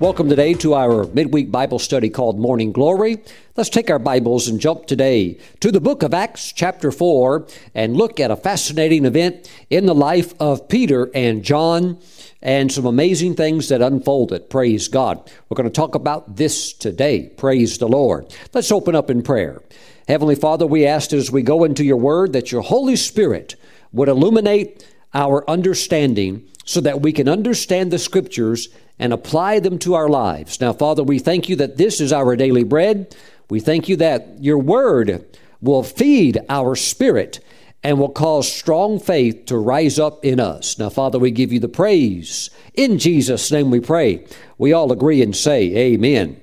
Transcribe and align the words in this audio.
Welcome 0.00 0.28
today 0.28 0.54
to 0.54 0.74
our 0.74 1.06
midweek 1.08 1.50
Bible 1.50 1.80
study 1.80 2.08
called 2.08 2.38
Morning 2.38 2.70
Glory. 2.70 3.18
Let's 3.56 3.68
take 3.68 3.90
our 3.90 3.98
Bibles 3.98 4.46
and 4.46 4.60
jump 4.60 4.86
today 4.86 5.40
to 5.58 5.72
the 5.72 5.80
book 5.80 6.04
of 6.04 6.14
Acts, 6.14 6.52
chapter 6.52 6.92
4, 6.92 7.48
and 7.74 7.96
look 7.96 8.20
at 8.20 8.30
a 8.30 8.36
fascinating 8.36 9.06
event 9.06 9.50
in 9.70 9.86
the 9.86 9.96
life 9.96 10.34
of 10.38 10.68
Peter 10.68 11.10
and 11.16 11.42
John 11.42 11.98
and 12.40 12.70
some 12.70 12.86
amazing 12.86 13.34
things 13.34 13.70
that 13.70 13.82
unfolded. 13.82 14.48
Praise 14.48 14.86
God. 14.86 15.32
We're 15.48 15.56
going 15.56 15.68
to 15.68 15.74
talk 15.74 15.96
about 15.96 16.36
this 16.36 16.72
today. 16.72 17.30
Praise 17.36 17.78
the 17.78 17.88
Lord. 17.88 18.32
Let's 18.54 18.70
open 18.70 18.94
up 18.94 19.10
in 19.10 19.24
prayer. 19.24 19.60
Heavenly 20.06 20.36
Father, 20.36 20.64
we 20.64 20.86
ask 20.86 21.12
as 21.12 21.32
we 21.32 21.42
go 21.42 21.64
into 21.64 21.84
your 21.84 21.96
word 21.96 22.34
that 22.34 22.52
your 22.52 22.62
Holy 22.62 22.94
Spirit 22.94 23.56
would 23.92 24.08
illuminate 24.08 24.86
our 25.12 25.42
understanding 25.50 26.46
so 26.64 26.80
that 26.82 27.00
we 27.00 27.12
can 27.12 27.28
understand 27.28 27.90
the 27.90 27.98
scriptures 27.98 28.68
and 28.98 29.12
apply 29.12 29.60
them 29.60 29.78
to 29.78 29.94
our 29.94 30.08
lives. 30.08 30.60
Now, 30.60 30.72
Father, 30.72 31.02
we 31.02 31.18
thank 31.18 31.48
you 31.48 31.56
that 31.56 31.76
this 31.76 32.00
is 32.00 32.12
our 32.12 32.36
daily 32.36 32.64
bread. 32.64 33.14
We 33.48 33.60
thank 33.60 33.88
you 33.88 33.96
that 33.96 34.42
your 34.42 34.58
word 34.58 35.24
will 35.60 35.82
feed 35.82 36.38
our 36.48 36.74
spirit 36.76 37.40
and 37.82 37.98
will 37.98 38.08
cause 38.08 38.50
strong 38.50 38.98
faith 38.98 39.46
to 39.46 39.56
rise 39.56 39.98
up 39.98 40.24
in 40.24 40.40
us. 40.40 40.78
Now, 40.78 40.90
Father, 40.90 41.18
we 41.18 41.30
give 41.30 41.52
you 41.52 41.60
the 41.60 41.68
praise. 41.68 42.50
In 42.74 42.98
Jesus' 42.98 43.50
name 43.52 43.70
we 43.70 43.80
pray. 43.80 44.26
We 44.58 44.72
all 44.72 44.90
agree 44.90 45.22
and 45.22 45.34
say, 45.34 45.74
Amen. 45.76 46.40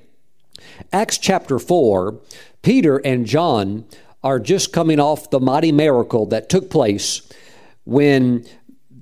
Acts 0.92 1.18
chapter 1.18 1.58
4, 1.58 2.18
Peter 2.62 2.98
and 2.98 3.26
John 3.26 3.84
are 4.22 4.40
just 4.40 4.72
coming 4.72 4.98
off 4.98 5.30
the 5.30 5.40
mighty 5.40 5.72
miracle 5.72 6.26
that 6.26 6.48
took 6.48 6.70
place 6.70 7.22
when 7.84 8.44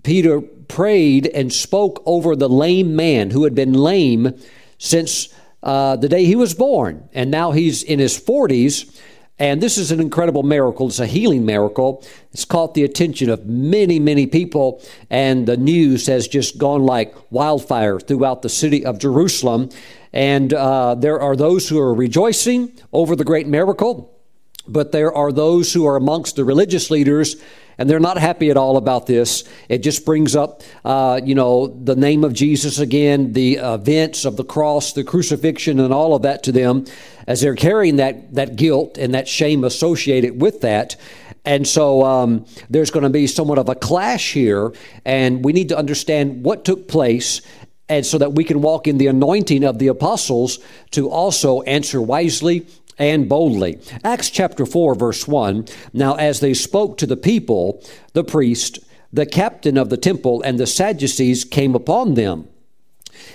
Peter 0.03 0.43
prayed 0.69 1.27
and 1.27 1.53
spoke 1.53 2.03
over 2.07 2.37
the 2.37 2.49
lame 2.49 2.97
man 2.97 3.31
who 3.31 3.45
had 3.45 3.55
been 3.55 3.73
lame 3.73 4.39
since 4.79 5.29
uh, 5.63 5.97
the 5.97 6.09
day 6.09 6.25
he 6.25 6.37
was 6.37 6.55
born. 6.55 7.09
And 7.13 7.31
now 7.31 7.53
he's 7.53 7.83
in 7.83 7.99
his 7.99 8.19
40s. 8.19 9.01
And 9.39 9.61
this 9.61 9.79
is 9.79 9.91
an 9.91 10.01
incredible 10.01 10.45
miracle. 10.45 10.87
It's 10.87 11.01
a 11.01 11.07
healing 11.07 11.45
miracle. 11.45 12.05
It's 12.33 12.45
caught 12.45 12.75
the 12.75 12.85
attention 12.85 13.31
of 13.31 13.47
many, 13.47 13.99
many 13.99 14.27
people. 14.27 14.81
And 15.11 15.47
the 15.47 15.57
news 15.57 16.07
has 16.07 16.29
just 16.29 16.57
gone 16.57 16.85
like 16.85 17.15
wildfire 17.33 17.99
throughout 17.99 18.43
the 18.43 18.49
city 18.49 18.85
of 18.85 18.99
Jerusalem. 18.99 19.71
And 20.13 20.55
uh, 20.55 20.95
there 20.95 21.21
are 21.21 21.35
those 21.35 21.69
who 21.69 21.81
are 21.81 21.93
rejoicing 21.93 22.73
over 22.93 23.17
the 23.17 23.25
great 23.25 23.49
miracle. 23.49 24.14
But 24.67 24.93
there 24.93 25.13
are 25.13 25.33
those 25.33 25.73
who 25.73 25.87
are 25.87 25.97
amongst 25.97 26.37
the 26.37 26.45
religious 26.45 26.91
leaders 26.91 27.37
and 27.79 27.89
they're 27.89 28.01
not 28.01 28.19
happy 28.19 28.51
at 28.51 28.57
all 28.57 28.77
about 28.77 29.07
this. 29.07 29.45
It 29.69 29.79
just 29.79 30.05
brings 30.05 30.37
up, 30.37 30.63
uh, 30.85 31.21
you 31.25 31.35
know, 31.35 31.67
the 31.67 31.97
name 31.97 32.25
of 32.25 32.33
Jesus 32.33 32.79
again, 32.79 33.33
the 33.33 33.57
events 33.57 34.25
of 34.25 34.37
the 34.37 34.45
cross, 34.45 34.93
the 34.93 35.05
crucifixion, 35.05 35.81
and 35.81 35.93
all 35.93 36.15
of 36.15 36.23
that 36.23 36.43
to 36.45 36.53
them, 36.53 36.85
as 37.27 37.41
they're 37.41 37.57
carrying 37.57 37.97
that 37.97 38.35
that 38.35 38.57
guilt 38.57 38.99
and 38.99 39.15
that 39.15 39.29
shame 39.29 39.65
associated 39.65 40.41
with 40.41 40.61
that. 40.61 40.97
And 41.45 41.69
so 41.69 42.03
um, 42.05 42.47
there's 42.71 42.91
going 42.91 43.03
to 43.03 43.11
be 43.11 43.27
somewhat 43.27 43.59
of 43.59 43.69
a 43.69 43.75
clash 43.75 44.33
here, 44.33 44.73
and 45.05 45.45
we 45.45 45.53
need 45.53 45.69
to 45.71 45.79
understand 45.79 46.45
what 46.45 46.65
took 46.65 46.89
place 46.89 47.43
and 47.87 48.07
so 48.07 48.17
that 48.17 48.33
we 48.33 48.45
can 48.45 48.63
walk 48.63 48.89
in 48.89 48.97
the 48.97 49.09
anointing 49.09 49.63
of 49.63 49.79
the 49.79 49.89
apostles 49.89 50.59
to 50.91 51.11
also 51.11 51.61
answer 51.63 52.01
wisely 52.01 52.67
and 52.99 53.29
boldly. 53.29 53.79
Acts 54.03 54.31
chapter 54.31 54.67
4, 54.67 54.95
verse 54.95 55.27
1 55.27 55.67
Now, 55.93 56.15
as 56.15 56.41
they 56.41 56.55
spoke 56.55 56.99
to 56.99 57.07
the 57.07 57.17
people, 57.17 57.83
the 58.13 58.25
priest, 58.25 58.79
the 59.13 59.27
captain 59.27 59.77
of 59.77 59.91
the 59.91 59.97
temple, 59.97 60.43
and 60.43 60.59
the 60.59 60.67
Sadducees 60.67 61.45
came 61.45 61.75
upon 61.75 62.15
them. 62.15 62.49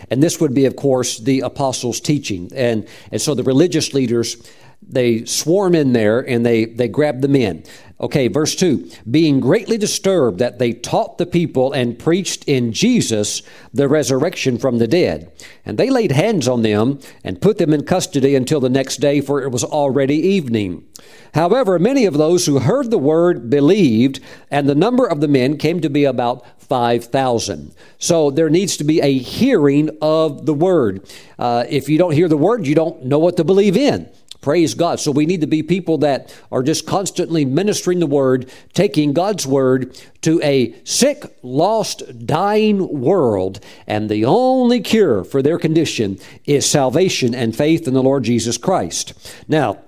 And 0.09 0.21
this 0.21 0.39
would 0.39 0.53
be, 0.53 0.65
of 0.65 0.75
course, 0.75 1.17
the 1.19 1.41
apostles' 1.41 1.99
teaching. 1.99 2.51
And, 2.55 2.87
and 3.11 3.21
so 3.21 3.33
the 3.33 3.43
religious 3.43 3.93
leaders, 3.93 4.37
they 4.81 5.25
swarm 5.25 5.75
in 5.75 5.93
there 5.93 6.19
and 6.19 6.45
they, 6.45 6.65
they 6.65 6.87
grab 6.87 7.21
the 7.21 7.27
men. 7.27 7.63
Okay, 8.01 8.29
verse 8.29 8.55
2 8.55 8.89
being 9.11 9.41
greatly 9.41 9.77
disturbed 9.77 10.39
that 10.39 10.57
they 10.57 10.71
taught 10.71 11.17
the 11.17 11.25
people 11.25 11.73
and 11.73 11.99
preached 11.99 12.45
in 12.45 12.71
Jesus 12.71 13.41
the 13.73 13.89
resurrection 13.89 14.57
from 14.57 14.77
the 14.77 14.87
dead. 14.87 15.31
And 15.65 15.77
they 15.77 15.89
laid 15.89 16.13
hands 16.13 16.47
on 16.47 16.61
them 16.61 16.99
and 17.25 17.41
put 17.41 17.57
them 17.57 17.73
in 17.73 17.83
custody 17.83 18.35
until 18.35 18.61
the 18.61 18.69
next 18.69 18.97
day, 18.97 19.19
for 19.19 19.41
it 19.41 19.51
was 19.51 19.65
already 19.65 20.15
evening. 20.15 20.87
However, 21.33 21.77
many 21.77 22.05
of 22.05 22.17
those 22.17 22.45
who 22.45 22.59
heard 22.59 22.89
the 22.89 22.97
word 22.97 23.49
believed, 23.49 24.21
and 24.49 24.67
the 24.67 24.75
number 24.75 25.05
of 25.05 25.19
the 25.19 25.27
men 25.27 25.57
came 25.57 25.81
to 25.81 25.89
be 25.89 26.05
about 26.05 26.43
5,000. 26.61 27.75
So 27.97 28.31
there 28.31 28.49
needs 28.49 28.77
to 28.77 28.83
be 28.83 29.01
a 29.01 29.17
hearing 29.17 29.89
of 30.01 30.45
the 30.45 30.53
word. 30.53 31.07
Uh, 31.37 31.65
if 31.69 31.89
you 31.89 31.97
don't 31.97 32.13
hear 32.13 32.29
the 32.29 32.37
word, 32.37 32.65
you 32.65 32.75
don't 32.75 33.05
know 33.05 33.19
what 33.19 33.37
to 33.37 33.43
believe 33.43 33.75
in. 33.75 34.09
Praise 34.41 34.73
God. 34.73 35.01
So 35.01 35.11
we 35.11 35.25
need 35.25 35.41
to 35.41 35.47
be 35.47 35.63
people 35.63 35.97
that 35.99 36.33
are 36.49 36.63
just 36.63 36.87
constantly 36.87 37.43
ministering 37.43 37.99
the 37.99 38.07
word, 38.07 38.49
taking 38.73 39.11
God's 39.11 39.45
word 39.45 39.99
to 40.21 40.41
a 40.41 40.73
sick, 40.85 41.37
lost, 41.41 42.25
dying 42.25 43.01
world. 43.01 43.59
And 43.85 44.09
the 44.09 44.23
only 44.23 44.79
cure 44.79 45.25
for 45.25 45.41
their 45.41 45.59
condition 45.59 46.19
is 46.45 46.69
salvation 46.69 47.35
and 47.35 47.55
faith 47.55 47.85
in 47.85 47.93
the 47.93 48.03
Lord 48.03 48.23
Jesus 48.23 48.57
Christ. 48.57 49.13
Now, 49.47 49.79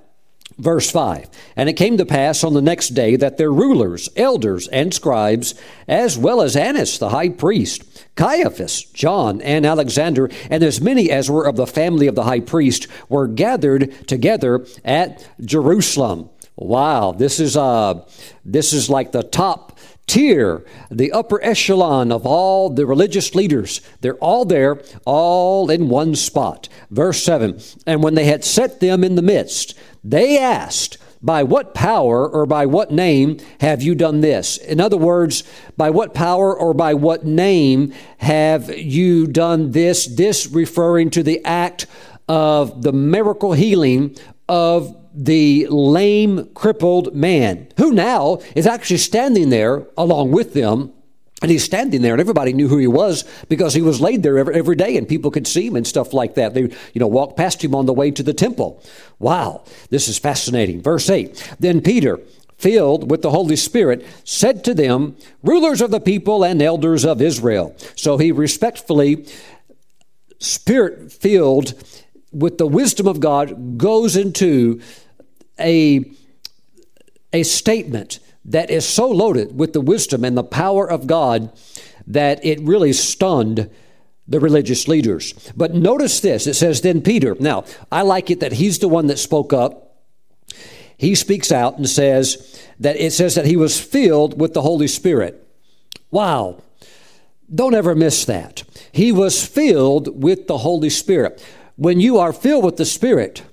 Verse 0.57 0.91
5 0.91 1.27
And 1.55 1.69
it 1.69 1.73
came 1.73 1.97
to 1.97 2.05
pass 2.05 2.43
on 2.43 2.53
the 2.53 2.61
next 2.61 2.89
day 2.89 3.15
that 3.15 3.37
their 3.37 3.51
rulers, 3.51 4.09
elders, 4.15 4.67
and 4.67 4.93
scribes, 4.93 5.55
as 5.87 6.17
well 6.17 6.41
as 6.41 6.55
Annas 6.55 6.99
the 6.99 7.09
high 7.09 7.29
priest, 7.29 7.90
Caiaphas, 8.15 8.83
John, 8.83 9.41
and 9.41 9.65
Alexander, 9.65 10.29
and 10.49 10.63
as 10.63 10.81
many 10.81 11.09
as 11.09 11.29
were 11.29 11.47
of 11.47 11.55
the 11.55 11.67
family 11.67 12.07
of 12.07 12.15
the 12.15 12.23
high 12.23 12.39
priest, 12.39 12.87
were 13.09 13.27
gathered 13.27 14.07
together 14.07 14.65
at 14.83 15.27
Jerusalem. 15.39 16.29
Wow, 16.55 17.13
this 17.13 17.39
is 17.39 17.55
uh, 17.55 18.05
this 18.43 18.73
is 18.73 18.89
like 18.89 19.13
the 19.13 19.23
top 19.23 19.79
tier, 20.07 20.65
the 20.89 21.11
upper 21.11 21.41
echelon 21.43 22.11
of 22.11 22.25
all 22.25 22.69
the 22.69 22.85
religious 22.85 23.33
leaders. 23.33 23.81
They're 24.01 24.15
all 24.15 24.43
there, 24.43 24.81
all 25.05 25.69
in 25.69 25.87
one 25.87 26.15
spot. 26.15 26.67
Verse 26.89 27.23
7 27.23 27.59
And 27.87 28.03
when 28.03 28.15
they 28.15 28.25
had 28.25 28.43
set 28.43 28.81
them 28.81 29.03
in 29.03 29.15
the 29.15 29.21
midst, 29.21 29.73
they 30.03 30.37
asked, 30.37 30.97
by 31.21 31.43
what 31.43 31.73
power 31.73 32.27
or 32.27 32.45
by 32.45 32.65
what 32.65 32.91
name 32.91 33.37
have 33.59 33.81
you 33.81 33.95
done 33.95 34.21
this? 34.21 34.57
In 34.57 34.81
other 34.81 34.97
words, 34.97 35.43
by 35.77 35.89
what 35.89 36.13
power 36.13 36.55
or 36.57 36.73
by 36.73 36.93
what 36.93 37.25
name 37.25 37.93
have 38.17 38.75
you 38.75 39.27
done 39.27 39.71
this? 39.71 40.07
This 40.07 40.47
referring 40.47 41.09
to 41.11 41.23
the 41.23 41.43
act 41.45 41.85
of 42.27 42.81
the 42.81 42.93
miracle 42.93 43.53
healing 43.53 44.15
of 44.47 44.97
the 45.13 45.67
lame, 45.69 46.49
crippled 46.53 47.13
man, 47.13 47.67
who 47.77 47.91
now 47.91 48.39
is 48.55 48.65
actually 48.65 48.97
standing 48.97 49.49
there 49.49 49.85
along 49.97 50.31
with 50.31 50.53
them 50.53 50.93
and 51.41 51.49
he's 51.49 51.63
standing 51.63 52.01
there, 52.01 52.13
and 52.13 52.21
everybody 52.21 52.53
knew 52.53 52.67
who 52.67 52.77
he 52.77 52.87
was 52.87 53.25
because 53.49 53.73
he 53.73 53.81
was 53.81 53.99
laid 53.99 54.21
there 54.21 54.37
every, 54.37 54.53
every 54.55 54.75
day, 54.75 54.95
and 54.95 55.07
people 55.07 55.31
could 55.31 55.47
see 55.47 55.67
him 55.67 55.75
and 55.75 55.87
stuff 55.87 56.13
like 56.13 56.35
that. 56.35 56.53
They, 56.53 56.61
you 56.61 56.99
know, 56.99 57.07
walked 57.07 57.35
past 57.35 57.63
him 57.63 57.73
on 57.73 57.87
the 57.87 57.93
way 57.93 58.11
to 58.11 58.21
the 58.21 58.33
temple. 58.33 58.81
Wow, 59.17 59.63
this 59.89 60.07
is 60.07 60.19
fascinating. 60.19 60.81
Verse 60.81 61.09
8 61.09 61.55
Then 61.59 61.81
Peter, 61.81 62.19
filled 62.57 63.09
with 63.09 63.23
the 63.23 63.31
Holy 63.31 63.55
Spirit, 63.55 64.05
said 64.23 64.63
to 64.63 64.75
them, 64.75 65.17
Rulers 65.41 65.81
of 65.81 65.89
the 65.89 65.99
people 65.99 66.43
and 66.43 66.61
elders 66.61 67.03
of 67.03 67.21
Israel. 67.21 67.75
So 67.95 68.17
he 68.17 68.31
respectfully, 68.31 69.25
spirit 70.37 71.11
filled 71.11 71.73
with 72.31 72.59
the 72.59 72.67
wisdom 72.67 73.07
of 73.07 73.19
God, 73.19 73.79
goes 73.79 74.15
into 74.15 74.79
a, 75.59 76.05
a 77.33 77.41
statement 77.43 78.19
that 78.45 78.69
is 78.69 78.87
so 78.87 79.07
loaded 79.07 79.57
with 79.57 79.73
the 79.73 79.81
wisdom 79.81 80.23
and 80.23 80.37
the 80.37 80.43
power 80.43 80.89
of 80.89 81.07
God 81.07 81.51
that 82.07 82.43
it 82.43 82.59
really 82.61 82.93
stunned 82.93 83.69
the 84.27 84.39
religious 84.39 84.87
leaders. 84.87 85.33
But 85.55 85.73
notice 85.73 86.19
this 86.19 86.47
it 86.47 86.55
says, 86.55 86.81
Then 86.81 87.01
Peter, 87.01 87.35
now 87.39 87.65
I 87.91 88.01
like 88.01 88.29
it 88.29 88.39
that 88.39 88.53
he's 88.53 88.79
the 88.79 88.87
one 88.87 89.07
that 89.07 89.19
spoke 89.19 89.53
up. 89.53 89.87
He 90.97 91.15
speaks 91.15 91.51
out 91.51 91.77
and 91.77 91.89
says 91.89 92.63
that 92.79 92.95
it 92.95 93.11
says 93.11 93.35
that 93.35 93.45
he 93.45 93.57
was 93.57 93.79
filled 93.79 94.39
with 94.39 94.53
the 94.53 94.61
Holy 94.61 94.87
Spirit. 94.87 95.47
Wow. 96.11 96.61
Don't 97.53 97.73
ever 97.73 97.95
miss 97.95 98.23
that. 98.25 98.63
He 98.91 99.11
was 99.11 99.45
filled 99.45 100.21
with 100.21 100.47
the 100.47 100.59
Holy 100.59 100.89
Spirit. 100.89 101.43
When 101.75 101.99
you 101.99 102.17
are 102.17 102.31
filled 102.31 102.63
with 102.63 102.77
the 102.77 102.85
Spirit, 102.85 103.43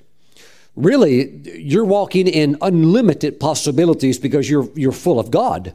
really 0.79 1.41
you're 1.59 1.85
walking 1.85 2.27
in 2.27 2.57
unlimited 2.63 3.41
possibilities 3.41 4.19
because 4.19 4.49
you're 4.49 4.69
you're 4.75 4.93
full 4.93 5.21
of 5.21 5.31
God. 5.31 5.75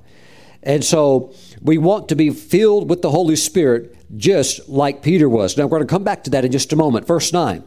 And 0.63 0.83
so 0.83 1.33
we 1.61 1.77
want 1.77 2.09
to 2.09 2.15
be 2.15 2.29
filled 2.29 2.89
with 2.89 3.01
the 3.01 3.11
Holy 3.11 3.35
Spirit 3.35 3.95
just 4.17 4.69
like 4.69 5.01
Peter 5.01 5.27
was. 5.27 5.57
Now 5.57 5.65
we're 5.65 5.77
going 5.79 5.87
to 5.87 5.93
come 5.93 6.03
back 6.03 6.23
to 6.23 6.29
that 6.31 6.45
in 6.45 6.51
just 6.51 6.71
a 6.71 6.75
moment. 6.75 7.05
Verse 7.05 7.33
9. 7.33 7.63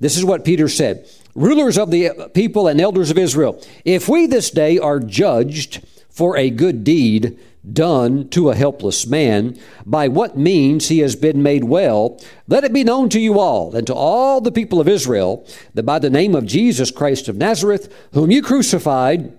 This 0.00 0.16
is 0.16 0.24
what 0.24 0.44
Peter 0.44 0.68
said. 0.68 1.06
Rulers 1.34 1.78
of 1.78 1.90
the 1.90 2.30
people 2.34 2.68
and 2.68 2.80
elders 2.80 3.10
of 3.10 3.18
Israel, 3.18 3.62
if 3.84 4.08
we 4.08 4.26
this 4.26 4.50
day 4.50 4.78
are 4.78 4.98
judged 4.98 5.84
for 6.10 6.36
a 6.36 6.50
good 6.50 6.84
deed, 6.84 7.38
done 7.70 8.28
to 8.30 8.50
a 8.50 8.54
helpless 8.54 9.06
man, 9.06 9.58
by 9.86 10.08
what 10.08 10.36
means 10.36 10.88
he 10.88 10.98
has 10.98 11.14
been 11.14 11.42
made 11.42 11.64
well, 11.64 12.20
let 12.48 12.64
it 12.64 12.72
be 12.72 12.82
known 12.82 13.08
to 13.08 13.20
you 13.20 13.38
all 13.38 13.74
and 13.74 13.86
to 13.86 13.94
all 13.94 14.40
the 14.40 14.50
people 14.50 14.80
of 14.80 14.88
Israel 14.88 15.46
that 15.74 15.84
by 15.84 15.98
the 15.98 16.10
name 16.10 16.34
of 16.34 16.46
Jesus 16.46 16.90
Christ 16.90 17.28
of 17.28 17.36
Nazareth, 17.36 17.92
whom 18.12 18.30
you 18.30 18.42
crucified, 18.42 19.32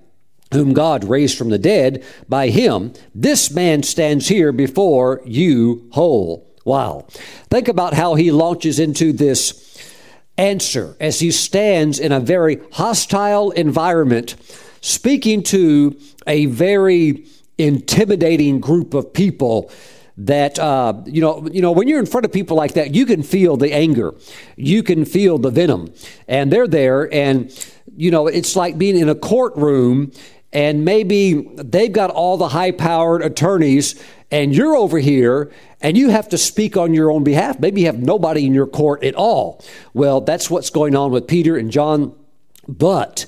whom 0.53 0.73
God 0.73 1.03
raised 1.03 1.37
from 1.37 1.49
the 1.49 1.59
dead, 1.59 2.03
by 2.29 2.49
him, 2.49 2.93
this 3.13 3.51
man 3.51 3.83
stands 3.83 4.27
here 4.27 4.51
before 4.51 5.21
you 5.25 5.89
whole. 5.91 6.49
Wow. 6.63 7.07
Think 7.49 7.67
about 7.67 7.93
how 7.93 8.15
he 8.15 8.31
launches 8.31 8.79
into 8.79 9.11
this 9.11 9.59
answer 10.37 10.95
as 10.99 11.19
he 11.19 11.29
stands 11.29 11.99
in 11.99 12.11
a 12.11 12.19
very 12.19 12.61
hostile 12.71 13.51
environment, 13.51 14.35
speaking 14.81 15.43
to 15.43 15.99
a 16.25 16.45
very 16.45 17.25
intimidating 17.57 18.59
group 18.59 18.93
of 18.93 19.13
people 19.13 19.71
that 20.17 20.59
uh, 20.59 20.93
you 21.05 21.21
know 21.21 21.47
you 21.51 21.61
know 21.61 21.71
when 21.71 21.87
you're 21.87 21.99
in 21.99 22.05
front 22.05 22.25
of 22.25 22.31
people 22.31 22.55
like 22.55 22.73
that 22.73 22.93
you 22.93 23.05
can 23.05 23.23
feel 23.23 23.57
the 23.57 23.73
anger. 23.73 24.13
You 24.55 24.83
can 24.83 25.05
feel 25.05 25.37
the 25.37 25.49
venom. 25.49 25.93
And 26.27 26.51
they're 26.51 26.67
there 26.67 27.11
and 27.13 27.51
you 27.95 28.11
know 28.11 28.27
it's 28.27 28.55
like 28.55 28.77
being 28.77 28.97
in 28.97 29.09
a 29.09 29.15
courtroom 29.15 30.11
and 30.51 30.85
maybe 30.85 31.49
they've 31.55 31.91
got 31.91 32.11
all 32.11 32.37
the 32.37 32.49
high 32.49 32.71
powered 32.71 33.23
attorneys 33.23 34.01
and 34.29 34.55
you're 34.55 34.75
over 34.75 34.99
here 34.99 35.51
and 35.81 35.97
you 35.97 36.09
have 36.09 36.29
to 36.29 36.37
speak 36.37 36.77
on 36.77 36.93
your 36.93 37.11
own 37.11 37.23
behalf. 37.23 37.59
Maybe 37.59 37.81
you 37.81 37.87
have 37.87 37.99
nobody 37.99 38.45
in 38.45 38.53
your 38.53 38.67
court 38.67 39.03
at 39.03 39.15
all. 39.15 39.63
Well 39.93 40.21
that's 40.21 40.49
what's 40.49 40.69
going 40.69 40.95
on 40.95 41.11
with 41.11 41.27
peter 41.27 41.57
and 41.57 41.71
john. 41.71 42.15
But 42.67 43.25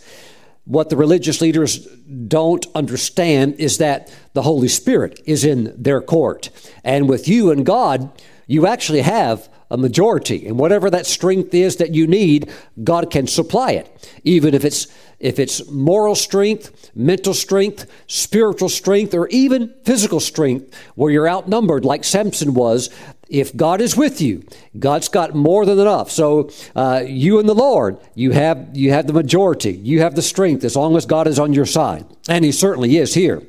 what 0.65 0.89
the 0.89 0.97
religious 0.97 1.41
leaders 1.41 1.85
don't 2.27 2.65
understand 2.75 3.56
is 3.56 3.77
that 3.77 4.13
the 4.33 4.41
Holy 4.41 4.67
Spirit 4.67 5.21
is 5.25 5.45
in 5.45 5.73
their 5.81 6.01
court. 6.01 6.50
And 6.83 7.07
with 7.07 7.27
you 7.27 7.51
and 7.51 7.65
God, 7.65 8.12
you 8.47 8.67
actually 8.67 9.01
have 9.01 9.50
a 9.71 9.77
majority. 9.77 10.47
And 10.47 10.59
whatever 10.59 10.89
that 10.89 11.06
strength 11.06 11.53
is 11.53 11.77
that 11.77 11.94
you 11.94 12.07
need, 12.07 12.51
God 12.83 13.09
can 13.09 13.27
supply 13.27 13.71
it. 13.71 14.12
Even 14.23 14.53
if 14.53 14.65
it's 14.65 14.88
if 15.17 15.39
it's 15.39 15.69
moral 15.71 16.13
strength, 16.13 16.91
mental 16.94 17.33
strength, 17.33 17.89
spiritual 18.06 18.67
strength, 18.67 19.13
or 19.13 19.29
even 19.29 19.73
physical 19.83 20.19
strength, 20.19 20.75
where 20.95 21.12
you're 21.12 21.29
outnumbered 21.29 21.85
like 21.85 22.03
Samson 22.03 22.53
was, 22.53 22.89
if 23.30 23.56
God 23.56 23.81
is 23.81 23.98
with 23.98 24.22
you, 24.22 24.44
God's 24.77 25.07
got 25.07 25.33
more 25.33 25.66
than 25.66 25.80
enough. 25.80 26.12
So 26.12 26.50
uh, 26.75 27.04
you 27.06 27.39
and 27.39 27.50
the 27.50 27.56
Lord, 27.56 27.98
you 28.13 28.31
have 28.31 28.69
you 28.74 28.92
have 28.92 29.07
the 29.07 29.13
majority. 29.13 29.74
You 29.74 30.01
have 30.01 30.16
the 30.16 30.22
strength 30.22 30.63
as 30.63 30.75
long 30.75 30.95
as 30.95 31.06
God 31.06 31.27
is 31.27 31.39
on 31.39 31.54
your 31.54 31.66
side, 31.66 32.06
and 32.30 32.45
He 32.45 32.51
certainly 32.51 32.98
is 32.98 33.13
here. 33.13 33.42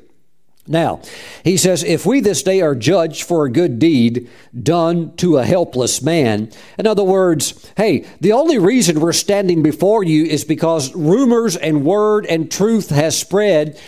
Now, 0.67 1.01
he 1.45 1.55
says, 1.55 1.83
if 1.83 2.05
we 2.05 2.19
this 2.19 2.43
day 2.43 2.61
are 2.61 2.75
judged 2.75 3.23
for 3.23 3.45
a 3.45 3.51
good 3.51 3.79
deed 3.79 4.29
done 4.61 5.15
to 5.15 5.37
a 5.37 5.45
helpless 5.45 6.01
man, 6.01 6.51
in 6.77 6.85
other 6.85 7.05
words, 7.05 7.71
hey, 7.77 8.05
the 8.19 8.33
only 8.33 8.57
reason 8.57 8.99
we're 8.99 9.13
standing 9.13 9.63
before 9.63 10.03
you 10.03 10.25
is 10.25 10.43
because 10.43 10.93
rumors 10.93 11.55
and 11.55 11.85
word 11.85 12.25
and 12.25 12.51
truth 12.51 12.89
has 12.89 13.17
spread 13.17 13.79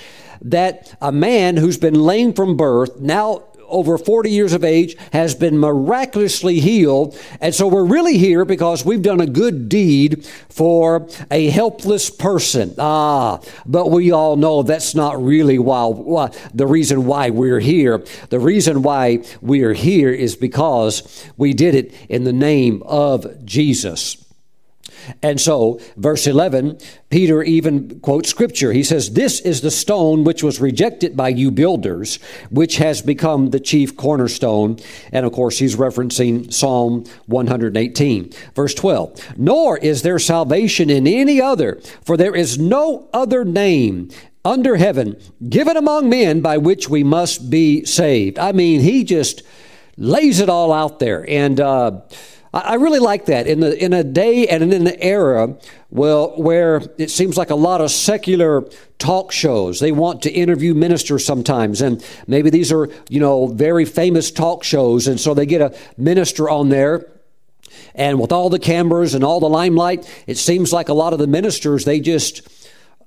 that 0.42 0.96
a 1.02 1.12
man 1.12 1.58
who's 1.58 1.78
been 1.78 1.96
lame 1.96 2.32
from 2.32 2.56
birth 2.56 3.02
now 3.02 3.44
over 3.70 3.98
40 3.98 4.30
years 4.30 4.54
of 4.54 4.64
age, 4.64 4.96
has 5.14 5.36
been 5.36 5.58
miraculously 5.58 6.60
healed. 6.60 7.18
And 7.42 7.54
so 7.54 7.68
we're 7.68 7.86
really 7.86 8.18
here 8.18 8.46
because 8.46 8.86
we've 8.86 9.02
done 9.02 9.22
a 9.22 9.28
good 9.28 9.70
deed 9.70 10.26
for 10.50 11.08
a 11.32 11.50
helpless 11.50 12.10
person. 12.10 12.76
Ah, 12.78 13.40
but 13.66 13.92
we 13.92 14.12
all 14.12 14.36
know 14.36 14.64
that's 14.64 14.96
not 14.96 15.22
really 15.24 15.60
why, 15.60 15.86
why 15.86 16.32
the 16.54 16.68
reason 16.68 17.06
why 17.06 17.30
we're 17.30 17.60
here. 17.60 18.04
The 18.30 18.40
reason 18.40 18.82
why 18.82 19.24
we 19.42 19.64
are 19.64 19.74
here 19.74 20.12
is 20.12 20.36
because 20.36 21.26
we 21.38 21.54
did 21.54 21.76
it 21.76 21.94
in 22.10 22.24
the 22.24 22.34
name 22.34 22.84
of 22.86 23.46
Jesus. 23.46 24.29
And 25.22 25.40
so, 25.40 25.80
verse 25.98 26.28
11, 26.28 26.80
Peter 27.10 27.42
even 27.44 28.00
quotes 28.00 28.30
scripture. 28.30 28.72
He 28.72 28.84
says, 28.84 29.12
This 29.12 29.40
is 29.40 29.62
the 29.62 29.72
stone 29.72 30.24
which 30.24 30.44
was 30.44 30.62
rejected 30.62 31.18
by 31.18 31.30
you 31.30 31.52
builders, 31.52 32.18
which 32.50 32.78
has 32.78 33.02
become 33.02 33.50
the 33.50 33.60
chief 33.60 33.98
cornerstone. 33.98 34.78
And 35.12 35.26
of 35.26 35.32
course, 35.32 35.60
he's 35.60 35.76
referencing 35.76 36.52
Psalm 36.54 37.06
118. 37.28 38.32
Verse 38.56 38.74
12, 38.74 39.38
Nor 39.38 39.78
is 39.78 40.02
there 40.02 40.20
salvation 40.20 40.90
in 40.90 41.08
any 41.08 41.42
other, 41.42 41.82
for 42.04 42.18
there 42.18 42.36
is 42.36 42.58
no 42.58 43.10
other 43.14 43.44
name 43.44 44.10
under 44.46 44.78
heaven 44.78 45.18
given 45.50 45.76
among 45.76 46.10
men 46.10 46.42
by 46.42 46.58
which 46.58 46.90
we 46.90 47.04
must 47.04 47.50
be 47.50 47.84
saved. 47.86 48.40
I 48.40 48.52
mean, 48.52 48.82
he 48.82 49.04
just 49.04 49.44
lays 49.98 50.40
it 50.40 50.50
all 50.50 50.72
out 50.72 51.00
there. 51.00 51.30
And, 51.30 51.60
uh, 51.60 52.02
I 52.52 52.76
really 52.76 53.00
like 53.00 53.26
that 53.26 53.46
in 53.46 53.60
the 53.60 53.78
in 53.84 53.94
a 53.94 54.04
day 54.04 54.48
and 54.48 54.64
in 54.64 54.88
an 54.88 54.96
era 55.00 55.56
well 55.92 56.32
where 56.36 56.82
it 56.98 57.12
seems 57.12 57.38
like 57.38 57.52
a 57.52 57.56
lot 57.56 57.80
of 57.80 57.92
secular 57.92 58.68
talk 58.98 59.32
shows 59.32 59.80
they 59.80 59.92
want 59.92 60.24
to 60.24 60.32
interview 60.32 60.74
ministers 60.74 61.24
sometimes 61.24 61.80
and 61.82 62.04
maybe 62.26 62.50
these 62.50 62.72
are 62.72 62.90
you 63.08 63.20
know 63.20 63.48
very 63.48 63.86
famous 63.86 64.32
talk 64.32 64.64
shows 64.64 65.08
and 65.08 65.20
so 65.20 65.36
they 65.36 65.46
get 65.46 65.62
a 65.62 65.78
minister 65.98 66.50
on 66.50 66.70
there 66.70 67.06
and 67.94 68.20
with 68.20 68.32
all 68.32 68.50
the 68.50 68.60
cameras 68.60 69.14
and 69.14 69.24
all 69.24 69.40
the 69.40 69.50
limelight 69.50 70.10
it 70.26 70.38
seems 70.38 70.74
like 70.74 70.90
a 70.90 70.94
lot 70.94 71.14
of 71.14 71.20
the 71.20 71.28
ministers 71.28 71.86
they 71.86 72.00
just 72.00 72.48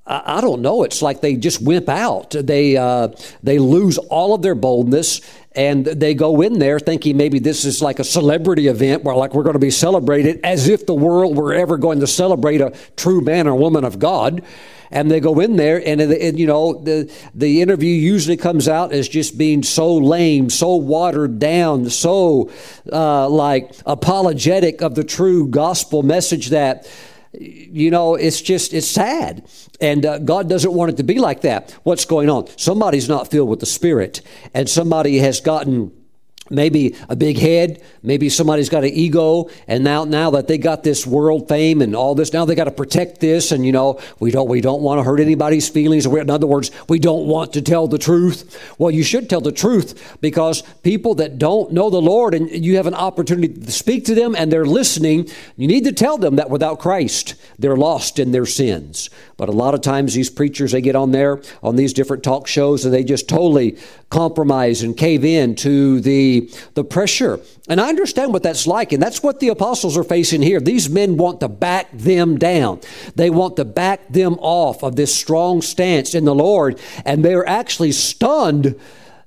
I 0.04 0.40
don't 0.40 0.62
know. 0.62 0.82
It's 0.82 1.00
like 1.00 1.20
they 1.20 1.36
just 1.36 1.62
wimp 1.62 1.88
out. 1.88 2.30
They 2.30 2.76
uh, 2.76 3.10
they 3.44 3.60
lose 3.60 3.98
all 3.98 4.34
of 4.34 4.42
their 4.42 4.56
boldness, 4.56 5.20
and 5.54 5.84
they 5.84 6.14
go 6.14 6.40
in 6.40 6.58
there 6.58 6.80
thinking 6.80 7.16
maybe 7.16 7.38
this 7.38 7.64
is 7.64 7.82
like 7.82 7.98
a 7.98 8.04
celebrity 8.04 8.68
event 8.68 9.04
where 9.04 9.14
like 9.14 9.34
we're 9.34 9.42
going 9.42 9.54
to 9.54 9.58
be 9.58 9.70
celebrated 9.70 10.40
as 10.44 10.68
if 10.68 10.86
the 10.86 10.94
world 10.94 11.36
were 11.36 11.52
ever 11.52 11.76
going 11.76 12.00
to 12.00 12.06
celebrate 12.06 12.60
a 12.60 12.72
true 12.96 13.20
man 13.20 13.46
or 13.46 13.54
woman 13.54 13.84
of 13.84 13.98
God. 13.98 14.42
And 14.90 15.10
they 15.10 15.20
go 15.20 15.40
in 15.40 15.56
there, 15.56 15.82
and, 15.86 16.02
and 16.02 16.38
you 16.38 16.46
know 16.46 16.74
the 16.74 17.10
the 17.34 17.62
interview 17.62 17.94
usually 17.94 18.36
comes 18.36 18.68
out 18.68 18.92
as 18.92 19.08
just 19.08 19.38
being 19.38 19.62
so 19.62 19.96
lame, 19.96 20.50
so 20.50 20.76
watered 20.76 21.38
down, 21.38 21.88
so 21.88 22.50
uh, 22.92 23.26
like 23.30 23.74
apologetic 23.86 24.82
of 24.82 24.94
the 24.94 25.02
true 25.02 25.48
gospel 25.48 26.02
message 26.02 26.50
that 26.50 26.86
you 27.32 27.90
know, 27.90 28.14
it's 28.14 28.40
just, 28.40 28.74
it's 28.74 28.86
sad. 28.86 29.48
And 29.80 30.04
uh, 30.04 30.18
God 30.18 30.48
doesn't 30.48 30.72
want 30.72 30.90
it 30.90 30.96
to 30.98 31.02
be 31.02 31.18
like 31.18 31.42
that. 31.42 31.72
What's 31.82 32.04
going 32.04 32.28
on? 32.28 32.46
Somebody's 32.58 33.08
not 33.08 33.30
filled 33.30 33.48
with 33.48 33.60
the 33.60 33.66
Spirit, 33.66 34.20
and 34.54 34.68
somebody 34.68 35.18
has 35.18 35.40
gotten 35.40 35.92
maybe 36.52 36.94
a 37.08 37.16
big 37.16 37.38
head. 37.38 37.82
Maybe 38.02 38.28
somebody's 38.28 38.68
got 38.68 38.84
an 38.84 38.90
ego. 38.90 39.48
And 39.66 39.82
now 39.84 40.04
now 40.04 40.30
that 40.30 40.48
they 40.48 40.58
got 40.58 40.82
this 40.82 41.06
world 41.06 41.48
fame 41.48 41.82
and 41.82 41.94
all 41.96 42.14
this 42.14 42.32
now 42.32 42.44
they 42.44 42.54
got 42.54 42.64
to 42.64 42.70
protect 42.70 43.20
this. 43.20 43.52
And 43.52 43.64
you 43.64 43.72
know 43.72 44.00
we 44.20 44.30
don't 44.30 44.48
we 44.48 44.60
don't 44.60 44.82
want 44.82 44.98
to 44.98 45.02
hurt 45.02 45.20
anybody's 45.20 45.68
feelings. 45.68 46.06
In 46.06 46.30
other 46.30 46.46
words 46.46 46.70
we 46.88 46.98
don't 46.98 47.26
want 47.26 47.52
to 47.54 47.62
tell 47.62 47.88
the 47.88 47.98
truth. 47.98 48.58
Well 48.78 48.90
you 48.90 49.02
should 49.02 49.30
tell 49.30 49.40
the 49.40 49.52
truth 49.52 50.18
because 50.20 50.62
people 50.82 51.14
that 51.16 51.38
don't 51.38 51.72
know 51.72 51.90
the 51.90 52.00
lord 52.00 52.34
and 52.34 52.50
you 52.50 52.76
have 52.76 52.86
an 52.86 52.94
opportunity 52.94 53.48
to 53.48 53.72
speak 53.72 54.04
to 54.06 54.14
them 54.14 54.34
and 54.36 54.52
they're 54.52 54.66
listening 54.66 55.28
you 55.56 55.66
need 55.66 55.84
to 55.84 55.92
tell 55.92 56.18
them 56.18 56.36
that 56.36 56.50
without 56.50 56.78
christ 56.78 57.34
they're 57.58 57.76
lost 57.76 58.18
in 58.18 58.32
their 58.32 58.46
sins. 58.46 59.10
But 59.36 59.48
a 59.48 59.52
lot 59.52 59.74
of 59.74 59.80
times 59.80 60.14
these 60.14 60.30
preachers 60.30 60.72
they 60.72 60.80
get 60.80 60.96
on 60.96 61.12
there 61.12 61.40
on 61.62 61.76
these 61.76 61.92
different 61.92 62.22
talk 62.22 62.46
shows 62.46 62.84
and 62.84 62.92
they 62.92 63.04
just 63.04 63.28
totally 63.28 63.78
compromise 64.12 64.82
and 64.82 64.96
cave 64.96 65.24
in 65.24 65.56
to 65.56 65.98
the, 66.00 66.48
the 66.74 66.84
pressure. 66.84 67.40
And 67.68 67.80
I 67.80 67.88
understand 67.88 68.32
what 68.32 68.42
that's 68.42 68.66
like, 68.66 68.92
and 68.92 69.02
that's 69.02 69.22
what 69.22 69.40
the 69.40 69.48
apostles 69.48 69.96
are 69.96 70.04
facing 70.04 70.42
here. 70.42 70.60
These 70.60 70.90
men 70.90 71.16
want 71.16 71.40
to 71.40 71.48
back 71.48 71.90
them 71.92 72.38
down. 72.38 72.80
They 73.16 73.30
want 73.30 73.56
to 73.56 73.64
back 73.64 74.06
them 74.08 74.34
off 74.34 74.84
of 74.84 74.96
this 74.96 75.14
strong 75.14 75.62
stance 75.62 76.14
in 76.14 76.26
the 76.26 76.34
Lord, 76.34 76.78
and 77.06 77.24
they're 77.24 77.48
actually 77.48 77.92
stunned 77.92 78.78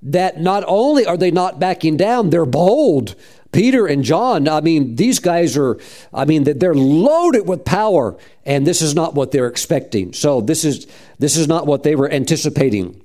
that 0.03 0.39
not 0.39 0.63
only 0.67 1.03
are 1.05 1.17
they 1.17 1.31
not 1.31 1.59
backing 1.59 1.97
down, 1.97 2.29
they're 2.29 2.45
bold. 2.45 3.15
Peter 3.51 3.87
and 3.87 4.03
John, 4.03 4.47
I 4.47 4.61
mean, 4.61 4.97
these 4.97 5.17
guys 5.17 5.57
are, 5.57 5.79
I 6.13 6.25
mean, 6.25 6.43
they're 6.43 6.75
loaded 6.75 7.47
with 7.47 7.65
power, 7.65 8.17
and 8.45 8.67
this 8.67 8.83
is 8.83 8.93
not 8.93 9.15
what 9.15 9.31
they're 9.31 9.47
expecting. 9.47 10.13
So 10.13 10.41
this 10.41 10.63
is 10.63 10.85
this 11.17 11.37
is 11.37 11.47
not 11.47 11.65
what 11.65 11.81
they 11.81 11.95
were 11.95 12.11
anticipating. 12.11 13.01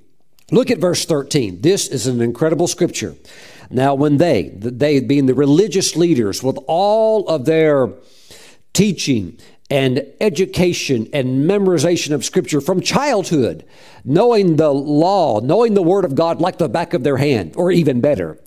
Look 0.50 0.70
at 0.70 0.78
verse 0.78 1.04
13. 1.04 1.60
This 1.60 1.88
is 1.88 2.06
an 2.06 2.20
incredible 2.20 2.66
scripture. 2.66 3.14
Now, 3.70 3.94
when 3.94 4.16
they, 4.16 4.50
they 4.54 5.00
being 5.00 5.26
the 5.26 5.34
religious 5.34 5.96
leaders, 5.96 6.42
with 6.42 6.58
all 6.66 7.28
of 7.28 7.44
their 7.44 7.90
teaching 8.72 9.38
and 9.70 10.04
education 10.20 11.08
and 11.12 11.48
memorization 11.48 12.12
of 12.12 12.24
scripture 12.24 12.60
from 12.60 12.80
childhood, 12.80 13.64
knowing 14.04 14.56
the 14.56 14.70
law, 14.70 15.38
knowing 15.40 15.74
the 15.74 15.82
word 15.82 16.04
of 16.04 16.16
God 16.16 16.40
like 16.40 16.58
the 16.58 16.68
back 16.68 16.94
of 16.94 17.04
their 17.04 17.16
hand, 17.16 17.54
or 17.56 17.70
even 17.70 18.00
better, 18.00 18.40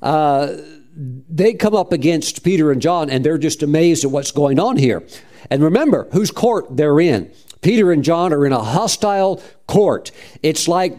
uh, 0.00 0.56
they 0.94 1.52
come 1.52 1.74
up 1.74 1.92
against 1.92 2.42
Peter 2.42 2.72
and 2.72 2.80
John 2.80 3.10
and 3.10 3.24
they're 3.24 3.38
just 3.38 3.62
amazed 3.62 4.04
at 4.04 4.10
what's 4.10 4.30
going 4.30 4.58
on 4.58 4.76
here. 4.78 5.02
And 5.50 5.62
remember 5.62 6.08
whose 6.12 6.30
court 6.30 6.76
they're 6.76 7.00
in. 7.00 7.30
Peter 7.60 7.92
and 7.92 8.02
John 8.02 8.32
are 8.32 8.44
in 8.44 8.52
a 8.52 8.62
hostile 8.62 9.42
court. 9.66 10.10
It's 10.42 10.66
like 10.66 10.96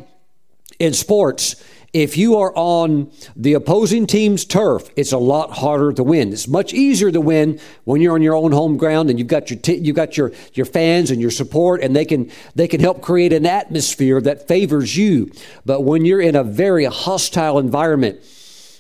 in 0.84 0.94
sports, 0.94 1.56
if 1.94 2.18
you 2.18 2.38
are 2.38 2.52
on 2.56 3.12
the 3.36 3.54
opposing 3.54 4.08
team's 4.08 4.46
turf, 4.46 4.90
it's 4.96 5.12
a 5.12 5.18
lot 5.18 5.52
harder 5.52 5.94
to 5.94 6.04
win. 6.04 6.34
It's 6.34 6.48
much 6.48 6.74
easier 6.74 7.12
to 7.12 7.22
win 7.22 7.60
when 7.84 8.02
you're 8.02 8.16
on 8.16 8.24
your 8.24 8.36
own 8.36 8.52
home 8.52 8.78
ground 8.78 9.12
and 9.12 9.20
you've 9.20 9.28
got 9.28 9.52
your 9.52 9.60
t- 9.60 9.78
you've 9.78 9.96
got 9.96 10.18
your 10.18 10.32
your 10.56 10.66
fans 10.66 11.12
and 11.12 11.22
your 11.22 11.30
support, 11.30 11.82
and 11.82 11.96
they 11.96 12.04
can 12.04 12.32
they 12.56 12.68
can 12.68 12.82
help 12.82 13.02
create 13.02 13.32
an 13.32 13.46
atmosphere 13.46 14.20
that 14.22 14.48
favors 14.48 14.98
you. 14.98 15.32
But 15.66 15.82
when 15.82 16.04
you're 16.04 16.20
in 16.20 16.36
a 16.36 16.44
very 16.44 16.86
hostile 16.86 17.60
environment, 17.60 18.18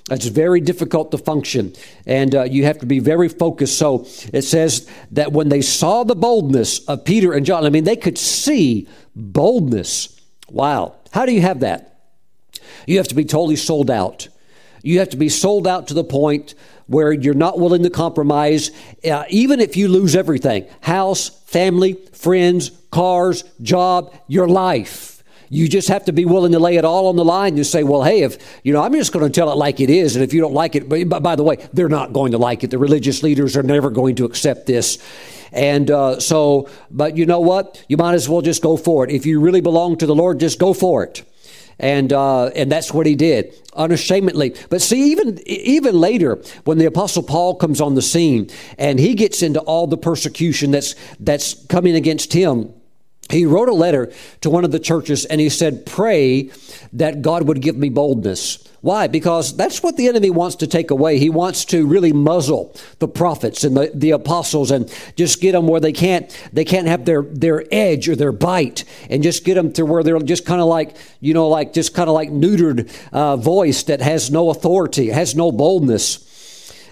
it's 0.10 0.26
very 0.26 0.60
difficult 0.60 1.12
to 1.12 1.20
function, 1.20 1.74
and 2.08 2.34
uh, 2.34 2.44
you 2.44 2.66
have 2.66 2.80
to 2.80 2.88
be 2.88 2.98
very 2.98 3.30
focused. 3.30 3.78
So 3.78 4.08
it 4.34 4.42
says 4.42 4.90
that 5.12 5.32
when 5.32 5.50
they 5.50 5.62
saw 5.62 6.04
the 6.04 6.16
boldness 6.16 6.80
of 6.88 7.06
Peter 7.06 7.32
and 7.32 7.46
John, 7.46 7.64
I 7.64 7.70
mean, 7.70 7.84
they 7.84 7.96
could 7.96 8.18
see 8.18 8.88
boldness. 9.16 10.20
Wow. 10.50 10.96
How 11.12 11.28
do 11.28 11.32
you 11.32 11.42
have 11.42 11.60
that? 11.60 11.93
You 12.88 12.98
have 12.98 13.08
to 13.10 13.16
be 13.16 13.26
totally 13.26 13.56
sold 13.56 13.90
out. 13.90 14.28
You 14.84 15.00
have 15.00 15.10
to 15.10 15.18
be 15.18 15.30
sold 15.30 15.66
out 15.66 15.88
to 15.88 15.94
the 15.94 16.04
point 16.04 16.56
where 16.88 17.12
you're 17.12 17.34
not 17.34 17.58
willing 17.58 17.84
to 17.84 17.90
compromise, 17.90 18.70
uh, 19.10 19.24
even 19.30 19.62
if 19.62 19.78
you 19.78 19.88
lose 19.88 20.16
everything 20.16 20.68
house, 20.82 21.30
family, 21.46 21.94
friends, 22.12 22.72
cars, 22.92 23.44
job, 23.62 24.14
your 24.28 24.48
life. 24.48 25.24
You 25.50 25.70
just 25.70 25.88
have 25.90 26.06
to 26.06 26.14
be 26.14 26.26
willing 26.26 26.54
to 26.54 26.60
lay 26.60 26.78
it 26.78 26.86
all 26.86 27.08
on 27.08 27.16
the 27.16 27.24
line 27.24 27.56
and 27.56 27.66
say, 27.66 27.84
well, 27.84 28.02
hey, 28.02 28.24
if, 28.24 28.38
you 28.64 28.74
know, 28.74 28.82
I'm 28.82 28.92
just 28.92 29.14
going 29.14 29.24
to 29.24 29.32
tell 29.32 29.52
it 29.52 29.56
like 29.56 29.80
it 29.80 29.90
is. 29.90 30.16
And 30.16 30.24
if 30.24 30.34
you 30.34 30.42
don't 30.42 30.54
like 30.54 30.76
it, 30.76 30.90
but 30.90 31.22
by 31.22 31.36
the 31.36 31.44
way, 31.44 31.58
they're 31.74 31.90
not 31.90 32.12
going 32.12 32.32
to 32.32 32.40
like 32.40 32.64
it. 32.64 32.72
The 32.72 32.80
religious 32.80 33.22
leaders 33.22 33.56
are 33.56 33.62
never 33.62 33.92
going 33.92 34.16
to 34.16 34.26
accept 34.26 34.66
this. 34.66 34.98
And 35.52 35.92
uh, 35.92 36.20
so, 36.20 36.70
but 36.90 37.18
you 37.18 37.28
know 37.28 37.40
what? 37.40 37.86
You 37.88 37.98
might 37.98 38.16
as 38.16 38.28
well 38.28 38.42
just 38.42 38.64
go 38.64 38.78
for 38.78 39.04
it. 39.04 39.12
If 39.12 39.28
you 39.28 39.40
really 39.40 39.62
belong 39.62 39.98
to 39.98 40.08
the 40.08 40.16
Lord, 40.16 40.40
just 40.40 40.58
go 40.58 40.74
for 40.74 41.04
it 41.04 41.24
and 41.80 42.12
uh, 42.14 42.48
and 42.48 42.72
that's 42.72 42.94
what 42.94 43.06
he 43.06 43.16
did 43.16 43.54
unashamedly. 43.76 44.56
But 44.70 44.82
see, 44.82 45.12
even 45.12 45.40
even 45.48 46.00
later, 46.00 46.42
when 46.64 46.78
the 46.78 46.86
Apostle 46.86 47.24
Paul 47.24 47.56
comes 47.56 47.82
on 47.82 47.96
the 47.96 48.02
scene 48.02 48.50
and 48.78 49.00
he 49.00 49.14
gets 49.16 49.42
into 49.42 49.60
all 49.62 49.88
the 49.88 49.98
persecution 49.98 50.72
that's 50.72 50.96
that's 51.20 51.66
coming 51.68 51.96
against 51.96 52.34
him. 52.34 52.74
He 53.30 53.46
wrote 53.46 53.70
a 53.70 53.74
letter 53.74 54.12
to 54.42 54.50
one 54.50 54.66
of 54.66 54.72
the 54.72 54.80
churches 54.80 55.24
and 55.26 55.40
he 55.40 55.50
said, 55.50 55.86
Pray 55.86 56.52
that 56.92 57.22
God 57.22 57.48
would 57.48 57.62
give 57.62 57.78
me 57.78 57.90
boldness. 57.90 58.68
Why? 58.84 59.08
Because 59.08 59.56
that's 59.56 59.82
what 59.82 59.96
the 59.96 60.10
enemy 60.10 60.30
wants 60.30 60.58
to 60.58 60.68
take 60.68 60.92
away. 60.92 61.18
He 61.18 61.30
wants 61.30 61.64
to 61.66 61.88
really 61.88 62.12
muzzle 62.12 62.76
the 63.00 63.08
prophets 63.08 63.64
and 63.64 63.78
the, 63.78 63.90
the 63.94 64.12
apostles 64.12 64.72
and 64.72 64.94
just 65.16 65.40
get 65.40 65.54
them 65.54 65.68
where 65.68 65.80
they 65.80 65.94
can't 65.94 66.30
they 66.52 66.66
can't 66.66 66.88
have 66.88 67.06
their 67.06 67.22
their 67.22 67.64
edge 67.72 68.10
or 68.10 68.18
their 68.18 68.34
bite 68.34 68.84
and 69.10 69.24
just 69.24 69.46
get 69.46 69.54
them 69.54 69.72
to 69.72 69.86
where 69.86 70.04
they're 70.04 70.20
just 70.20 70.46
kind 70.46 70.60
of 70.60 70.68
like 70.68 70.98
you 71.22 71.34
know 71.34 71.48
like 71.48 71.72
just 71.72 71.94
kind 71.94 72.10
of 72.10 72.14
like 72.14 72.30
neutered 72.30 72.92
uh, 73.14 73.38
voice 73.38 73.84
that 73.84 74.02
has 74.02 74.30
no 74.30 74.50
authority, 74.50 75.08
has 75.08 75.34
no 75.34 75.50
boldness. 75.50 76.20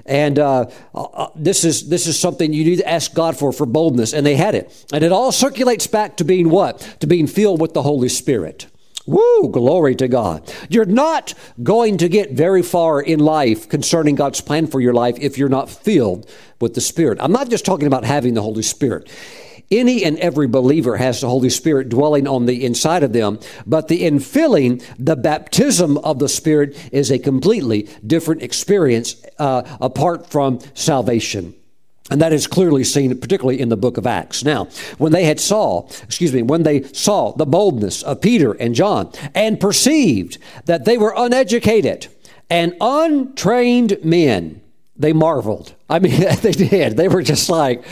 And 0.06 0.40
uh, 0.40 0.68
uh, 0.96 1.28
this 1.36 1.66
is 1.66 1.90
this 1.90 2.08
is 2.08 2.18
something 2.18 2.54
you 2.54 2.64
need 2.64 2.78
to 2.78 2.90
ask 2.90 3.14
God 3.14 3.36
for 3.36 3.52
for 3.52 3.66
boldness, 3.66 4.14
and 4.14 4.26
they 4.26 4.38
had 4.38 4.56
it, 4.56 4.86
and 4.94 5.04
it 5.04 5.12
all 5.12 5.34
circulates 5.34 5.88
back 5.88 6.16
to 6.18 6.24
being 6.24 6.50
what? 6.50 6.80
To 7.02 7.08
being 7.08 7.28
filled 7.28 7.60
with 7.60 7.74
the 7.74 7.82
Holy 7.82 8.08
Spirit. 8.08 8.71
Woo, 9.12 9.50
glory 9.50 9.94
to 9.96 10.08
God. 10.08 10.50
You're 10.70 10.86
not 10.86 11.34
going 11.62 11.98
to 11.98 12.08
get 12.08 12.32
very 12.32 12.62
far 12.62 13.02
in 13.02 13.20
life 13.20 13.68
concerning 13.68 14.16
God's 14.16 14.40
plan 14.40 14.68
for 14.68 14.80
your 14.80 14.94
life 14.94 15.18
if 15.20 15.38
you're 15.38 15.50
not 15.50 15.70
filled 15.70 16.30
with 16.62 16.76
the 16.76 16.82
Spirit. 16.82 17.18
I'm 17.20 17.34
not 17.34 17.50
just 17.50 17.66
talking 17.66 17.88
about 17.88 18.06
having 18.06 18.36
the 18.36 18.42
Holy 18.42 18.64
Spirit. 18.64 19.12
Any 19.70 20.06
and 20.06 20.18
every 20.20 20.48
believer 20.48 20.96
has 20.96 21.20
the 21.20 21.28
Holy 21.28 21.50
Spirit 21.50 21.90
dwelling 21.90 22.26
on 22.26 22.46
the 22.46 22.64
inside 22.64 23.04
of 23.04 23.12
them, 23.12 23.42
but 23.68 23.90
the 23.90 24.04
infilling, 24.04 24.82
the 24.98 25.18
baptism 25.18 25.98
of 25.98 26.20
the 26.20 26.30
Spirit 26.30 26.78
is 26.94 27.12
a 27.12 27.20
completely 27.20 27.90
different 28.08 28.42
experience 28.42 29.22
uh, 29.40 29.64
apart 29.82 30.30
from 30.30 30.60
salvation. 30.74 31.54
And 32.12 32.22
that 32.22 32.34
is 32.34 32.46
clearly 32.46 32.84
seen, 32.84 33.18
particularly 33.18 33.62
in 33.62 33.70
the 33.70 33.78
book 33.78 33.98
of 33.98 34.06
Acts. 34.06 34.44
Now, 34.44 34.66
when 34.98 35.14
they 35.14 35.24
had 35.24 35.40
saw, 35.40 35.88
excuse 36.04 36.34
me, 36.34 36.42
when 36.42 36.64
they 36.64 36.84
saw 36.84 37.32
the 37.32 37.46
boldness 37.46 38.04
of 38.04 38.20
Peter 38.20 38.52
and 38.52 38.76
John 38.76 39.12
and 39.34 39.60
perceived 39.60 40.38
that 40.66 40.84
they 40.84 40.98
were 40.98 41.14
uneducated 41.16 42.08
and 42.50 42.76
untrained 42.82 44.04
men, 44.04 44.62
they 44.98 45.14
marveled. 45.14 45.74
I 45.90 46.00
mean, 46.00 46.20
they 46.42 46.52
did. 46.52 46.98
They 46.98 47.08
were 47.08 47.24
just 47.24 47.50
like, 47.50 47.86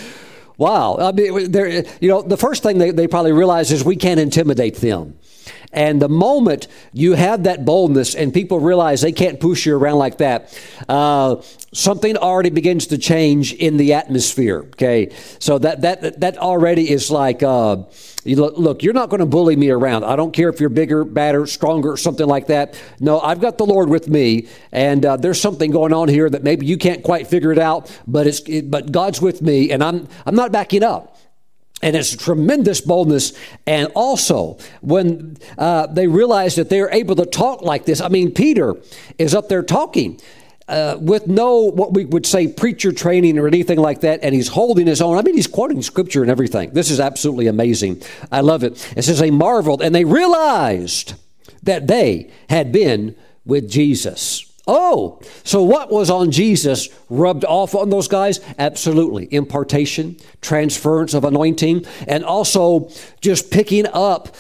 wow. 0.58 0.98
I 0.98 1.12
mean, 1.12 1.54
you 2.02 2.10
know, 2.10 2.22
the 2.22 2.38
first 2.38 2.62
thing 2.62 2.78
they, 2.78 2.92
they 2.92 3.08
probably 3.08 3.32
realized 3.32 3.72
is 3.72 3.86
we 3.86 3.96
can't 3.96 4.20
intimidate 4.20 4.76
them. 4.76 5.18
And 5.72 6.02
the 6.02 6.10
moment 6.10 6.68
you 6.94 7.14
have 7.14 7.44
that 7.44 7.64
boldness 7.64 8.16
and 8.16 8.34
people 8.34 8.60
realize 8.60 9.02
they 9.02 9.12
can't 9.12 9.40
push 9.40 9.68
you 9.68 9.78
around 9.78 10.00
like 10.00 10.18
that, 10.18 10.60
uh, 10.88 11.36
something 11.72 12.18
already 12.18 12.50
begins 12.50 12.88
to 12.88 12.98
change 12.98 13.54
in 13.54 13.78
the 13.78 13.94
atmosphere. 13.94 14.60
Okay, 14.60 15.14
so 15.38 15.60
that 15.60 15.82
that 15.82 16.20
that 16.22 16.38
already 16.40 16.90
is 16.90 17.12
like, 17.12 17.44
uh, 17.44 17.84
you 18.24 18.36
look, 18.38 18.58
look, 18.58 18.84
you're 18.84 18.94
not 18.94 19.10
going 19.10 19.20
to 19.20 19.28
bully 19.28 19.56
me 19.56 19.70
around. 19.70 20.06
I 20.06 20.16
don't 20.16 20.34
care 20.34 20.50
if 20.50 20.60
you're 20.60 20.70
bigger, 20.70 21.04
badder, 21.04 21.46
stronger, 21.46 21.98
something 21.98 22.28
like 22.28 22.48
that. 22.48 22.82
No, 23.00 23.20
I've 23.20 23.40
got 23.40 23.60
the 23.60 23.66
Lord 23.66 23.90
with 23.90 24.10
me, 24.10 24.48
and 24.72 25.06
uh, 25.06 25.18
there's 25.18 25.40
something 25.40 25.70
going 25.70 25.94
on 25.94 26.08
here 26.08 26.28
that 26.30 26.44
maybe 26.44 26.66
you 26.66 26.78
can't 26.78 27.04
quite 27.04 27.28
figure 27.28 27.52
it 27.52 27.60
out, 27.60 27.96
but 28.08 28.26
it's 28.26 28.40
it, 28.42 28.72
but 28.72 28.92
God's 28.92 29.22
with 29.22 29.44
me, 29.44 29.72
and 29.72 29.84
I'm 29.84 30.08
I'm 30.26 30.36
not 30.36 30.52
backing 30.52 30.82
up 30.82 31.19
and 31.82 31.96
it's 31.96 32.16
tremendous 32.16 32.82
boldness. 32.82 33.34
And 33.66 33.92
also, 33.96 34.58
when 34.82 35.38
uh, 35.58 35.88
they 35.88 36.08
realize 36.08 36.56
that 36.56 36.70
they're 36.70 36.92
able 36.92 37.16
to 37.16 37.26
talk 37.26 37.62
like 37.62 37.86
this, 37.86 38.02
I 38.02 38.10
mean, 38.10 38.34
Peter 38.34 38.76
is 39.18 39.34
up 39.34 39.50
there 39.50 39.64
talking. 39.64 40.20
Uh, 40.68 40.96
with 41.02 41.26
no 41.26 41.62
what 41.62 41.96
we 41.96 42.06
would 42.06 42.28
say 42.28 42.48
preacher 42.48 42.92
training 42.92 43.40
or 43.40 43.48
anything 43.48 43.80
like 43.80 44.02
that, 44.02 44.20
and 44.22 44.36
he's 44.36 44.50
holding 44.50 44.86
his 44.86 45.02
own. 45.02 45.18
I 45.18 45.24
mean, 45.24 45.34
he's 45.34 45.48
quoting 45.48 45.82
scripture 45.82 46.22
and 46.22 46.30
everything. 46.30 46.70
This 46.74 46.92
is 46.92 47.00
absolutely 47.00 47.48
amazing. 47.48 48.04
I 48.32 48.42
love 48.42 48.64
it. 48.64 48.74
It 48.96 49.02
says 49.02 49.18
they 49.18 49.32
marveled 49.32 49.82
and 49.82 49.96
they 49.96 50.06
realized 50.06 51.16
that 51.64 51.88
they 51.88 52.30
had 52.52 52.72
been 52.72 53.16
with 53.46 53.68
Jesus. 53.68 54.49
Oh, 54.72 55.20
so 55.44 55.64
what 55.64 55.92
was 55.92 56.12
on 56.12 56.30
Jesus 56.30 56.90
rubbed 57.10 57.44
off 57.44 57.74
on 57.74 57.90
those 57.90 58.08
guys? 58.08 58.40
Absolutely. 58.60 59.28
Impartation, 59.34 60.16
transference 60.42 61.16
of 61.16 61.26
anointing, 61.26 61.88
and 62.08 62.24
also 62.24 62.92
just 63.20 63.50
picking 63.50 63.88
up 63.88 64.36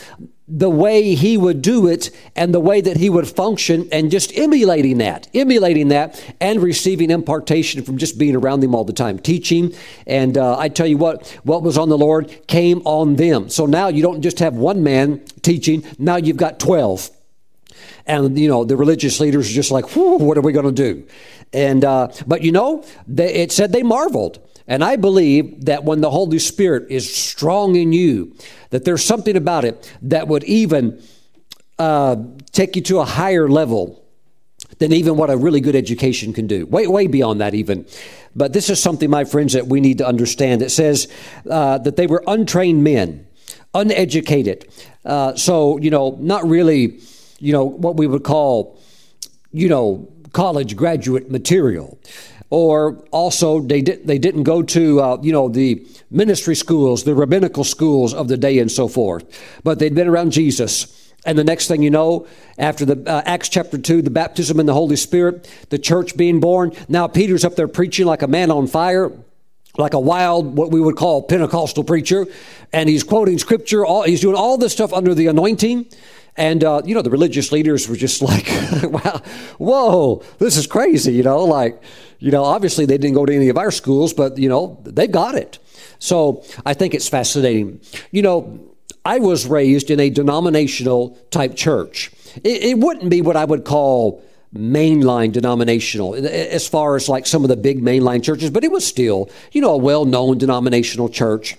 the 0.47 0.69
way 0.69 1.15
he 1.15 1.35
would 1.35 1.63
do 1.63 1.87
it 1.87 2.11
and 2.35 2.53
the 2.53 2.59
way 2.59 2.79
that 2.79 2.97
he 2.97 3.09
would 3.09 3.27
function 3.27 3.89
and 3.91 4.11
just 4.11 4.31
emulating 4.37 4.99
that, 4.99 5.27
emulating 5.33 5.87
that 5.87 6.23
and 6.39 6.61
receiving 6.61 7.09
impartation 7.09 7.81
from 7.81 7.97
just 7.97 8.19
being 8.19 8.35
around 8.35 8.59
them 8.59 8.75
all 8.75 8.83
the 8.83 8.93
time, 8.93 9.17
teaching. 9.17 9.73
And 10.05 10.37
uh, 10.37 10.59
I 10.59 10.69
tell 10.69 10.85
you 10.85 10.97
what, 10.97 11.27
what 11.43 11.63
was 11.63 11.75
on 11.75 11.89
the 11.89 11.97
Lord 11.97 12.45
came 12.45 12.83
on 12.85 13.15
them. 13.15 13.49
So 13.49 13.65
now 13.65 13.87
you 13.87 14.03
don't 14.03 14.21
just 14.21 14.37
have 14.37 14.53
one 14.53 14.83
man 14.83 15.25
teaching, 15.41 15.83
now 15.97 16.17
you've 16.17 16.37
got 16.37 16.59
12 16.59 17.09
and 18.05 18.37
you 18.37 18.47
know 18.47 18.63
the 18.63 18.75
religious 18.75 19.19
leaders 19.19 19.49
are 19.49 19.53
just 19.53 19.71
like, 19.71 19.85
what 19.95 20.37
are 20.37 20.41
we 20.41 20.51
going 20.53 20.65
to 20.65 20.71
do? 20.71 21.07
And 21.53 21.83
uh, 21.83 22.09
but 22.27 22.41
you 22.41 22.51
know, 22.51 22.85
they, 23.07 23.33
it 23.35 23.51
said 23.51 23.71
they 23.71 23.83
marveled, 23.83 24.39
and 24.67 24.83
I 24.83 24.95
believe 24.95 25.65
that 25.65 25.83
when 25.83 26.01
the 26.01 26.11
Holy 26.11 26.39
Spirit 26.39 26.87
is 26.89 27.13
strong 27.13 27.75
in 27.75 27.91
you, 27.93 28.35
that 28.69 28.85
there's 28.85 29.03
something 29.03 29.35
about 29.35 29.65
it 29.65 29.91
that 30.03 30.27
would 30.27 30.43
even 30.43 31.01
uh, 31.79 32.17
take 32.51 32.75
you 32.75 32.81
to 32.83 32.99
a 32.99 33.05
higher 33.05 33.47
level 33.47 34.05
than 34.77 34.93
even 34.93 35.17
what 35.17 35.29
a 35.29 35.37
really 35.37 35.61
good 35.61 35.75
education 35.75 36.33
can 36.33 36.47
do. 36.47 36.65
Way, 36.65 36.87
way 36.87 37.07
beyond 37.07 37.41
that, 37.41 37.53
even. 37.53 37.85
But 38.35 38.53
this 38.53 38.69
is 38.69 38.81
something, 38.81 39.09
my 39.09 39.25
friends, 39.25 39.53
that 39.53 39.67
we 39.67 39.81
need 39.81 39.97
to 39.97 40.07
understand. 40.07 40.61
It 40.61 40.69
says 40.69 41.07
uh, 41.49 41.79
that 41.79 41.95
they 41.95 42.07
were 42.07 42.23
untrained 42.27 42.83
men, 42.83 43.27
uneducated. 43.73 44.69
Uh, 45.03 45.35
so, 45.35 45.77
you 45.79 45.89
know, 45.89 46.17
not 46.19 46.47
really 46.47 46.99
you 47.39 47.53
know, 47.53 47.63
what 47.63 47.97
we 47.97 48.07
would 48.07 48.23
call, 48.23 48.79
you 49.51 49.69
know, 49.69 50.11
college 50.33 50.75
graduate 50.75 51.31
material. 51.31 51.99
Or 52.51 53.03
also, 53.11 53.61
they, 53.61 53.81
did, 53.81 54.07
they 54.07 54.17
didn't 54.17 54.43
go 54.43 54.63
to, 54.63 55.01
uh, 55.01 55.17
you 55.21 55.31
know, 55.31 55.49
the 55.49 55.85
ministry 56.09 56.55
schools, 56.55 57.03
the 57.03 57.13
rabbinical 57.13 57.63
schools 57.63 58.13
of 58.13 58.27
the 58.27 58.37
day 58.37 58.57
and 58.57 58.71
so 58.71 58.87
forth. 58.87 59.23
But 59.63 59.77
they'd 59.77 59.93
been 59.93 60.07
around 60.07 60.31
Jesus. 60.31 61.13
And 61.25 61.37
the 61.37 61.43
next 61.43 61.67
thing 61.67 61.83
you 61.83 61.91
know, 61.91 62.25
after 62.57 62.85
the 62.85 63.07
uh, 63.07 63.21
Acts 63.25 63.49
chapter 63.49 63.77
2, 63.77 64.01
the 64.01 64.09
baptism 64.09 64.59
in 64.59 64.65
the 64.65 64.73
Holy 64.73 64.95
Spirit, 64.95 65.47
the 65.69 65.77
church 65.77 66.17
being 66.17 66.39
born, 66.39 66.71
now 66.87 67.07
Peter's 67.07 67.45
up 67.45 67.55
there 67.55 67.67
preaching 67.67 68.07
like 68.07 68.23
a 68.23 68.27
man 68.27 68.49
on 68.51 68.67
fire 68.67 69.11
like 69.77 69.93
a 69.93 69.99
wild, 69.99 70.57
what 70.57 70.71
we 70.71 70.81
would 70.81 70.97
call 70.97 71.23
Pentecostal 71.23 71.83
preacher, 71.83 72.27
and 72.73 72.89
he's 72.89 73.03
quoting 73.03 73.37
scripture. 73.37 73.85
All, 73.85 74.03
he's 74.03 74.21
doing 74.21 74.35
all 74.35 74.57
this 74.57 74.73
stuff 74.73 74.93
under 74.93 75.15
the 75.15 75.27
anointing. 75.27 75.87
And, 76.35 76.63
uh, 76.63 76.81
you 76.85 76.95
know, 76.95 77.01
the 77.01 77.09
religious 77.09 77.51
leaders 77.51 77.87
were 77.89 77.95
just 77.95 78.21
like, 78.21 78.47
wow, 78.83 79.21
whoa, 79.57 80.23
this 80.37 80.57
is 80.57 80.67
crazy, 80.67 81.13
you 81.13 81.23
know, 81.23 81.43
like, 81.43 81.81
you 82.19 82.31
know, 82.31 82.43
obviously 82.43 82.85
they 82.85 82.97
didn't 82.97 83.15
go 83.15 83.25
to 83.25 83.33
any 83.33 83.49
of 83.49 83.57
our 83.57 83.71
schools, 83.71 84.13
but, 84.13 84.37
you 84.37 84.49
know, 84.49 84.79
they've 84.83 85.11
got 85.11 85.35
it. 85.35 85.59
So 85.99 86.43
I 86.65 86.73
think 86.73 86.93
it's 86.93 87.07
fascinating. 87.07 87.81
You 88.11 88.21
know, 88.21 88.59
I 89.05 89.19
was 89.19 89.45
raised 89.45 89.89
in 89.89 89.99
a 89.99 90.09
denominational 90.09 91.17
type 91.31 91.55
church. 91.55 92.11
It, 92.43 92.63
it 92.63 92.77
wouldn't 92.77 93.09
be 93.09 93.21
what 93.21 93.35
I 93.35 93.45
would 93.45 93.65
call 93.65 94.23
mainline 94.53 95.31
denominational 95.31 96.15
as 96.15 96.67
far 96.67 96.95
as 96.95 97.07
like 97.07 97.27
some 97.27 97.43
of 97.43 97.49
the 97.49 97.55
big 97.55 97.81
mainline 97.81 98.23
churches, 98.23 98.49
but 98.49 98.63
it 98.63 98.71
was 98.71 98.85
still, 98.85 99.29
you 99.51 99.61
know, 99.61 99.73
a 99.73 99.77
well 99.77 100.05
known 100.05 100.37
denominational 100.37 101.09
church. 101.09 101.55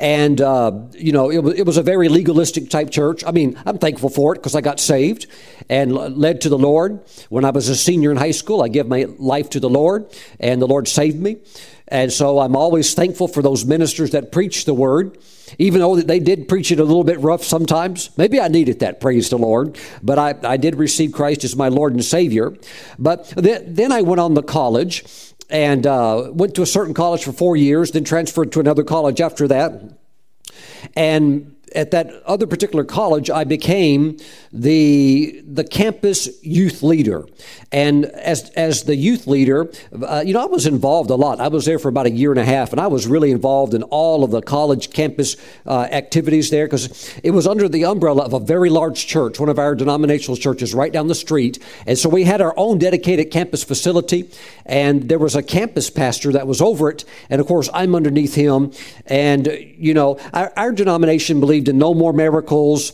And, 0.00 0.40
uh, 0.40 0.72
you 0.92 1.12
know, 1.12 1.30
it 1.30 1.40
was, 1.40 1.58
it 1.58 1.66
was 1.66 1.76
a 1.76 1.82
very 1.82 2.08
legalistic 2.08 2.70
type 2.70 2.90
church. 2.90 3.22
I 3.22 3.32
mean, 3.32 3.60
I'm 3.66 3.76
thankful 3.76 4.08
for 4.08 4.34
it 4.34 4.38
because 4.38 4.54
I 4.54 4.62
got 4.62 4.80
saved 4.80 5.26
and 5.68 5.92
led 5.92 6.40
to 6.40 6.48
the 6.48 6.56
Lord. 6.56 7.00
When 7.28 7.44
I 7.44 7.50
was 7.50 7.68
a 7.68 7.76
senior 7.76 8.10
in 8.10 8.16
high 8.16 8.30
school, 8.30 8.62
I 8.62 8.68
gave 8.68 8.86
my 8.86 9.06
life 9.18 9.50
to 9.50 9.60
the 9.60 9.68
Lord, 9.68 10.06
and 10.40 10.60
the 10.60 10.66
Lord 10.66 10.88
saved 10.88 11.20
me. 11.20 11.36
And 11.86 12.10
so 12.10 12.38
I'm 12.38 12.56
always 12.56 12.94
thankful 12.94 13.28
for 13.28 13.42
those 13.42 13.66
ministers 13.66 14.12
that 14.12 14.32
preach 14.32 14.64
the 14.64 14.72
word, 14.72 15.18
even 15.58 15.80
though 15.80 15.96
they 15.96 16.20
did 16.20 16.48
preach 16.48 16.72
it 16.72 16.80
a 16.80 16.84
little 16.84 17.04
bit 17.04 17.20
rough 17.20 17.44
sometimes. 17.44 18.16
Maybe 18.16 18.40
I 18.40 18.48
needed 18.48 18.78
that, 18.78 19.00
praise 19.00 19.28
the 19.28 19.38
Lord. 19.38 19.76
But 20.02 20.18
I, 20.18 20.34
I 20.44 20.56
did 20.56 20.76
receive 20.76 21.12
Christ 21.12 21.44
as 21.44 21.56
my 21.56 21.68
Lord 21.68 21.92
and 21.92 22.02
Savior. 22.02 22.56
But 22.98 23.28
then, 23.36 23.74
then 23.74 23.92
I 23.92 24.00
went 24.00 24.20
on 24.20 24.34
to 24.36 24.42
college 24.42 25.04
and 25.50 25.86
uh, 25.86 26.30
went 26.32 26.54
to 26.54 26.62
a 26.62 26.66
certain 26.66 26.94
college 26.94 27.24
for 27.24 27.32
four 27.32 27.56
years, 27.56 27.90
then 27.90 28.04
transferred 28.04 28.52
to 28.52 28.60
another 28.60 28.84
college 28.84 29.20
after 29.20 29.48
that. 29.48 29.98
And 30.96 31.56
at 31.74 31.90
that 31.92 32.22
other 32.24 32.46
particular 32.46 32.84
college, 32.84 33.30
I 33.30 33.44
became 33.44 34.18
the 34.52 35.42
the 35.46 35.64
campus 35.64 36.28
youth 36.42 36.82
leader, 36.82 37.26
and 37.70 38.06
as 38.06 38.50
as 38.50 38.84
the 38.84 38.96
youth 38.96 39.26
leader, 39.26 39.70
uh, 40.04 40.22
you 40.24 40.32
know, 40.32 40.42
I 40.42 40.46
was 40.46 40.66
involved 40.66 41.10
a 41.10 41.14
lot. 41.14 41.40
I 41.40 41.48
was 41.48 41.64
there 41.64 41.78
for 41.78 41.88
about 41.88 42.06
a 42.06 42.10
year 42.10 42.30
and 42.30 42.40
a 42.40 42.44
half, 42.44 42.72
and 42.72 42.80
I 42.80 42.88
was 42.88 43.06
really 43.06 43.30
involved 43.30 43.74
in 43.74 43.82
all 43.84 44.24
of 44.24 44.30
the 44.30 44.42
college 44.42 44.90
campus 44.90 45.36
uh, 45.66 45.88
activities 45.90 46.50
there 46.50 46.66
because 46.66 47.14
it 47.22 47.30
was 47.30 47.46
under 47.46 47.68
the 47.68 47.84
umbrella 47.84 48.24
of 48.24 48.32
a 48.32 48.40
very 48.40 48.70
large 48.70 49.06
church, 49.06 49.38
one 49.38 49.48
of 49.48 49.58
our 49.58 49.74
denominational 49.74 50.36
churches, 50.36 50.74
right 50.74 50.92
down 50.92 51.06
the 51.06 51.14
street, 51.14 51.58
and 51.86 51.98
so 51.98 52.08
we 52.08 52.24
had 52.24 52.40
our 52.40 52.54
own 52.56 52.78
dedicated 52.78 53.30
campus 53.30 53.62
facility, 53.62 54.28
and 54.66 55.08
there 55.08 55.18
was 55.18 55.36
a 55.36 55.42
campus 55.42 55.90
pastor 55.90 56.32
that 56.32 56.46
was 56.46 56.60
over 56.60 56.90
it, 56.90 57.04
and 57.28 57.40
of 57.40 57.46
course 57.46 57.68
I'm 57.72 57.94
underneath 57.94 58.34
him, 58.34 58.72
and 59.06 59.46
you 59.76 59.94
know, 59.94 60.18
our, 60.32 60.52
our 60.56 60.72
denomination 60.72 61.40
believed 61.60 61.68
in 61.68 61.78
no 61.78 61.94
more 61.94 62.12
miracles 62.12 62.92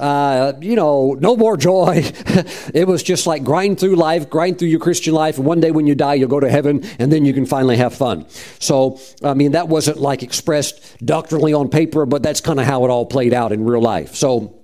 uh, 0.00 0.54
you 0.60 0.74
know, 0.74 1.16
no 1.20 1.36
more 1.36 1.56
joy. 1.56 2.02
it 2.74 2.84
was 2.84 3.00
just 3.00 3.28
like 3.28 3.44
grind 3.44 3.78
through 3.78 3.94
life, 3.94 4.28
grind 4.28 4.58
through 4.58 4.66
your 4.66 4.80
Christian 4.80 5.14
life, 5.14 5.36
and 5.36 5.46
one 5.46 5.60
day 5.60 5.70
when 5.70 5.86
you 5.86 5.94
die, 5.94 6.14
you'll 6.14 6.28
go 6.28 6.40
to 6.40 6.50
heaven, 6.50 6.84
and 6.98 7.12
then 7.12 7.24
you 7.24 7.32
can 7.32 7.46
finally 7.46 7.76
have 7.76 7.94
fun. 7.94 8.26
So, 8.58 8.98
I 9.22 9.34
mean, 9.34 9.52
that 9.52 9.68
wasn't 9.68 9.98
like 9.98 10.24
expressed 10.24 10.98
doctrinally 11.06 11.52
on 11.52 11.68
paper, 11.68 12.06
but 12.06 12.24
that's 12.24 12.40
kind 12.40 12.58
of 12.58 12.66
how 12.66 12.84
it 12.84 12.90
all 12.90 13.06
played 13.06 13.32
out 13.32 13.52
in 13.52 13.64
real 13.64 13.80
life. 13.80 14.16
So, 14.16 14.58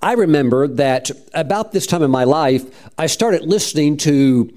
I 0.00 0.12
remember 0.14 0.66
that 0.66 1.10
about 1.34 1.72
this 1.72 1.86
time 1.86 2.02
in 2.02 2.10
my 2.10 2.24
life, 2.24 2.64
I 2.96 3.08
started 3.08 3.42
listening 3.42 3.98
to 3.98 4.50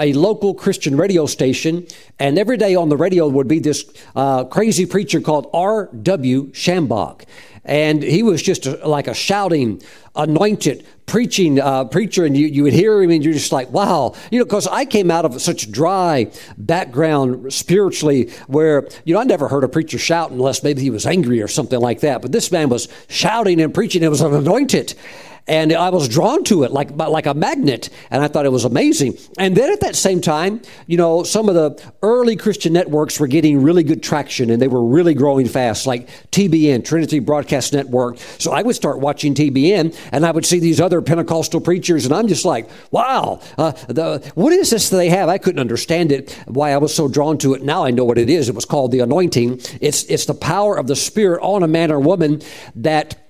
a 0.00 0.12
local 0.14 0.54
Christian 0.54 0.96
radio 0.96 1.26
station, 1.26 1.86
and 2.18 2.38
every 2.38 2.56
day 2.56 2.74
on 2.74 2.88
the 2.88 2.96
radio 2.96 3.28
would 3.28 3.46
be 3.46 3.60
this 3.60 3.84
uh, 4.16 4.44
crazy 4.44 4.86
preacher 4.86 5.20
called 5.20 5.48
R.W. 5.52 6.50
Schambach 6.52 7.24
and 7.64 8.02
he 8.02 8.22
was 8.22 8.42
just 8.42 8.66
a, 8.66 8.86
like 8.86 9.06
a 9.06 9.14
shouting, 9.14 9.82
anointed 10.16 10.84
preaching 11.06 11.60
uh, 11.60 11.84
preacher, 11.84 12.24
and 12.24 12.36
you, 12.36 12.46
you 12.46 12.62
would 12.62 12.72
hear 12.72 13.02
him, 13.02 13.10
and 13.10 13.24
you're 13.24 13.34
just 13.34 13.52
like, 13.52 13.70
wow, 13.70 14.14
you 14.30 14.38
know, 14.38 14.44
because 14.44 14.66
I 14.66 14.84
came 14.84 15.10
out 15.10 15.24
of 15.24 15.40
such 15.42 15.70
dry 15.70 16.30
background 16.56 17.52
spiritually, 17.52 18.30
where 18.46 18.88
you 19.04 19.14
know 19.14 19.20
I 19.20 19.24
never 19.24 19.48
heard 19.48 19.64
a 19.64 19.68
preacher 19.68 19.98
shout 19.98 20.30
unless 20.30 20.62
maybe 20.62 20.82
he 20.82 20.90
was 20.90 21.06
angry 21.06 21.42
or 21.42 21.48
something 21.48 21.80
like 21.80 22.00
that. 22.00 22.22
But 22.22 22.32
this 22.32 22.50
man 22.50 22.68
was 22.68 22.88
shouting 23.08 23.60
and 23.60 23.74
preaching; 23.74 24.02
it 24.02 24.08
was 24.08 24.20
an 24.20 24.34
anointed, 24.34 24.94
and 25.46 25.72
I 25.72 25.90
was 25.90 26.08
drawn 26.08 26.44
to 26.44 26.64
it 26.64 26.70
like 26.70 26.90
like 26.96 27.26
a 27.26 27.34
magnet, 27.34 27.90
and 28.10 28.22
I 28.22 28.28
thought 28.28 28.46
it 28.46 28.52
was 28.52 28.64
amazing. 28.64 29.16
And 29.38 29.56
then 29.56 29.72
at 29.72 29.80
that 29.80 29.96
same 29.96 30.20
time, 30.20 30.62
you 30.86 30.96
know, 30.96 31.22
some 31.22 31.48
of 31.48 31.54
the 31.54 31.82
early 32.02 32.36
Christian 32.36 32.72
networks 32.72 33.18
were 33.18 33.26
getting 33.26 33.62
really 33.62 33.82
good 33.82 34.02
traction, 34.02 34.50
and 34.50 34.60
they 34.60 34.68
were 34.68 34.84
really 34.84 35.14
growing 35.14 35.48
fast, 35.48 35.86
like 35.86 36.08
TBN, 36.30 36.84
Trinity 36.84 37.18
Broadcast 37.18 37.72
Network. 37.72 38.18
So 38.38 38.52
I 38.52 38.62
would 38.62 38.76
start 38.76 39.00
watching 39.00 39.34
TBN, 39.34 39.96
and 40.12 40.26
I 40.26 40.30
would 40.30 40.46
see 40.46 40.60
these 40.60 40.80
other 40.80 41.02
Pentecostal 41.02 41.60
preachers, 41.60 42.04
and 42.04 42.14
I'm 42.14 42.28
just 42.28 42.44
like, 42.44 42.68
wow, 42.90 43.40
uh, 43.58 43.72
the, 43.88 44.32
what 44.34 44.52
is 44.52 44.70
this 44.70 44.88
they 44.88 45.08
have? 45.08 45.28
I 45.28 45.38
couldn't 45.38 45.60
understand 45.60 46.12
it, 46.12 46.32
why 46.46 46.72
I 46.72 46.78
was 46.78 46.94
so 46.94 47.08
drawn 47.08 47.38
to 47.38 47.54
it. 47.54 47.62
Now 47.62 47.84
I 47.84 47.90
know 47.90 48.04
what 48.04 48.18
it 48.18 48.30
is. 48.30 48.48
It 48.48 48.54
was 48.54 48.64
called 48.64 48.92
the 48.92 49.00
anointing. 49.00 49.60
It's 49.80 50.04
it's 50.04 50.26
the 50.26 50.34
power 50.34 50.76
of 50.76 50.86
the 50.86 50.96
Spirit 50.96 51.40
on 51.42 51.62
a 51.62 51.68
man 51.68 51.90
or 51.90 52.00
woman 52.00 52.42
that 52.76 53.29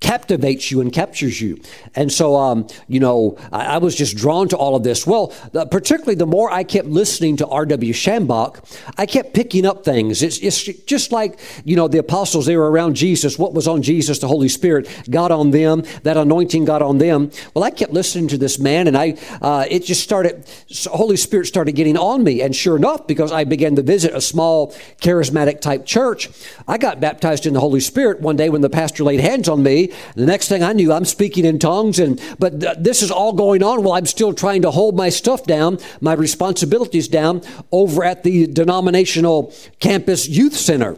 captivates 0.00 0.70
you 0.70 0.80
and 0.80 0.92
captures 0.92 1.40
you. 1.40 1.60
And 1.94 2.10
so, 2.10 2.34
um, 2.36 2.66
you 2.88 3.00
know, 3.00 3.36
I, 3.52 3.74
I, 3.74 3.78
was 3.78 3.94
just 3.94 4.16
drawn 4.16 4.48
to 4.48 4.56
all 4.56 4.74
of 4.74 4.82
this. 4.82 5.06
Well, 5.06 5.28
particularly 5.70 6.14
the 6.14 6.26
more 6.26 6.50
I 6.50 6.64
kept 6.64 6.88
listening 6.88 7.36
to 7.36 7.46
R.W. 7.46 7.92
Schambach, 7.92 8.64
I 8.96 9.04
kept 9.04 9.34
picking 9.34 9.66
up 9.66 9.84
things. 9.84 10.22
It's, 10.22 10.38
it's 10.38 10.62
just 10.84 11.12
like, 11.12 11.38
you 11.64 11.76
know, 11.76 11.86
the 11.86 11.98
apostles, 11.98 12.46
they 12.46 12.56
were 12.56 12.70
around 12.70 12.96
Jesus. 12.96 13.38
What 13.38 13.52
was 13.52 13.68
on 13.68 13.82
Jesus? 13.82 14.18
The 14.18 14.28
Holy 14.28 14.48
Spirit 14.48 14.88
got 15.10 15.30
on 15.30 15.50
them. 15.50 15.84
That 16.02 16.16
anointing 16.16 16.64
got 16.64 16.80
on 16.80 16.96
them. 16.98 17.30
Well, 17.52 17.62
I 17.62 17.70
kept 17.70 17.92
listening 17.92 18.28
to 18.28 18.38
this 18.38 18.58
man 18.58 18.88
and 18.88 18.96
I, 18.96 19.18
uh, 19.42 19.66
it 19.70 19.84
just 19.84 20.02
started, 20.02 20.48
Holy 20.86 21.16
Spirit 21.16 21.46
started 21.46 21.72
getting 21.72 21.98
on 21.98 22.24
me. 22.24 22.40
And 22.40 22.56
sure 22.56 22.76
enough, 22.76 23.06
because 23.06 23.32
I 23.32 23.44
began 23.44 23.76
to 23.76 23.82
visit 23.82 24.14
a 24.14 24.20
small 24.22 24.72
charismatic 25.02 25.60
type 25.60 25.84
church, 25.84 26.30
I 26.66 26.78
got 26.78 27.00
baptized 27.00 27.44
in 27.44 27.52
the 27.52 27.60
Holy 27.60 27.80
Spirit 27.80 28.20
one 28.22 28.36
day 28.36 28.48
when 28.48 28.62
the 28.62 28.70
pastor 28.70 29.04
laid 29.04 29.20
hands 29.20 29.48
on 29.48 29.62
me 29.62 29.89
the 30.14 30.26
next 30.26 30.48
thing 30.48 30.62
I 30.62 30.72
knew, 30.72 30.92
I'm 30.92 31.04
speaking 31.04 31.44
in 31.44 31.58
tongues, 31.58 31.98
and 31.98 32.20
but 32.38 32.60
th- 32.60 32.76
this 32.78 33.02
is 33.02 33.10
all 33.10 33.32
going 33.32 33.62
on 33.62 33.82
while 33.82 33.94
I'm 33.94 34.06
still 34.06 34.32
trying 34.32 34.62
to 34.62 34.70
hold 34.70 34.96
my 34.96 35.08
stuff 35.08 35.44
down, 35.44 35.78
my 36.00 36.12
responsibilities 36.12 37.08
down 37.08 37.42
over 37.72 38.04
at 38.04 38.22
the 38.22 38.46
denominational 38.46 39.52
campus 39.78 40.28
youth 40.28 40.56
center. 40.56 40.96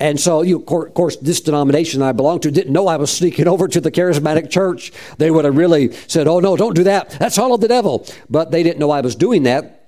And 0.00 0.18
so, 0.18 0.42
you, 0.42 0.58
of 0.58 0.94
course, 0.94 1.16
this 1.16 1.40
denomination 1.40 2.02
I 2.02 2.12
belong 2.12 2.40
to 2.40 2.50
didn't 2.50 2.72
know 2.72 2.88
I 2.88 2.96
was 2.96 3.12
sneaking 3.12 3.48
over 3.54 3.68
to 3.68 3.80
the 3.80 3.90
charismatic 3.90 4.50
church. 4.50 4.92
They 5.18 5.30
would 5.30 5.44
have 5.44 5.56
really 5.56 5.92
said, 6.08 6.26
Oh, 6.26 6.40
no, 6.40 6.56
don't 6.56 6.74
do 6.74 6.84
that. 6.84 7.10
That's 7.10 7.38
all 7.38 7.54
of 7.54 7.60
the 7.60 7.68
devil. 7.68 8.06
But 8.28 8.50
they 8.50 8.62
didn't 8.62 8.78
know 8.78 8.90
I 8.90 9.00
was 9.00 9.16
doing 9.16 9.44
that. 9.44 9.80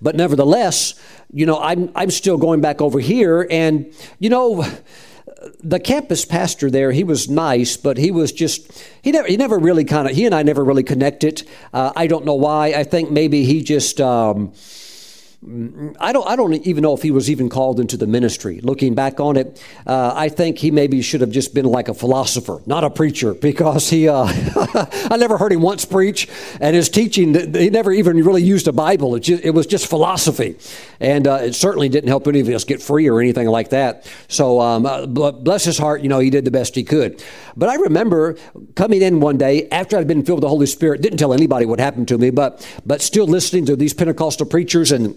But 0.00 0.16
nevertheless, 0.16 0.94
you 1.32 1.44
know, 1.44 1.58
I'm, 1.58 1.90
I'm 1.94 2.10
still 2.10 2.38
going 2.38 2.60
back 2.60 2.80
over 2.80 2.98
here. 2.98 3.46
And, 3.50 3.92
you 4.18 4.30
know, 4.30 4.66
the 5.62 5.80
campus 5.80 6.24
pastor 6.24 6.70
there, 6.70 6.92
he 6.92 7.04
was 7.04 7.28
nice, 7.28 7.76
but 7.76 7.98
he 7.98 8.10
was 8.10 8.32
just, 8.32 8.84
he 9.02 9.10
never, 9.10 9.28
he 9.28 9.36
never 9.36 9.58
really 9.58 9.84
kind 9.84 10.08
of, 10.08 10.14
he 10.14 10.24
and 10.26 10.34
I 10.34 10.42
never 10.42 10.64
really 10.64 10.82
connected. 10.82 11.42
Uh, 11.72 11.92
I 11.96 12.06
don't 12.06 12.24
know 12.24 12.34
why. 12.34 12.68
I 12.68 12.84
think 12.84 13.10
maybe 13.10 13.44
he 13.44 13.62
just, 13.62 14.00
um, 14.00 14.52
I 16.00 16.12
don't, 16.12 16.26
I 16.26 16.34
don't 16.34 16.54
even 16.66 16.82
know 16.82 16.92
if 16.92 17.02
he 17.02 17.12
was 17.12 17.30
even 17.30 17.48
called 17.48 17.78
into 17.78 17.96
the 17.96 18.08
ministry. 18.08 18.58
Looking 18.62 18.96
back 18.96 19.20
on 19.20 19.36
it, 19.36 19.62
uh, 19.86 20.12
I 20.12 20.28
think 20.28 20.58
he 20.58 20.72
maybe 20.72 21.00
should 21.02 21.20
have 21.20 21.30
just 21.30 21.54
been 21.54 21.66
like 21.66 21.88
a 21.88 21.94
philosopher, 21.94 22.60
not 22.66 22.82
a 22.82 22.90
preacher, 22.90 23.32
because 23.46 23.88
he, 23.88 24.08
uh, 24.08 24.24
I 25.08 25.16
never 25.16 25.38
heard 25.38 25.52
him 25.52 25.62
once 25.62 25.84
preach, 25.84 26.28
and 26.60 26.74
his 26.74 26.88
teaching, 26.88 27.54
he 27.54 27.70
never 27.70 27.92
even 27.92 28.16
really 28.16 28.42
used 28.42 28.66
a 28.66 28.72
Bible. 28.72 29.14
It, 29.14 29.20
just, 29.20 29.44
it 29.44 29.50
was 29.50 29.68
just 29.68 29.86
philosophy. 29.86 30.56
And 30.98 31.28
uh, 31.28 31.38
it 31.42 31.54
certainly 31.54 31.88
didn't 31.88 32.08
help 32.08 32.26
any 32.26 32.40
of 32.40 32.48
us 32.48 32.64
get 32.64 32.82
free 32.82 33.08
or 33.08 33.20
anything 33.20 33.46
like 33.46 33.70
that. 33.70 34.10
So, 34.26 34.60
um, 34.60 34.84
uh, 34.84 35.06
bless 35.06 35.64
his 35.64 35.78
heart, 35.78 36.02
you 36.02 36.08
know, 36.08 36.18
he 36.18 36.30
did 36.30 36.44
the 36.44 36.50
best 36.50 36.74
he 36.74 36.82
could. 36.82 37.22
But 37.56 37.68
I 37.68 37.76
remember 37.76 38.36
coming 38.74 39.00
in 39.00 39.20
one 39.20 39.38
day 39.38 39.68
after 39.70 39.96
I'd 39.96 40.08
been 40.08 40.24
filled 40.24 40.38
with 40.38 40.42
the 40.42 40.48
Holy 40.48 40.66
Spirit, 40.66 41.02
didn't 41.02 41.18
tell 41.18 41.32
anybody 41.32 41.66
what 41.66 41.78
happened 41.78 42.08
to 42.08 42.18
me, 42.18 42.30
but, 42.30 42.68
but 42.84 43.00
still 43.00 43.28
listening 43.28 43.64
to 43.66 43.76
these 43.76 43.94
Pentecostal 43.94 44.46
preachers 44.46 44.90
and 44.90 45.16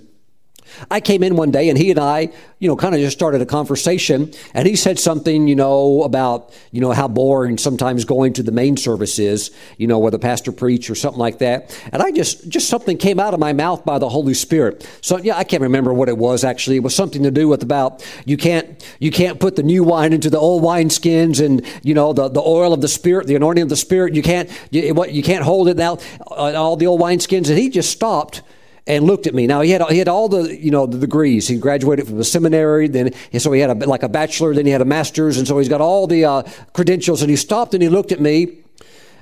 I 0.91 0.99
came 0.99 1.23
in 1.23 1.35
one 1.35 1.51
day 1.51 1.69
and 1.69 1.77
he 1.77 1.91
and 1.91 1.99
I, 1.99 2.29
you 2.59 2.67
know, 2.67 2.75
kind 2.75 2.93
of 2.93 3.01
just 3.01 3.17
started 3.17 3.41
a 3.41 3.45
conversation 3.45 4.31
and 4.53 4.67
he 4.67 4.75
said 4.75 4.99
something, 4.99 5.47
you 5.47 5.55
know, 5.55 6.03
about, 6.03 6.53
you 6.71 6.81
know, 6.81 6.91
how 6.91 7.07
boring 7.07 7.57
sometimes 7.57 8.05
going 8.05 8.33
to 8.33 8.43
the 8.43 8.51
main 8.51 8.77
service 8.77 9.19
is, 9.19 9.51
you 9.77 9.87
know, 9.87 9.99
where 9.99 10.11
the 10.11 10.19
pastor 10.19 10.51
preach 10.51 10.89
or 10.89 10.95
something 10.95 11.19
like 11.19 11.39
that. 11.39 11.77
And 11.91 12.01
I 12.01 12.11
just, 12.11 12.49
just 12.49 12.67
something 12.69 12.97
came 12.97 13.19
out 13.19 13.33
of 13.33 13.39
my 13.39 13.53
mouth 13.53 13.85
by 13.85 13.99
the 13.99 14.09
Holy 14.09 14.33
Spirit. 14.33 14.87
So 15.01 15.17
yeah, 15.17 15.37
I 15.37 15.43
can't 15.43 15.63
remember 15.63 15.93
what 15.93 16.09
it 16.09 16.17
was 16.17 16.43
actually. 16.43 16.75
It 16.77 16.83
was 16.83 16.95
something 16.95 17.23
to 17.23 17.31
do 17.31 17.47
with 17.47 17.63
about 17.63 18.05
you 18.25 18.37
can't, 18.37 18.85
you 18.99 19.11
can't 19.11 19.39
put 19.39 19.55
the 19.55 19.63
new 19.63 19.83
wine 19.83 20.13
into 20.13 20.29
the 20.29 20.39
old 20.39 20.61
wine 20.63 20.89
skins 20.89 21.39
and, 21.39 21.65
you 21.83 21.93
know, 21.93 22.13
the, 22.13 22.27
the 22.27 22.41
oil 22.41 22.73
of 22.73 22.81
the 22.81 22.87
Spirit, 22.87 23.27
the 23.27 23.35
anointing 23.35 23.63
of 23.63 23.69
the 23.69 23.75
Spirit. 23.75 24.15
You 24.15 24.21
can't, 24.21 24.49
you, 24.71 24.93
what, 24.93 25.11
you 25.11 25.23
can't 25.23 25.43
hold 25.43 25.69
it 25.69 25.77
now, 25.77 25.97
uh, 26.29 26.53
all 26.53 26.75
the 26.75 26.87
old 26.87 26.99
wine 26.99 27.19
skins. 27.19 27.49
And 27.49 27.57
he 27.57 27.69
just 27.69 27.91
stopped 27.91 28.41
and 28.89 29.05
looked 29.05 29.27
at 29.27 29.35
me. 29.35 29.45
Now 29.45 29.61
he 29.61 29.69
had 29.69 29.83
he 29.89 29.99
had 29.99 30.07
all 30.07 30.27
the 30.27 30.53
you 30.53 30.71
know 30.71 30.87
the 30.87 30.97
degrees. 30.97 31.47
He 31.47 31.57
graduated 31.57 32.07
from 32.07 32.17
the 32.17 32.23
seminary, 32.25 32.87
then 32.87 33.13
so 33.37 33.51
he 33.51 33.61
had 33.61 33.69
a, 33.69 33.87
like 33.87 34.03
a 34.03 34.09
bachelor, 34.09 34.53
then 34.53 34.65
he 34.65 34.71
had 34.71 34.81
a 34.81 34.85
master's, 34.85 35.37
and 35.37 35.47
so 35.47 35.59
he's 35.59 35.69
got 35.69 35.79
all 35.79 36.07
the 36.07 36.25
uh, 36.25 36.43
credentials. 36.73 37.21
And 37.21 37.29
he 37.29 37.37
stopped 37.37 37.73
and 37.75 37.83
he 37.83 37.87
looked 37.87 38.11
at 38.11 38.19
me, 38.19 38.57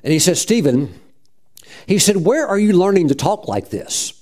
and 0.04 0.14
he 0.14 0.20
said, 0.20 0.38
"Stephen," 0.38 0.98
he 1.86 2.00
said, 2.00 2.18
"Where 2.18 2.48
are 2.48 2.58
you 2.58 2.74
learning 2.74 3.10
to 3.10 3.16
talk 3.16 3.48
like 3.48 3.70
this?" 3.70 4.14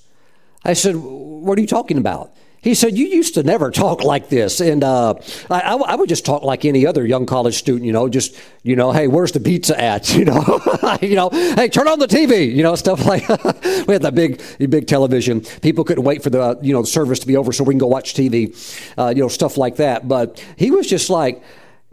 I 0.64 0.72
said, 0.72 0.96
"What 0.96 1.56
are 1.56 1.60
you 1.60 1.68
talking 1.68 1.96
about?" 1.96 2.32
He 2.66 2.74
said, 2.74 2.98
You 2.98 3.06
used 3.06 3.34
to 3.34 3.44
never 3.44 3.70
talk 3.70 4.02
like 4.02 4.28
this. 4.28 4.60
And 4.60 4.82
uh, 4.82 5.14
I, 5.48 5.94
would 5.94 6.08
just 6.08 6.26
talk 6.26 6.42
like 6.42 6.64
any 6.64 6.84
other 6.84 7.06
young 7.06 7.24
college 7.24 7.54
student, 7.54 7.84
you 7.84 7.92
know, 7.92 8.08
just, 8.08 8.36
you 8.64 8.74
know, 8.74 8.90
hey, 8.90 9.06
where's 9.06 9.30
the 9.30 9.38
pizza 9.38 9.80
at? 9.80 10.12
You 10.16 10.24
know, 10.24 10.60
you 11.02 11.14
know, 11.14 11.28
hey, 11.30 11.68
turn 11.68 11.86
on 11.88 11.98
the 11.98 12.06
TV, 12.06 12.52
you 12.52 12.62
know, 12.62 12.74
stuff 12.74 13.04
like 13.04 13.28
We 13.86 13.92
had 13.92 14.02
that 14.02 14.14
big, 14.14 14.42
big 14.58 14.86
television. 14.86 15.42
People 15.60 15.84
couldn't 15.84 16.04
wait 16.04 16.22
for 16.22 16.30
the, 16.30 16.58
you 16.62 16.72
know, 16.72 16.80
the 16.80 16.88
service 16.88 17.18
to 17.20 17.26
be 17.26 17.36
over 17.36 17.52
so 17.52 17.62
we 17.64 17.74
can 17.74 17.78
go 17.78 17.86
watch 17.86 18.14
TV, 18.14 18.56
uh, 18.98 19.12
you 19.14 19.22
know, 19.22 19.28
stuff 19.28 19.56
like 19.58 19.76
that. 19.76 20.08
But 20.08 20.42
he 20.56 20.70
was 20.70 20.88
just 20.88 21.10
like, 21.10 21.42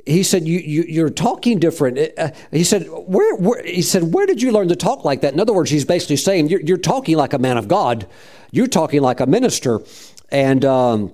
he 0.06 0.24
said 0.24 0.48
you, 0.48 0.60
you 0.60 1.06
are 1.06 1.10
talking 1.10 1.60
different 1.60 1.98
uh, 2.18 2.32
he 2.52 2.64
said 2.64 2.88
where, 2.88 3.36
where, 3.36 3.64
he 3.64 3.82
said 3.82 4.14
where 4.14 4.26
did 4.26 4.42
you 4.42 4.52
learn 4.52 4.68
to 4.68 4.76
talk 4.76 5.06
like 5.06 5.22
that 5.22 5.34
in 5.34 5.40
other 5.40 5.54
words 5.54 5.72
he's 5.72 5.86
basically 5.86 6.18
saying 6.18 6.50
you're, 6.50 6.60
you're 6.60 6.78
talking 6.78 7.16
like 7.16 7.32
a 7.32 7.40
man 7.40 7.58
of 7.58 7.70
god 7.70 8.06
you're 8.52 8.68
talking 8.68 9.02
like 9.02 9.22
a 9.22 9.26
minister 9.26 9.80
and 10.34 10.66
um, 10.66 11.14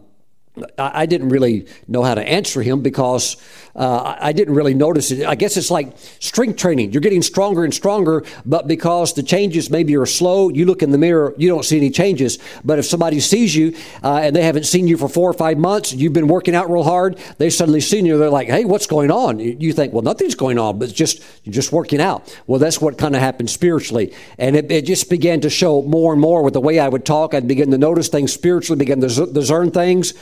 I 0.77 1.05
didn't 1.05 1.29
really 1.29 1.67
know 1.87 2.03
how 2.03 2.15
to 2.15 2.21
answer 2.21 2.61
him 2.61 2.81
because 2.81 3.37
uh, 3.75 4.17
I 4.19 4.33
didn't 4.33 4.55
really 4.55 4.73
notice 4.73 5.11
it. 5.11 5.25
I 5.25 5.35
guess 5.35 5.55
it's 5.57 5.71
like 5.71 5.97
strength 6.19 6.57
training. 6.57 6.91
You're 6.91 7.01
getting 7.01 7.21
stronger 7.21 7.63
and 7.63 7.73
stronger, 7.73 8.23
but 8.45 8.67
because 8.67 9.13
the 9.13 9.23
changes 9.23 9.69
maybe 9.69 9.95
are 9.95 10.05
slow, 10.05 10.49
you 10.49 10.65
look 10.65 10.81
in 10.81 10.91
the 10.91 10.97
mirror, 10.97 11.33
you 11.37 11.47
don't 11.47 11.63
see 11.63 11.77
any 11.77 11.89
changes. 11.89 12.39
But 12.63 12.79
if 12.79 12.85
somebody 12.85 13.19
sees 13.19 13.55
you 13.55 13.75
uh, 14.03 14.21
and 14.23 14.35
they 14.35 14.43
haven't 14.43 14.65
seen 14.65 14.87
you 14.87 14.97
for 14.97 15.07
four 15.07 15.29
or 15.29 15.33
five 15.33 15.57
months, 15.57 15.93
you've 15.93 16.13
been 16.13 16.27
working 16.27 16.55
out 16.55 16.69
real 16.69 16.83
hard, 16.83 17.19
they 17.37 17.49
suddenly 17.49 17.81
see 17.81 17.99
you, 17.99 18.17
they're 18.17 18.29
like, 18.29 18.47
hey, 18.47 18.65
what's 18.65 18.87
going 18.87 19.11
on? 19.11 19.39
You 19.39 19.73
think, 19.73 19.93
well, 19.93 20.03
nothing's 20.03 20.35
going 20.35 20.57
on, 20.57 20.79
but 20.79 20.93
just, 20.93 21.23
just 21.47 21.71
working 21.71 22.01
out. 22.01 22.35
Well, 22.47 22.59
that's 22.59 22.81
what 22.81 22.97
kind 22.97 23.15
of 23.15 23.21
happened 23.21 23.49
spiritually. 23.49 24.13
And 24.37 24.55
it, 24.55 24.71
it, 24.71 24.85
just 24.85 25.09
began 25.09 25.41
to 25.41 25.49
show 25.49 25.81
more 25.83 26.13
and 26.13 26.21
more 26.21 26.41
with 26.41 26.53
the 26.53 26.61
way 26.61 26.79
I 26.79 26.89
would 26.89 27.05
talk. 27.05 27.33
I'd 27.33 27.47
begin 27.47 27.71
to 27.71 27.77
notice 27.77 28.07
things 28.07 28.33
spiritually, 28.33 28.79
begin 28.79 29.01
to 29.01 29.25
discern 29.27 29.71
things. 29.71 30.13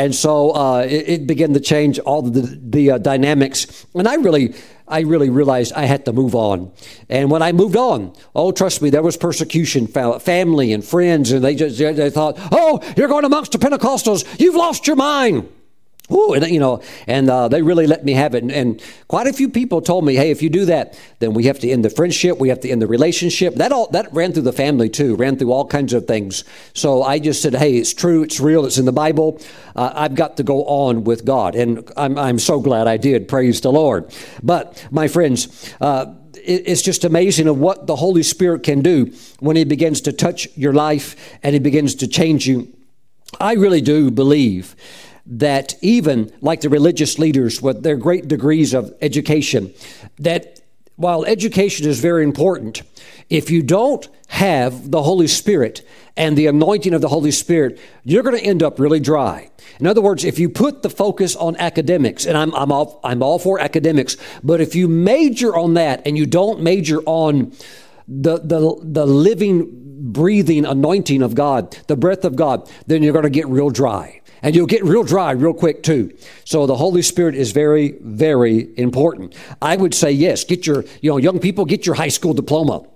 And 0.00 0.14
so 0.14 0.52
uh, 0.52 0.86
it, 0.88 1.08
it, 1.10 1.26
began 1.26 1.52
to 1.52 1.60
change 1.60 1.98
all 1.98 2.22
the, 2.22 2.58
the 2.62 2.92
uh, 2.92 2.98
dynamics. 2.98 3.84
And 3.94 4.08
I 4.08 4.14
really, 4.14 4.54
I 4.88 5.00
really 5.00 5.28
realized 5.28 5.74
I 5.74 5.84
had 5.84 6.06
to 6.06 6.14
move 6.14 6.34
on. 6.34 6.72
And 7.10 7.30
when 7.30 7.42
I 7.42 7.52
moved 7.52 7.76
on, 7.76 8.14
oh, 8.34 8.50
trust 8.50 8.80
me, 8.80 8.88
there 8.88 9.02
was 9.02 9.18
persecution, 9.18 9.86
family 9.86 10.72
and 10.72 10.82
friends, 10.82 11.32
and 11.32 11.44
they 11.44 11.54
just 11.54 11.76
they 11.76 12.08
thought, 12.08 12.36
oh, 12.50 12.80
you're 12.96 13.08
going 13.08 13.26
amongst 13.26 13.52
the 13.52 13.58
Pentecostals, 13.58 14.24
you've 14.40 14.54
lost 14.54 14.86
your 14.86 14.96
mind. 14.96 15.46
Ooh, 16.12 16.32
and, 16.34 16.46
you 16.46 16.60
know, 16.60 16.82
and 17.06 17.30
uh, 17.30 17.48
they 17.48 17.62
really 17.62 17.86
let 17.86 18.04
me 18.04 18.12
have 18.12 18.34
it. 18.34 18.42
And, 18.42 18.52
and, 18.52 18.82
quite 19.08 19.26
a 19.26 19.32
few 19.32 19.48
people 19.48 19.80
told 19.82 20.04
me, 20.04 20.14
"Hey, 20.14 20.30
if 20.30 20.42
you 20.42 20.48
do 20.48 20.64
that, 20.66 20.98
then 21.18 21.34
we 21.34 21.44
have 21.44 21.58
to 21.60 21.70
end 21.70 21.84
the 21.84 21.90
friendship. 21.90 22.38
We 22.38 22.48
have 22.48 22.60
to 22.60 22.70
end 22.70 22.80
the 22.80 22.86
relationship." 22.86 23.56
That 23.56 23.72
all 23.72 23.88
that 23.88 24.12
ran 24.12 24.32
through 24.32 24.44
the 24.44 24.52
family 24.52 24.88
too. 24.88 25.16
Ran 25.16 25.36
through 25.36 25.52
all 25.52 25.66
kinds 25.66 25.92
of 25.92 26.06
things. 26.06 26.44
So 26.74 27.02
I 27.02 27.18
just 27.18 27.42
said, 27.42 27.54
"Hey, 27.54 27.76
it's 27.76 27.92
true. 27.92 28.22
It's 28.22 28.40
real. 28.40 28.64
It's 28.66 28.78
in 28.78 28.84
the 28.84 28.92
Bible. 28.92 29.40
Uh, 29.74 29.92
I've 29.94 30.14
got 30.14 30.36
to 30.36 30.42
go 30.42 30.64
on 30.64 31.04
with 31.04 31.24
God." 31.24 31.54
And 31.54 31.90
I'm 31.96 32.18
I'm 32.18 32.38
so 32.38 32.60
glad 32.60 32.86
I 32.86 32.96
did. 32.96 33.28
Praise 33.28 33.60
the 33.60 33.72
Lord. 33.72 34.12
But 34.42 34.86
my 34.90 35.08
friends. 35.08 35.74
Uh, 35.80 36.14
it's 36.42 36.80
just 36.80 37.04
amazing 37.04 37.48
of 37.48 37.58
what 37.58 37.86
the 37.86 37.96
Holy 37.96 38.22
Spirit 38.22 38.62
can 38.62 38.80
do 38.80 39.12
when 39.40 39.56
He 39.56 39.64
begins 39.64 40.00
to 40.02 40.12
touch 40.12 40.48
your 40.56 40.72
life 40.72 41.36
and 41.42 41.52
He 41.52 41.58
begins 41.58 41.96
to 41.96 42.08
change 42.08 42.46
you. 42.46 42.72
I 43.38 43.54
really 43.54 43.80
do 43.80 44.10
believe 44.10 44.74
that 45.30 45.76
even 45.80 46.32
like 46.40 46.60
the 46.60 46.68
religious 46.68 47.18
leaders 47.18 47.62
with 47.62 47.82
their 47.82 47.96
great 47.96 48.26
degrees 48.26 48.74
of 48.74 48.92
education, 49.00 49.72
that 50.18 50.60
while 50.96 51.24
education 51.24 51.88
is 51.88 52.00
very 52.00 52.24
important, 52.24 52.82
if 53.30 53.48
you 53.48 53.62
don't 53.62 54.08
have 54.28 54.90
the 54.90 55.02
Holy 55.02 55.28
Spirit 55.28 55.82
and 56.16 56.36
the 56.36 56.48
anointing 56.48 56.92
of 56.92 57.00
the 57.00 57.08
Holy 57.08 57.30
Spirit, 57.30 57.78
you're 58.04 58.24
going 58.24 58.36
to 58.36 58.44
end 58.44 58.62
up 58.62 58.80
really 58.80 58.98
dry. 58.98 59.48
In 59.78 59.86
other 59.86 60.02
words, 60.02 60.24
if 60.24 60.38
you 60.38 60.48
put 60.48 60.82
the 60.82 60.90
focus 60.90 61.36
on 61.36 61.56
academics, 61.56 62.26
and 62.26 62.36
I'm, 62.36 62.52
I'm, 62.54 62.72
all, 62.72 63.00
I'm 63.04 63.22
all 63.22 63.38
for 63.38 63.60
academics, 63.60 64.16
but 64.42 64.60
if 64.60 64.74
you 64.74 64.88
major 64.88 65.56
on 65.56 65.74
that 65.74 66.02
and 66.06 66.18
you 66.18 66.26
don't 66.26 66.60
major 66.60 67.00
on 67.06 67.52
the, 68.08 68.38
the, 68.38 68.78
the 68.82 69.06
living, 69.06 69.68
breathing 70.12 70.66
anointing 70.66 71.22
of 71.22 71.36
God, 71.36 71.72
the 71.86 71.96
breath 71.96 72.24
of 72.24 72.34
God, 72.34 72.68
then 72.88 73.02
you're 73.02 73.12
going 73.12 73.22
to 73.22 73.30
get 73.30 73.46
real 73.46 73.70
dry 73.70 74.19
and 74.42 74.54
you'll 74.54 74.66
get 74.66 74.84
real 74.84 75.02
dry 75.02 75.32
real 75.32 75.54
quick 75.54 75.82
too. 75.82 76.16
So 76.44 76.66
the 76.66 76.76
Holy 76.76 77.02
Spirit 77.02 77.34
is 77.34 77.52
very, 77.52 77.96
very 78.00 78.68
important. 78.78 79.34
I 79.60 79.76
would 79.76 79.94
say 79.94 80.10
yes, 80.10 80.44
get 80.44 80.66
your, 80.66 80.84
you 81.00 81.10
know, 81.10 81.16
young 81.16 81.38
people, 81.38 81.64
get 81.64 81.86
your 81.86 81.94
high 81.94 82.08
school 82.08 82.34
diploma. 82.34 82.86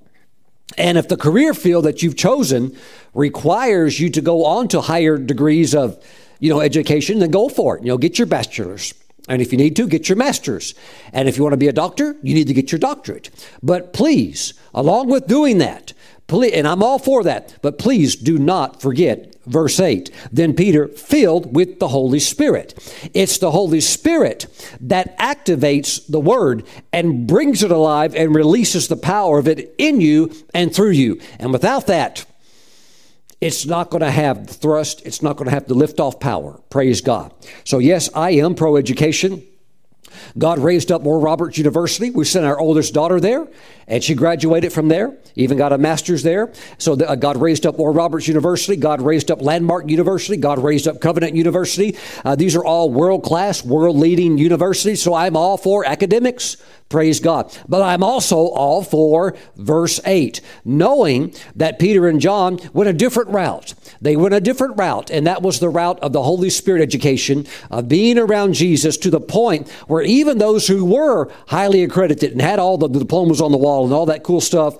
And 0.79 0.99
if 0.99 1.09
the 1.09 1.17
career 1.17 1.55
field 1.55 1.85
that 1.85 2.03
you've 2.03 2.17
chosen 2.17 2.77
requires 3.13 4.01
you 4.01 4.11
to 4.11 4.21
go 4.21 4.45
on 4.45 4.69
to 4.69 4.81
higher 4.81 5.19
degrees 5.19 5.75
of, 5.75 6.03
you 6.41 6.51
know, 6.51 6.61
education, 6.61 7.19
then 7.19 7.31
go 7.31 7.49
for 7.49 7.77
it. 7.77 7.85
You 7.85 7.89
know, 7.89 7.99
get 7.99 8.19
your 8.19 8.27
bachelor's. 8.27 8.95
And 9.29 9.41
if 9.41 9.53
you 9.53 9.59
need 9.59 9.77
to, 9.77 9.87
get 9.87 10.09
your 10.09 10.17
master's. 10.17 10.75
And 11.13 11.29
if 11.29 11.37
you 11.37 11.43
want 11.43 11.55
to 11.55 11.59
be 11.59 11.69
a 11.69 11.73
doctor, 11.73 12.17
you 12.23 12.35
need 12.35 12.47
to 12.49 12.55
get 12.55 12.73
your 12.73 12.79
doctorate. 12.79 13.31
But 13.63 13.93
please, 13.93 14.55
along 14.75 15.09
with 15.09 15.27
doing 15.27 15.59
that, 15.59 15.93
please, 16.27 16.53
and 16.53 16.67
I'm 16.69 16.83
all 16.83 16.99
for 16.99 17.23
that, 17.25 17.57
but 17.63 17.79
please 17.79 18.17
do 18.17 18.39
not 18.39 18.83
forget 18.83 19.34
Verse 19.47 19.79
8 19.81 20.11
Then 20.33 20.55
Peter, 20.55 20.89
filled 20.89 21.55
with 21.55 21.79
the 21.79 21.89
Holy 21.89 22.19
Spirit. 22.19 22.75
It's 23.15 23.39
the 23.39 23.51
Holy 23.51 23.81
Spirit 23.81 24.47
that 24.81 25.17
activates 25.19 26.07
the 26.09 26.21
Word 26.21 26.65
and 26.93 27.27
brings 27.27 27.63
it 27.63 27.71
alive 27.71 28.15
and 28.15 28.35
releases 28.35 28.89
the 28.89 28.97
power 28.97 29.39
of 29.39 29.49
it 29.49 29.75
in 29.79 30.01
you 30.01 30.31
and 30.53 30.75
through 30.75 30.91
you. 30.91 31.21
And 31.39 31.53
without 31.53 31.87
that, 31.87 32.25
it's 33.41 33.67
not 33.67 33.91
going 33.91 34.01
to 34.01 34.11
have 34.11 34.47
the 34.47 34.55
thrust, 34.55 35.05
it's 35.05 35.21
not 35.21 35.37
going 35.37 35.49
to 35.49 35.55
have 35.55 35.69
the 35.69 35.75
lift 35.75 36.01
off 36.01 36.19
power. 36.19 36.61
Praise 36.71 37.01
God. 37.01 37.35
So, 37.65 37.79
yes, 37.79 38.09
I 38.15 38.31
am 38.31 38.55
pro 38.55 38.77
education. 38.77 39.43
God 40.37 40.59
raised 40.59 40.91
up 40.91 41.05
Oral 41.05 41.21
Roberts 41.21 41.59
University. 41.59 42.11
We 42.11 42.25
sent 42.25 42.45
our 42.45 42.59
oldest 42.59 42.95
daughter 42.95 43.21
there, 43.21 43.47
and 43.87 44.03
she 44.03 44.15
graduated 44.15 44.73
from 44.73 44.89
there, 44.89 45.17
even 45.35 45.59
got 45.59 45.73
a 45.73 45.79
master's 45.79 46.23
there. 46.23 46.53
So 46.79 46.95
the, 46.95 47.09
uh, 47.09 47.15
God 47.15 47.37
raised 47.37 47.67
up 47.67 47.79
Oral 47.79 47.95
Roberts 47.95 48.29
University. 48.29 48.77
God 48.77 49.01
raised 49.03 49.31
up 49.31 49.43
Landmark 49.43 49.89
University. 49.89 50.37
God 50.37 50.59
raised 50.59 50.89
up 50.89 51.01
Covenant 51.01 51.35
University. 51.35 51.97
Uh, 52.25 52.37
these 52.37 52.57
are 52.57 52.65
all 52.65 52.91
world 52.91 53.23
class, 53.23 53.65
world 53.65 53.97
leading 53.97 54.39
universities. 54.39 55.03
So 55.03 55.15
I'm 55.15 55.37
all 55.37 55.57
for 55.57 55.85
academics. 55.85 56.57
Praise 56.89 57.19
God. 57.19 57.57
But 57.69 57.83
I'm 57.83 58.05
also 58.05 58.37
all 58.37 58.83
for 58.85 59.35
verse 59.57 60.01
8, 60.05 60.41
knowing 60.65 61.35
that 61.57 61.79
Peter 61.79 62.07
and 62.07 62.21
John 62.21 62.59
went 62.73 62.91
a 62.91 62.93
different 62.93 63.31
route. 63.31 63.75
They 64.01 64.17
went 64.17 64.35
a 64.35 64.41
different 64.41 64.79
route, 64.79 65.11
and 65.11 65.27
that 65.27 65.43
was 65.43 65.59
the 65.59 65.69
route 65.69 65.99
of 66.01 66.13
the 66.13 66.23
Holy 66.23 66.51
Spirit 66.51 66.83
education, 66.83 67.47
of 67.71 67.89
being 67.89 68.19
around 68.19 68.55
Jesus 68.55 68.97
to 68.99 69.11
the 69.11 69.21
point 69.21 69.69
where 69.89 70.03
even 70.03 70.39
those 70.39 70.69
who 70.69 70.85
were 70.85 71.33
highly 71.49 71.83
accredited 71.83 72.33
and 72.33 72.43
had 72.43 72.59
all 72.59 72.79
the 72.79 72.89
diplomas 72.89 73.41
on 73.41 73.51
the 73.51 73.59
wall 73.59 73.85
and 73.85 73.93
all 73.93 74.07
that 74.07 74.23
cool 74.23 74.41
stuff, 74.41 74.77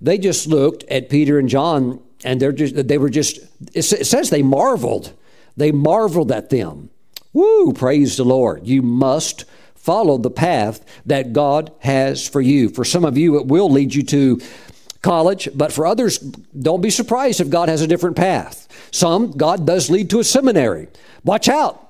they 0.00 0.18
just 0.18 0.46
looked 0.46 0.84
at 0.84 1.10
Peter 1.10 1.38
and 1.38 1.48
John 1.48 2.00
and 2.24 2.40
they're 2.40 2.52
just, 2.52 2.88
they 2.88 2.98
were 2.98 3.10
just, 3.10 3.40
it 3.74 3.82
says 3.82 4.30
they 4.30 4.42
marveled. 4.42 5.12
They 5.56 5.72
marveled 5.72 6.32
at 6.32 6.50
them. 6.50 6.90
Woo, 7.32 7.72
praise 7.72 8.16
the 8.16 8.24
Lord. 8.24 8.66
You 8.66 8.82
must 8.82 9.44
follow 9.82 10.16
the 10.16 10.30
path 10.30 10.84
that 11.06 11.32
God 11.32 11.72
has 11.80 12.26
for 12.26 12.40
you. 12.40 12.68
For 12.68 12.84
some 12.84 13.04
of 13.04 13.18
you, 13.18 13.38
it 13.38 13.46
will 13.46 13.68
lead 13.68 13.94
you 13.94 14.02
to 14.04 14.40
college, 15.02 15.48
but 15.54 15.72
for 15.72 15.86
others, 15.86 16.18
don't 16.18 16.80
be 16.80 16.90
surprised 16.90 17.40
if 17.40 17.50
God 17.50 17.68
has 17.68 17.82
a 17.82 17.88
different 17.88 18.16
path. 18.16 18.68
Some, 18.92 19.32
God 19.32 19.66
does 19.66 19.90
lead 19.90 20.08
to 20.10 20.20
a 20.20 20.24
seminary. 20.24 20.86
Watch 21.24 21.48
out. 21.48 21.80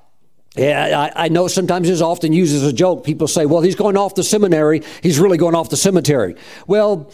Yeah, 0.56 1.10
I, 1.16 1.24
I, 1.24 1.28
know 1.28 1.48
sometimes 1.48 1.88
it's 1.88 2.02
often 2.02 2.34
used 2.34 2.54
as 2.54 2.62
a 2.62 2.74
joke. 2.74 3.04
People 3.04 3.26
say, 3.26 3.46
well, 3.46 3.62
he's 3.62 3.74
going 3.74 3.96
off 3.96 4.14
the 4.14 4.22
seminary. 4.22 4.82
He's 5.02 5.18
really 5.18 5.38
going 5.38 5.54
off 5.54 5.70
the 5.70 5.78
cemetery. 5.78 6.36
Well, 6.66 7.10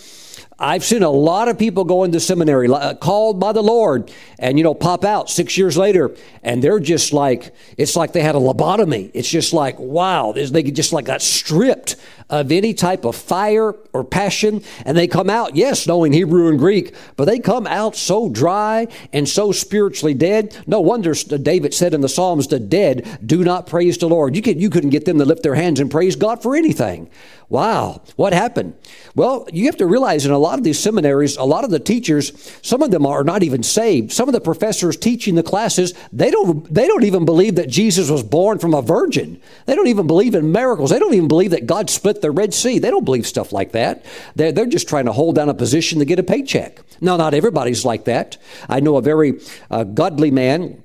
I've 0.60 0.84
seen 0.84 1.04
a 1.04 1.10
lot 1.10 1.46
of 1.46 1.56
people 1.56 1.84
go 1.84 2.02
into 2.02 2.18
seminary, 2.18 2.68
uh, 2.68 2.94
called 2.94 3.38
by 3.38 3.52
the 3.52 3.62
Lord, 3.62 4.10
and 4.40 4.58
you 4.58 4.64
know, 4.64 4.74
pop 4.74 5.04
out 5.04 5.30
six 5.30 5.56
years 5.56 5.76
later, 5.76 6.16
and 6.42 6.62
they're 6.62 6.80
just 6.80 7.12
like, 7.12 7.54
it's 7.76 7.94
like 7.94 8.12
they 8.12 8.22
had 8.22 8.34
a 8.34 8.40
lobotomy. 8.40 9.12
It's 9.14 9.30
just 9.30 9.52
like, 9.52 9.78
wow, 9.78 10.32
they 10.32 10.62
just 10.64 10.92
like 10.92 11.04
got 11.04 11.22
stripped 11.22 11.94
of 12.30 12.52
any 12.52 12.74
type 12.74 13.04
of 13.04 13.16
fire 13.16 13.74
or 13.92 14.04
passion, 14.04 14.62
and 14.84 14.96
they 14.96 15.06
come 15.06 15.30
out, 15.30 15.56
yes, 15.56 15.86
knowing 15.86 16.12
Hebrew 16.12 16.48
and 16.48 16.58
Greek, 16.58 16.94
but 17.16 17.24
they 17.24 17.38
come 17.38 17.66
out 17.66 17.96
so 17.96 18.28
dry 18.28 18.86
and 19.12 19.28
so 19.28 19.52
spiritually 19.52 20.14
dead. 20.14 20.56
No 20.66 20.80
wonder 20.80 21.14
David 21.14 21.74
said 21.74 21.94
in 21.94 22.00
the 22.00 22.08
Psalms, 22.08 22.48
the 22.48 22.60
dead 22.60 23.18
do 23.24 23.44
not 23.44 23.66
praise 23.66 23.98
the 23.98 24.08
Lord. 24.08 24.36
You, 24.36 24.42
could, 24.42 24.60
you 24.60 24.70
couldn't 24.70 24.90
get 24.90 25.04
them 25.04 25.18
to 25.18 25.24
lift 25.24 25.42
their 25.42 25.54
hands 25.54 25.80
and 25.80 25.90
praise 25.90 26.16
God 26.16 26.42
for 26.42 26.54
anything. 26.54 27.08
Wow, 27.50 28.02
what 28.16 28.34
happened? 28.34 28.74
Well, 29.14 29.48
you 29.50 29.66
have 29.66 29.78
to 29.78 29.86
realize 29.86 30.26
in 30.26 30.32
a 30.32 30.38
lot 30.38 30.58
of 30.58 30.64
these 30.64 30.78
seminaries, 30.78 31.38
a 31.38 31.44
lot 31.44 31.64
of 31.64 31.70
the 31.70 31.78
teachers, 31.78 32.52
some 32.60 32.82
of 32.82 32.90
them 32.90 33.06
are 33.06 33.24
not 33.24 33.42
even 33.42 33.62
saved. 33.62 34.12
Some 34.12 34.28
of 34.28 34.34
the 34.34 34.40
professors 34.40 34.98
teaching 34.98 35.34
the 35.34 35.42
classes, 35.42 35.94
they 36.12 36.30
don't 36.30 36.72
they 36.72 36.86
don't 36.86 37.04
even 37.04 37.24
believe 37.24 37.54
that 37.54 37.70
Jesus 37.70 38.10
was 38.10 38.22
born 38.22 38.58
from 38.58 38.74
a 38.74 38.82
virgin. 38.82 39.40
They 39.64 39.74
don't 39.74 39.86
even 39.86 40.06
believe 40.06 40.34
in 40.34 40.52
miracles. 40.52 40.90
They 40.90 40.98
don't 40.98 41.14
even 41.14 41.28
believe 41.28 41.52
that 41.52 41.64
God 41.64 41.88
split 41.88 42.17
the 42.20 42.31
Red 42.31 42.54
Sea. 42.54 42.78
They 42.78 42.90
don't 42.90 43.04
believe 43.04 43.26
stuff 43.26 43.52
like 43.52 43.72
that. 43.72 44.04
They're, 44.35 44.52
they're 44.52 44.66
just 44.66 44.88
trying 44.88 45.07
to 45.07 45.12
hold 45.12 45.35
down 45.37 45.48
a 45.48 45.54
position 45.54 45.98
to 45.98 46.04
get 46.04 46.18
a 46.18 46.22
paycheck. 46.22 46.81
Now, 47.00 47.16
not 47.16 47.35
everybody's 47.35 47.85
like 47.85 48.04
that. 48.04 48.37
I 48.68 48.81
know 48.81 48.96
a 48.96 49.02
very 49.02 49.40
uh, 49.70 49.85
godly 49.85 50.31
man 50.31 50.83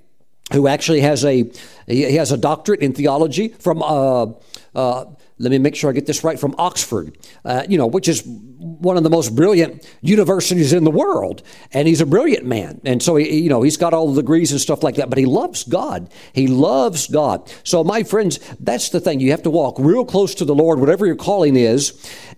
who 0.52 0.67
actually 0.67 1.02
has 1.02 1.26
a 1.26 1.50
he 1.88 2.15
has 2.15 2.32
a 2.32 2.38
doctorate 2.38 2.82
in 2.82 2.93
theology 2.93 3.50
from 3.50 3.82
uh, 3.82 4.28
uh, 4.76 5.06
let 5.39 5.52
me 5.52 5.58
make 5.58 5.76
sure 5.76 5.89
I 5.89 5.93
get 5.93 6.06
this 6.06 6.24
right 6.24 6.39
from 6.39 6.56
Oxford, 6.58 7.17
uh, 7.43 7.63
you 7.67 7.78
know, 7.78 7.88
which 7.88 8.08
is 8.08 8.24
one 8.26 8.98
of 8.98 9.04
the 9.04 9.10
most 9.10 9.36
brilliant 9.36 9.88
universities 10.02 10.74
in 10.74 10.84
the 10.84 10.91
world, 10.91 11.41
and 11.72 11.88
he's 11.88 12.02
a 12.02 12.06
brilliant 12.06 12.46
man, 12.46 12.80
and 12.86 13.02
so 13.02 13.15
he, 13.15 13.39
you 13.39 13.50
know 13.50 13.62
he's 13.62 13.78
got 13.78 13.93
all 13.93 14.13
the 14.13 14.22
degrees 14.22 14.52
and 14.52 14.62
stuff 14.62 14.84
like 14.84 14.96
that. 14.96 15.10
But 15.10 15.17
he 15.17 15.26
loves 15.26 15.63
God. 15.63 16.10
He 16.34 16.48
loves 16.48 17.08
God. 17.08 17.52
So 17.63 17.84
my 17.84 18.04
friends, 18.04 18.39
that's 18.60 18.89
the 18.89 19.00
thing. 19.00 19.19
You 19.19 19.32
have 19.32 19.43
to 19.43 19.50
walk 19.50 19.78
real 19.80 20.06
close 20.06 20.36
to 20.36 20.46
the 20.46 20.56
Lord, 20.56 20.80
whatever 20.80 21.06
your 21.06 21.15
calling 21.15 21.56
is, 21.56 21.93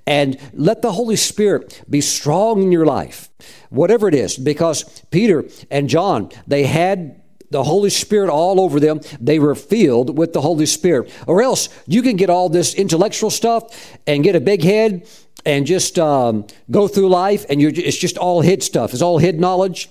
and 0.08 0.40
let 0.54 0.82
the 0.82 0.92
Holy 0.92 1.16
Spirit 1.16 1.84
be 1.90 2.02
strong 2.02 2.64
in 2.64 2.72
your 2.72 2.86
life, 2.86 3.30
whatever 3.70 4.08
it 4.08 4.16
is. 4.16 4.38
Because 4.38 4.84
Peter 5.12 5.46
and 5.70 5.90
John, 5.90 6.30
they 6.48 6.64
had 6.64 7.22
the 7.52 7.64
Holy 7.64 7.90
Spirit 7.90 8.30
all 8.30 8.60
over 8.60 8.80
them. 8.80 9.02
They 9.20 9.40
were 9.40 9.56
filled 9.56 10.18
with 10.18 10.34
the 10.34 10.42
Holy 10.42 10.66
Spirit. 10.66 11.12
Or 11.28 11.42
else 11.42 11.70
you 11.88 12.02
can 12.02 12.16
get 12.16 12.30
all 12.30 12.50
this 12.50 12.74
intellectual 12.74 13.30
stuff 13.30 13.98
and 14.08 14.24
get 14.24 14.36
a 14.36 14.42
big 14.42 14.64
head 14.64 15.08
and 15.46 15.66
just 15.66 16.00
um, 16.00 16.48
go 16.72 16.88
through 16.88 17.10
life 17.10 17.46
and 17.50 17.62
it's 17.62 17.98
just 17.98 18.18
all 18.18 18.42
head 18.42 18.64
stuff. 18.64 18.94
It's 18.94 19.02
all 19.02 19.20
head 19.20 19.40
knowledge. 19.40 19.90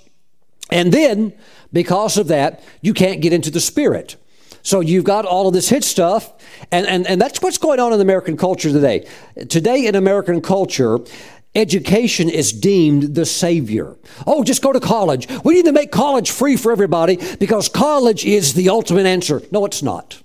And 0.70 0.92
then, 0.92 1.32
because 1.72 2.16
of 2.16 2.28
that, 2.28 2.62
you 2.80 2.94
can't 2.94 3.20
get 3.20 3.32
into 3.32 3.50
the 3.50 3.60
Spirit. 3.60 4.16
So 4.64 4.80
you've 4.80 5.04
got 5.04 5.26
all 5.26 5.46
of 5.46 5.52
this 5.52 5.68
hit 5.68 5.84
stuff, 5.84 6.32
and, 6.72 6.86
and, 6.86 7.06
and 7.06 7.20
that's 7.20 7.42
what's 7.42 7.58
going 7.58 7.80
on 7.80 7.92
in 7.92 8.00
American 8.00 8.38
culture 8.38 8.72
today. 8.72 9.06
Today 9.50 9.86
in 9.86 9.94
American 9.94 10.40
culture, 10.40 11.00
Education 11.54 12.28
is 12.28 12.52
deemed 12.52 13.14
the 13.14 13.24
savior. 13.24 13.96
Oh, 14.26 14.42
just 14.42 14.60
go 14.60 14.72
to 14.72 14.80
college. 14.80 15.28
We 15.44 15.54
need 15.54 15.66
to 15.66 15.72
make 15.72 15.92
college 15.92 16.32
free 16.32 16.56
for 16.56 16.72
everybody 16.72 17.18
because 17.38 17.68
college 17.68 18.24
is 18.24 18.54
the 18.54 18.70
ultimate 18.70 19.06
answer. 19.06 19.40
No, 19.52 19.64
it's 19.64 19.82
not. 19.82 20.20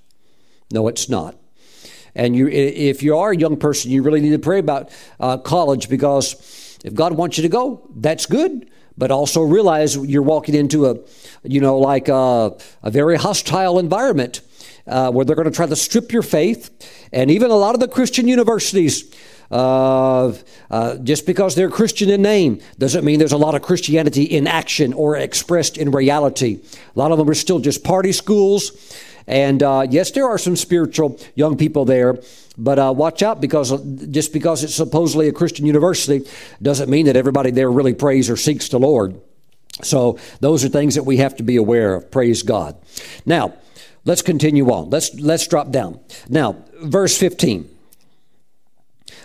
No, 0.72 0.88
it's 0.88 1.08
not. 1.08 1.36
And 2.16 2.36
you, 2.36 2.48
if 2.48 3.04
you 3.04 3.16
are 3.18 3.32
a 3.32 3.38
young 3.38 3.58
person, 3.58 3.92
you 3.92 4.02
really 4.02 4.22
need 4.22 4.32
to 4.32 4.40
pray 4.40 4.60
about 4.60 4.90
uh, 5.20 5.38
college 5.38 5.88
because 5.88 6.80
if 6.84 6.94
God 6.96 7.14
wants 7.14 7.38
you 7.38 7.44
to 7.44 7.50
go, 7.50 7.88
that's 7.96 8.26
good. 8.26 8.70
But 8.98 9.12
also 9.12 9.42
realize 9.42 9.96
you're 9.96 10.24
walking 10.24 10.56
into 10.56 10.88
a, 10.88 10.98
you 11.44 11.62
know, 11.62 11.78
like 11.78 12.10
a, 12.10 12.58
a 12.84 12.92
very 12.92 13.16
hostile 13.18 13.80
environment 13.80 14.42
uh, 14.88 15.12
where 15.12 15.24
they're 15.24 15.36
going 15.36 15.50
to 15.50 15.56
try 15.56 15.68
to 15.68 15.76
strip 15.76 16.12
your 16.12 16.24
faith. 16.24 16.70
And 17.14 17.32
even 17.32 17.52
a 17.52 17.56
lot 17.56 17.76
of 17.76 17.80
the 17.80 17.88
Christian 17.88 18.28
universities, 18.28 19.14
uh, 19.52 20.34
uh, 20.70 20.98
just 20.98 21.26
because 21.26 21.56
they're 21.56 21.70
Christian 21.70 22.10
in 22.10 22.22
name 22.22 22.62
doesn't 22.78 23.04
mean 23.04 23.20
there's 23.20 23.32
a 23.32 23.38
lot 23.38 23.56
of 23.56 23.62
Christianity 23.62 24.24
in 24.24 24.48
action 24.48 24.94
or 24.94 25.16
expressed 25.18 25.78
in 25.78 25.92
reality. 25.92 26.60
A 26.96 27.00
lot 27.00 27.12
of 27.12 27.18
them 27.18 27.30
are 27.30 27.36
still 27.36 27.60
just 27.60 27.84
party 27.84 28.12
schools. 28.12 28.72
And 29.26 29.62
uh, 29.62 29.86
yes, 29.90 30.12
there 30.12 30.28
are 30.28 30.38
some 30.38 30.56
spiritual 30.56 31.20
young 31.36 31.56
people 31.56 31.86
there, 31.86 32.20
but 32.58 32.80
uh, 32.80 32.94
watch 32.96 33.22
out 33.22 33.40
because 33.42 33.70
just 34.10 34.34
because 34.34 34.64
it's 34.64 34.74
supposedly 34.74 35.28
a 35.28 35.32
Christian 35.34 35.66
university 35.66 36.28
doesn't 36.62 36.90
mean 36.90 37.06
that 37.06 37.16
everybody 37.16 37.52
there 37.52 37.72
really 37.72 37.94
prays 37.94 38.30
or 38.30 38.38
seeks 38.38 38.70
the 38.70 38.80
Lord. 38.80 39.20
So 39.84 40.20
those 40.40 40.66
are 40.66 40.70
things 40.70 40.96
that 40.96 41.04
we 41.04 41.18
have 41.18 41.36
to 41.38 41.44
be 41.44 41.56
aware 41.56 41.96
of. 41.96 42.12
Praise 42.12 42.42
God. 42.42 42.76
Now, 43.26 43.54
let's 44.04 44.22
continue 44.22 44.70
on. 44.72 44.90
Let's 44.90 45.14
let's 45.20 45.48
drop 45.48 45.72
down. 45.72 46.00
Now, 46.28 46.64
verse 46.82 47.18
15. 47.18 47.70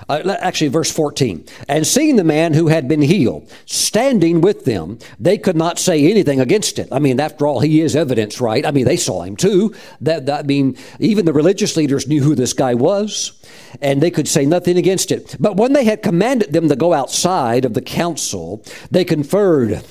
Uh, 0.09 0.37
actually, 0.41 0.69
verse 0.69 0.91
14. 0.91 1.45
And 1.69 1.87
seeing 1.87 2.17
the 2.17 2.25
man 2.25 2.55
who 2.55 2.69
had 2.69 2.89
been 2.89 3.03
healed 3.03 3.51
standing 3.67 4.41
with 4.41 4.65
them, 4.65 4.99
they 5.19 5.39
could 5.39 5.57
not 5.57 5.79
say 5.79 6.11
anything 6.11 6.41
against 6.41 6.79
it. 6.79 6.89
I 6.93 6.99
mean, 6.99 7.21
after 7.21 7.47
all, 7.47 7.61
he 7.61 7.81
is 7.81 7.97
evidence, 7.97 8.41
right? 8.41 8.67
I 8.67 8.71
mean, 8.71 8.85
they 8.85 8.97
saw 8.97 9.23
him 9.23 9.37
too. 9.37 9.75
That, 10.01 10.27
that 10.27 10.45
I 10.45 10.47
mean, 10.47 10.77
even 10.99 11.25
the 11.25 11.33
religious 11.33 11.77
leaders 11.77 12.07
knew 12.07 12.23
who 12.23 12.35
this 12.35 12.53
guy 12.53 12.75
was, 12.75 13.41
and 13.81 14.03
they 14.03 14.11
could 14.11 14.29
say 14.29 14.45
nothing 14.45 14.77
against 14.77 15.11
it. 15.11 15.37
But 15.41 15.57
when 15.57 15.73
they 15.73 15.85
had 15.85 16.03
commanded 16.03 16.53
them 16.53 16.69
to 16.69 16.77
go 16.77 16.93
outside 16.93 17.65
of 17.65 17.75
the 17.75 17.83
council, 17.83 18.65
they 18.91 19.05
conferred. 19.05 19.85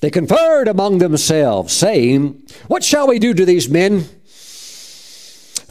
They 0.00 0.10
conferred 0.10 0.66
among 0.66 0.98
themselves, 0.98 1.72
saying, 1.72 2.42
What 2.66 2.82
shall 2.82 3.06
we 3.06 3.20
do 3.20 3.34
to 3.34 3.44
these 3.44 3.68
men? 3.68 4.06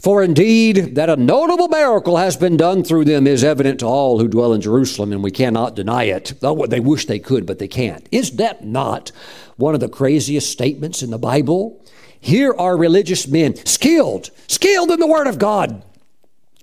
For 0.02 0.20
indeed, 0.20 0.96
that 0.96 1.08
a 1.08 1.14
notable 1.14 1.68
miracle 1.68 2.16
has 2.16 2.36
been 2.36 2.56
done 2.56 2.82
through 2.82 3.04
them 3.04 3.24
is 3.24 3.44
evident 3.44 3.78
to 3.80 3.86
all 3.86 4.18
who 4.18 4.26
dwell 4.26 4.52
in 4.52 4.60
Jerusalem, 4.60 5.12
and 5.12 5.22
we 5.22 5.30
cannot 5.30 5.76
deny 5.76 6.04
it. 6.04 6.34
Oh, 6.42 6.66
they 6.66 6.80
wish 6.80 7.06
they 7.06 7.20
could, 7.20 7.46
but 7.46 7.60
they 7.60 7.68
can't. 7.68 8.08
Is 8.10 8.32
that 8.32 8.64
not 8.64 9.12
one 9.56 9.74
of 9.74 9.80
the 9.80 9.88
craziest 9.88 10.50
statements 10.50 11.04
in 11.04 11.10
the 11.10 11.18
Bible? 11.18 11.80
Here 12.18 12.52
are 12.52 12.76
religious 12.76 13.28
men, 13.28 13.54
skilled, 13.64 14.32
skilled 14.48 14.90
in 14.90 14.98
the 14.98 15.06
Word 15.06 15.28
of 15.28 15.38
God, 15.38 15.84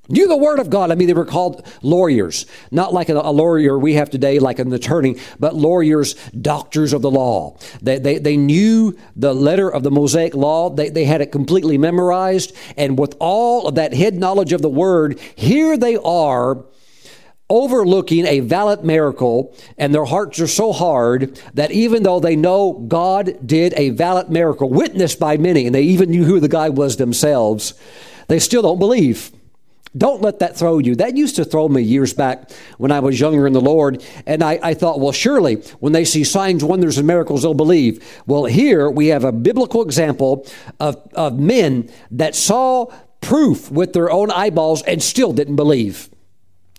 knew 0.09 0.27
the 0.27 0.35
Word 0.35 0.59
of 0.59 0.69
God. 0.69 0.91
I 0.91 0.95
mean, 0.95 1.07
they 1.07 1.13
were 1.13 1.25
called 1.25 1.65
lawyers, 1.81 2.45
not 2.71 2.93
like 2.93 3.09
a, 3.09 3.13
lawyer 3.13 3.77
we 3.77 3.93
have 3.93 4.09
today, 4.09 4.39
like 4.39 4.59
an 4.59 4.73
attorney, 4.73 5.17
but 5.39 5.55
lawyers, 5.55 6.15
doctors 6.29 6.93
of 6.93 7.01
the 7.01 7.11
law. 7.11 7.57
They, 7.81 7.99
they, 7.99 8.17
they 8.17 8.37
knew 8.37 8.97
the 9.15 9.33
letter 9.33 9.69
of 9.69 9.83
the 9.83 9.91
Mosaic 9.91 10.33
law, 10.33 10.69
they, 10.69 10.89
they 10.89 11.05
had 11.05 11.21
it 11.21 11.31
completely 11.31 11.77
memorized, 11.77 12.55
and 12.75 12.97
with 12.97 13.15
all 13.19 13.67
of 13.67 13.75
that 13.75 13.93
head 13.93 14.15
knowledge 14.15 14.51
of 14.51 14.61
the 14.61 14.69
Word, 14.69 15.19
here 15.35 15.77
they 15.77 15.95
are. 15.97 16.65
Overlooking 17.51 18.27
a 18.27 18.41
valid 18.41 18.83
miracle, 18.83 19.55
and 19.75 19.91
their 19.91 20.05
hearts 20.05 20.39
are 20.39 20.45
so 20.45 20.71
hard 20.71 21.41
that 21.55 21.71
even 21.71 22.03
though 22.03 22.19
they 22.19 22.35
know 22.35 22.73
God 22.73 23.39
did 23.43 23.73
a 23.75 23.89
valid 23.89 24.29
miracle, 24.29 24.69
witnessed 24.69 25.19
by 25.19 25.37
many, 25.37 25.65
and 25.65 25.73
they 25.73 25.81
even 25.81 26.11
knew 26.11 26.25
who 26.25 26.39
the 26.39 26.47
guy 26.47 26.69
was 26.69 26.97
themselves, 26.97 27.73
they 28.27 28.37
still 28.37 28.61
don't 28.61 28.77
believe. 28.77 29.31
Don't 29.97 30.21
let 30.21 30.39
that 30.39 30.55
throw 30.55 30.77
you. 30.77 30.95
That 30.95 31.17
used 31.17 31.35
to 31.37 31.45
throw 31.45 31.67
me 31.67 31.81
years 31.81 32.13
back 32.13 32.51
when 32.77 32.91
I 32.91 32.99
was 32.99 33.19
younger 33.19 33.47
in 33.47 33.53
the 33.53 33.61
Lord. 33.61 34.03
And 34.27 34.43
I, 34.43 34.59
I, 34.61 34.73
thought, 34.75 34.99
well, 34.99 35.11
surely 35.11 35.55
when 35.79 35.93
they 35.93 36.05
see 36.05 36.23
signs, 36.23 36.63
wonders, 36.63 36.97
and 36.97 37.07
miracles, 37.07 37.41
they'll 37.41 37.55
believe. 37.55 38.21
Well, 38.27 38.45
here 38.45 38.89
we 38.89 39.07
have 39.07 39.23
a 39.23 39.31
biblical 39.31 39.81
example 39.81 40.45
of, 40.79 40.95
of 41.13 41.39
men 41.39 41.89
that 42.11 42.35
saw 42.35 42.85
proof 43.21 43.71
with 43.71 43.93
their 43.93 44.11
own 44.11 44.31
eyeballs 44.31 44.83
and 44.83 45.01
still 45.01 45.33
didn't 45.33 45.55
believe. 45.55 46.09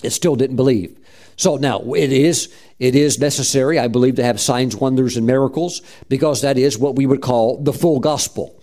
It 0.02 0.10
still 0.10 0.36
didn't 0.36 0.56
believe. 0.56 0.96
So 1.36 1.56
now 1.56 1.94
it 1.94 2.12
is 2.12 2.54
it 2.78 2.94
is 2.94 3.18
necessary, 3.18 3.78
I 3.78 3.88
believe, 3.88 4.16
to 4.16 4.24
have 4.24 4.40
signs, 4.40 4.74
wonders, 4.74 5.18
and 5.18 5.26
miracles 5.26 5.82
because 6.08 6.40
that 6.42 6.56
is 6.56 6.78
what 6.78 6.96
we 6.96 7.04
would 7.04 7.20
call 7.20 7.62
the 7.62 7.74
full 7.74 8.00
gospel 8.00 8.58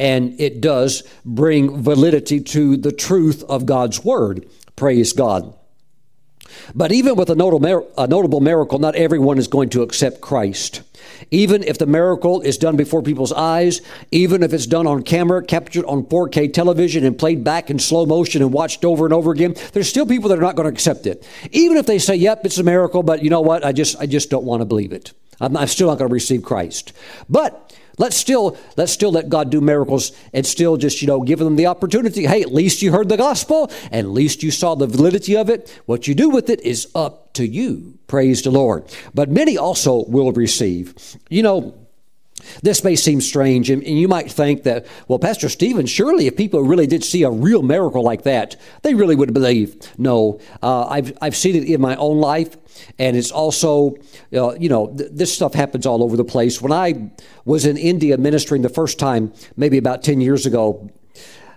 and 0.00 0.40
it 0.40 0.62
does 0.62 1.02
bring 1.26 1.82
validity 1.82 2.40
to 2.40 2.78
the 2.78 2.90
truth 2.90 3.44
of 3.50 3.66
God's 3.66 4.02
word. 4.02 4.48
Praise 4.74 5.12
God. 5.12 5.54
But 6.74 6.90
even 6.90 7.16
with 7.16 7.28
a 7.28 7.34
notable, 7.34 7.92
a 7.98 8.06
notable 8.06 8.40
miracle, 8.40 8.78
not 8.78 8.96
everyone 8.96 9.36
is 9.36 9.46
going 9.46 9.68
to 9.70 9.82
accept 9.82 10.22
Christ. 10.22 10.80
Even 11.30 11.62
if 11.62 11.76
the 11.76 11.86
miracle 11.86 12.40
is 12.40 12.56
done 12.56 12.76
before 12.76 13.02
people's 13.02 13.32
eyes, 13.32 13.82
even 14.10 14.42
if 14.42 14.54
it's 14.54 14.66
done 14.66 14.86
on 14.86 15.02
camera, 15.02 15.44
captured 15.44 15.84
on 15.84 16.04
4K 16.04 16.52
television, 16.52 17.04
and 17.04 17.18
played 17.18 17.44
back 17.44 17.68
in 17.68 17.78
slow 17.78 18.06
motion 18.06 18.40
and 18.40 18.54
watched 18.54 18.86
over 18.86 19.04
and 19.04 19.12
over 19.12 19.32
again, 19.32 19.54
there's 19.74 19.88
still 19.88 20.06
people 20.06 20.30
that 20.30 20.38
are 20.38 20.42
not 20.42 20.56
going 20.56 20.66
to 20.66 20.72
accept 20.72 21.06
it. 21.06 21.26
Even 21.52 21.76
if 21.76 21.84
they 21.84 21.98
say, 21.98 22.14
"Yep, 22.14 22.46
it's 22.46 22.58
a 22.58 22.62
miracle," 22.62 23.02
but 23.02 23.22
you 23.22 23.28
know 23.28 23.42
what? 23.42 23.66
I 23.66 23.72
just, 23.72 23.98
I 24.00 24.06
just 24.06 24.30
don't 24.30 24.44
want 24.44 24.62
to 24.62 24.64
believe 24.64 24.92
it. 24.92 25.12
I'm, 25.40 25.56
I'm 25.58 25.68
still 25.68 25.88
not 25.88 25.98
going 25.98 26.08
to 26.08 26.14
receive 26.14 26.42
Christ. 26.42 26.94
But 27.28 27.76
Let's 28.00 28.16
still 28.16 28.56
let's 28.78 28.92
still 28.92 29.12
let 29.12 29.28
God 29.28 29.50
do 29.50 29.60
miracles 29.60 30.12
and 30.32 30.46
still 30.46 30.78
just 30.78 31.02
you 31.02 31.06
know 31.06 31.20
give 31.20 31.38
them 31.38 31.56
the 31.56 31.66
opportunity. 31.66 32.24
Hey, 32.24 32.40
at 32.40 32.50
least 32.50 32.80
you 32.80 32.92
heard 32.92 33.10
the 33.10 33.18
gospel, 33.18 33.70
and 33.92 34.06
at 34.06 34.12
least 34.12 34.42
you 34.42 34.50
saw 34.50 34.74
the 34.74 34.86
validity 34.86 35.36
of 35.36 35.50
it. 35.50 35.68
What 35.84 36.08
you 36.08 36.14
do 36.14 36.30
with 36.30 36.48
it 36.48 36.62
is 36.62 36.88
up 36.94 37.34
to 37.34 37.46
you. 37.46 37.98
Praise 38.06 38.40
the 38.40 38.50
Lord. 38.50 38.84
But 39.12 39.28
many 39.28 39.58
also 39.58 40.06
will 40.06 40.32
receive. 40.32 40.94
You 41.28 41.42
know, 41.42 41.74
this 42.62 42.84
may 42.84 42.96
seem 42.96 43.20
strange, 43.20 43.70
and, 43.70 43.82
you 43.82 44.08
might 44.08 44.30
think 44.30 44.62
that, 44.64 44.86
well, 45.08 45.18
Pastor 45.18 45.48
Stephen, 45.48 45.86
surely 45.86 46.26
if 46.26 46.36
people 46.36 46.62
really 46.62 46.86
did 46.86 47.04
see 47.04 47.22
a 47.22 47.30
real 47.30 47.62
miracle 47.62 48.02
like 48.02 48.22
that, 48.22 48.56
they 48.82 48.94
really 48.94 49.16
would 49.16 49.34
believe. 49.34 49.76
No, 49.98 50.40
uh, 50.62 50.86
I've, 50.86 51.16
I've 51.20 51.36
seen 51.36 51.56
it 51.56 51.64
in 51.64 51.80
my 51.80 51.96
own 51.96 52.18
life. 52.18 52.56
And 52.98 53.16
it's 53.16 53.30
also, 53.30 53.96
uh, 54.32 54.54
you 54.54 54.68
know, 54.68 54.88
th- 54.88 55.10
this 55.12 55.34
stuff 55.34 55.54
happens 55.54 55.86
all 55.86 56.02
over 56.02 56.16
the 56.16 56.24
place. 56.24 56.60
When 56.60 56.72
I 56.72 57.10
was 57.44 57.66
in 57.66 57.76
India 57.76 58.16
ministering 58.16 58.62
the 58.62 58.68
first 58.68 58.98
time, 58.98 59.32
maybe 59.56 59.78
about 59.78 60.02
10 60.02 60.20
years 60.20 60.46
ago, 60.46 60.90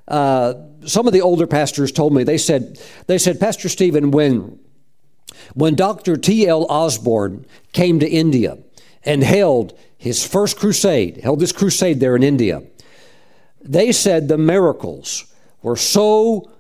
uh, 0.08 0.54
some 0.86 1.08
of 1.08 1.14
the 1.14 1.22
older 1.22 1.48
pastors 1.48 1.92
told 1.92 2.14
me, 2.14 2.24
they 2.24 2.38
said, 2.38 2.80
they 3.08 3.18
said, 3.18 3.40
Pastor 3.40 3.70
Stephen, 3.70 4.12
when, 4.12 4.60
when 5.54 5.76
Dr. 5.76 6.18
T.L. 6.18 6.66
Osborn 6.70 7.46
came 7.72 8.00
to 8.00 8.10
India 8.10 8.58
and 9.04 9.24
held 9.24 9.78
his 10.04 10.28
first 10.28 10.58
crusade, 10.58 11.16
held 11.24 11.40
this 11.40 11.54
crusade 11.54 12.02
there 12.02 12.14
in 12.14 12.24
India, 12.24 12.62
they 13.62 13.94
said 13.94 14.28
the 14.28 14.38
miracles 14.38 15.24
were 15.62 15.78
so 15.78 16.52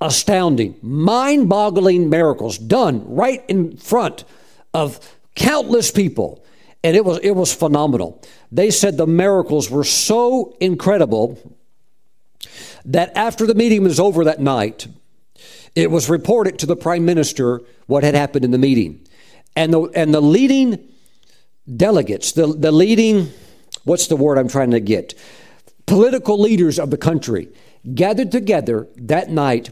astounding, 0.00 0.76
mind 0.82 1.48
boggling 1.48 2.08
miracles 2.08 2.58
done 2.58 3.02
right 3.12 3.44
in 3.48 3.76
front 3.76 4.22
of 4.72 5.00
countless 5.34 5.90
people. 5.90 6.44
and 6.84 6.94
it 6.94 7.04
was 7.04 7.18
it 7.24 7.32
was 7.32 7.52
phenomenal. 7.52 8.22
They 8.52 8.70
said 8.70 8.96
the 8.96 9.06
miracles 9.06 9.68
were 9.68 9.84
so 9.84 10.56
incredible 10.60 11.26
that 12.84 13.16
after 13.16 13.46
the 13.48 13.54
meeting 13.56 13.82
was 13.82 13.98
over 13.98 14.22
that 14.24 14.40
night, 14.40 14.86
it 15.74 15.90
was 15.90 16.08
reported 16.08 16.56
to 16.60 16.66
the 16.66 16.76
prime 16.76 17.04
minister 17.04 17.62
what 17.86 18.04
had 18.04 18.14
happened 18.14 18.44
in 18.44 18.52
the 18.52 18.58
meeting. 18.58 19.00
And 19.56 19.72
the, 19.72 19.82
and 19.94 20.14
the 20.14 20.20
leading 20.20 20.91
delegates, 21.76 22.32
the, 22.32 22.46
the 22.46 22.72
leading, 22.72 23.32
what's 23.84 24.06
the 24.06 24.16
word 24.16 24.38
I'm 24.38 24.48
trying 24.48 24.72
to 24.72 24.80
get? 24.80 25.14
Political 25.86 26.40
leaders 26.40 26.78
of 26.78 26.90
the 26.90 26.96
country 26.96 27.48
gathered 27.94 28.32
together 28.32 28.88
that 28.96 29.30
night 29.30 29.70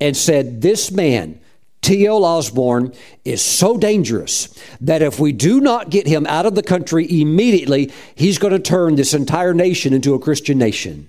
and 0.00 0.16
said, 0.16 0.62
This 0.62 0.90
man, 0.90 1.40
T.L. 1.80 2.24
Osborn, 2.24 2.92
is 3.24 3.42
so 3.42 3.76
dangerous 3.76 4.48
that 4.80 5.02
if 5.02 5.18
we 5.20 5.32
do 5.32 5.60
not 5.60 5.90
get 5.90 6.06
him 6.06 6.26
out 6.26 6.46
of 6.46 6.54
the 6.54 6.62
country 6.62 7.06
immediately, 7.20 7.92
he's 8.14 8.38
going 8.38 8.52
to 8.52 8.58
turn 8.58 8.94
this 8.94 9.14
entire 9.14 9.54
nation 9.54 9.92
into 9.92 10.14
a 10.14 10.18
Christian 10.18 10.58
nation. 10.58 11.08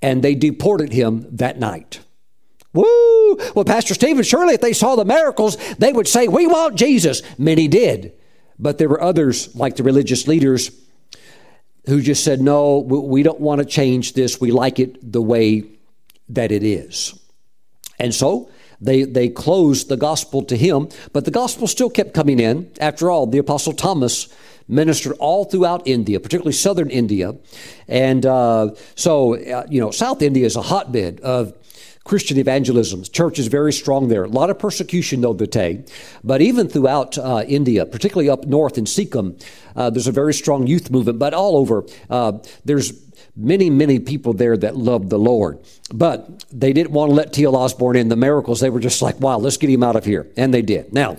And 0.00 0.22
they 0.22 0.34
deported 0.34 0.92
him 0.92 1.26
that 1.36 1.60
night. 1.60 2.00
Woo! 2.72 3.36
Well, 3.54 3.64
Pastor 3.64 3.94
Stephen, 3.94 4.24
surely 4.24 4.54
if 4.54 4.60
they 4.60 4.72
saw 4.72 4.96
the 4.96 5.04
miracles, 5.04 5.56
they 5.74 5.92
would 5.92 6.08
say, 6.08 6.26
We 6.26 6.46
want 6.46 6.76
Jesus. 6.76 7.22
Many 7.38 7.68
did. 7.68 8.14
But 8.58 8.78
there 8.78 8.88
were 8.88 9.02
others, 9.02 9.54
like 9.54 9.76
the 9.76 9.82
religious 9.82 10.26
leaders, 10.28 10.70
who 11.86 12.00
just 12.00 12.24
said, 12.24 12.40
No, 12.40 12.78
we 12.78 13.22
don't 13.22 13.40
want 13.40 13.60
to 13.60 13.64
change 13.64 14.12
this. 14.12 14.40
We 14.40 14.50
like 14.50 14.78
it 14.78 15.12
the 15.12 15.22
way 15.22 15.64
that 16.28 16.52
it 16.52 16.62
is. 16.62 17.18
And 17.98 18.14
so 18.14 18.50
they, 18.80 19.04
they 19.04 19.28
closed 19.28 19.88
the 19.88 19.96
gospel 19.96 20.42
to 20.44 20.56
him, 20.56 20.88
but 21.12 21.24
the 21.24 21.30
gospel 21.30 21.66
still 21.66 21.90
kept 21.90 22.14
coming 22.14 22.40
in. 22.40 22.70
After 22.80 23.10
all, 23.10 23.26
the 23.26 23.38
Apostle 23.38 23.72
Thomas 23.72 24.28
ministered 24.68 25.12
all 25.18 25.44
throughout 25.44 25.86
India, 25.86 26.18
particularly 26.18 26.52
southern 26.52 26.90
India. 26.90 27.36
And 27.86 28.24
uh, 28.26 28.70
so, 28.94 29.36
uh, 29.36 29.66
you 29.68 29.80
know, 29.80 29.90
South 29.90 30.22
India 30.22 30.46
is 30.46 30.56
a 30.56 30.62
hotbed 30.62 31.20
of 31.20 31.54
Christian 32.04 32.38
evangelism. 32.38 33.04
Church 33.04 33.38
is 33.38 33.46
very 33.46 33.72
strong 33.72 34.08
there. 34.08 34.24
A 34.24 34.28
lot 34.28 34.50
of 34.50 34.58
persecution, 34.58 35.20
though, 35.20 35.34
day. 35.34 35.84
But 36.24 36.40
even 36.40 36.68
throughout 36.68 37.16
uh, 37.18 37.44
India, 37.46 37.86
particularly 37.86 38.28
up 38.28 38.44
north 38.46 38.78
in 38.78 38.86
Sikkim, 38.86 39.36
uh, 39.76 39.90
there's 39.90 40.08
a 40.08 40.12
very 40.12 40.34
strong 40.34 40.66
youth 40.66 40.90
movement. 40.90 41.18
But 41.18 41.34
all 41.34 41.56
over, 41.56 41.84
uh, 42.10 42.38
there's 42.64 42.92
many, 43.36 43.70
many 43.70 43.98
people 43.98 44.32
there 44.32 44.56
that 44.56 44.76
love 44.76 45.10
the 45.10 45.18
Lord. 45.18 45.58
But 45.92 46.44
they 46.50 46.72
didn't 46.72 46.92
want 46.92 47.10
to 47.10 47.14
let 47.14 47.32
T.L. 47.32 47.56
Osborn 47.56 47.96
in 47.96 48.08
the 48.08 48.16
miracles. 48.16 48.60
They 48.60 48.70
were 48.70 48.80
just 48.80 49.02
like, 49.02 49.20
wow, 49.20 49.38
let's 49.38 49.56
get 49.56 49.70
him 49.70 49.82
out 49.82 49.96
of 49.96 50.04
here. 50.04 50.30
And 50.36 50.52
they 50.52 50.62
did. 50.62 50.92
Now, 50.92 51.18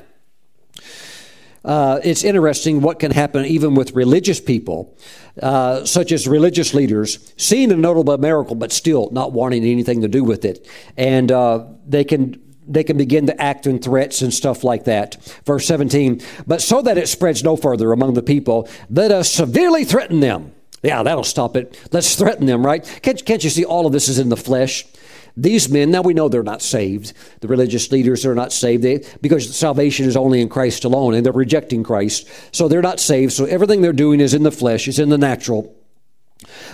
uh, 1.63 1.99
it's 2.03 2.23
interesting 2.23 2.81
what 2.81 2.99
can 2.99 3.11
happen 3.11 3.45
even 3.45 3.73
with 3.75 3.93
religious 3.93 4.39
people, 4.39 4.97
uh, 5.41 5.85
such 5.85 6.11
as 6.11 6.27
religious 6.27 6.73
leaders, 6.73 7.33
seeing 7.37 7.71
a 7.71 7.75
notable 7.75 8.17
miracle 8.17 8.55
but 8.55 8.71
still 8.71 9.09
not 9.11 9.31
wanting 9.31 9.63
anything 9.63 10.01
to 10.01 10.07
do 10.07 10.23
with 10.23 10.43
it, 10.45 10.67
and 10.97 11.31
uh, 11.31 11.65
they 11.87 12.03
can 12.03 12.39
they 12.67 12.83
can 12.83 12.97
begin 12.97 13.27
to 13.27 13.41
act 13.41 13.67
in 13.67 13.79
threats 13.79 14.21
and 14.21 14.33
stuff 14.33 14.63
like 14.63 14.85
that. 14.85 15.15
Verse 15.45 15.65
17, 15.67 16.21
but 16.47 16.61
so 16.61 16.81
that 16.81 16.97
it 16.97 17.09
spreads 17.09 17.43
no 17.43 17.55
further 17.55 17.91
among 17.91 18.13
the 18.13 18.23
people, 18.23 18.69
let 18.89 19.11
us 19.11 19.29
severely 19.29 19.83
threaten 19.83 20.21
them. 20.21 20.53
Yeah, 20.81 21.03
that'll 21.03 21.23
stop 21.23 21.55
it. 21.55 21.79
Let's 21.91 22.15
threaten 22.15 22.45
them, 22.45 22.65
right? 22.65 22.83
Can't, 23.01 23.23
can't 23.25 23.43
you 23.43 23.49
see 23.49 23.63
all 23.63 23.85
of 23.85 23.93
this 23.93 24.09
is 24.09 24.19
in 24.19 24.29
the 24.29 24.37
flesh? 24.37 24.85
These 25.35 25.69
men, 25.69 25.89
now 25.89 26.01
we 26.01 26.13
know 26.13 26.29
they're 26.29 26.43
not 26.43 26.61
saved. 26.61 27.13
The 27.39 27.47
religious 27.47 27.91
leaders 27.91 28.25
are 28.25 28.35
not 28.35 28.53
saved 28.53 28.83
they, 28.83 29.03
because 29.21 29.55
salvation 29.55 30.05
is 30.05 30.15
only 30.15 30.41
in 30.41 30.49
Christ 30.49 30.83
alone, 30.83 31.15
and 31.15 31.25
they're 31.25 31.33
rejecting 31.33 31.83
Christ. 31.83 32.27
So 32.51 32.67
they're 32.67 32.81
not 32.81 32.99
saved. 32.99 33.33
So 33.33 33.45
everything 33.45 33.81
they're 33.81 33.93
doing 33.93 34.19
is 34.19 34.33
in 34.33 34.43
the 34.43 34.51
flesh, 34.51 34.87
is 34.87 34.99
in 34.99 35.09
the 35.09 35.17
natural. 35.17 35.75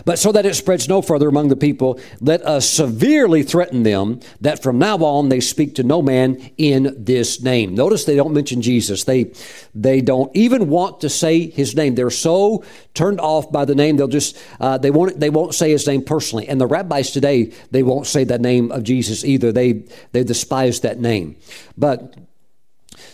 But 0.05 0.19
so 0.19 0.31
that 0.31 0.45
it 0.45 0.55
spreads 0.55 0.87
no 0.87 1.01
further 1.01 1.27
among 1.27 1.49
the 1.49 1.55
people, 1.55 1.99
let 2.19 2.41
us 2.43 2.69
severely 2.69 3.43
threaten 3.43 3.83
them 3.83 4.19
that 4.41 4.61
from 4.63 4.79
now 4.79 4.97
on 4.97 5.29
they 5.29 5.39
speak 5.39 5.75
to 5.75 5.83
no 5.83 6.01
man 6.01 6.51
in 6.57 6.95
this 6.97 7.41
name. 7.41 7.75
Notice 7.75 8.05
they 8.05 8.15
don't 8.15 8.33
mention 8.33 8.61
Jesus. 8.61 9.03
They 9.03 9.31
they 9.73 10.01
don't 10.01 10.35
even 10.35 10.69
want 10.69 11.01
to 11.01 11.09
say 11.09 11.49
his 11.49 11.75
name. 11.75 11.95
They're 11.95 12.09
so 12.09 12.63
turned 12.93 13.19
off 13.19 13.51
by 13.51 13.65
the 13.65 13.75
name 13.75 13.97
they'll 13.97 14.07
just 14.07 14.37
uh, 14.59 14.77
they 14.77 14.91
won't 14.91 15.19
they 15.19 15.29
won't 15.29 15.55
say 15.55 15.71
his 15.71 15.87
name 15.87 16.03
personally. 16.03 16.47
And 16.47 16.59
the 16.59 16.67
rabbis 16.67 17.11
today 17.11 17.53
they 17.71 17.83
won't 17.83 18.07
say 18.07 18.23
the 18.23 18.39
name 18.39 18.71
of 18.71 18.83
Jesus 18.83 19.23
either. 19.23 19.51
They 19.51 19.83
they 20.11 20.23
despise 20.23 20.81
that 20.81 20.99
name. 20.99 21.35
But 21.77 22.15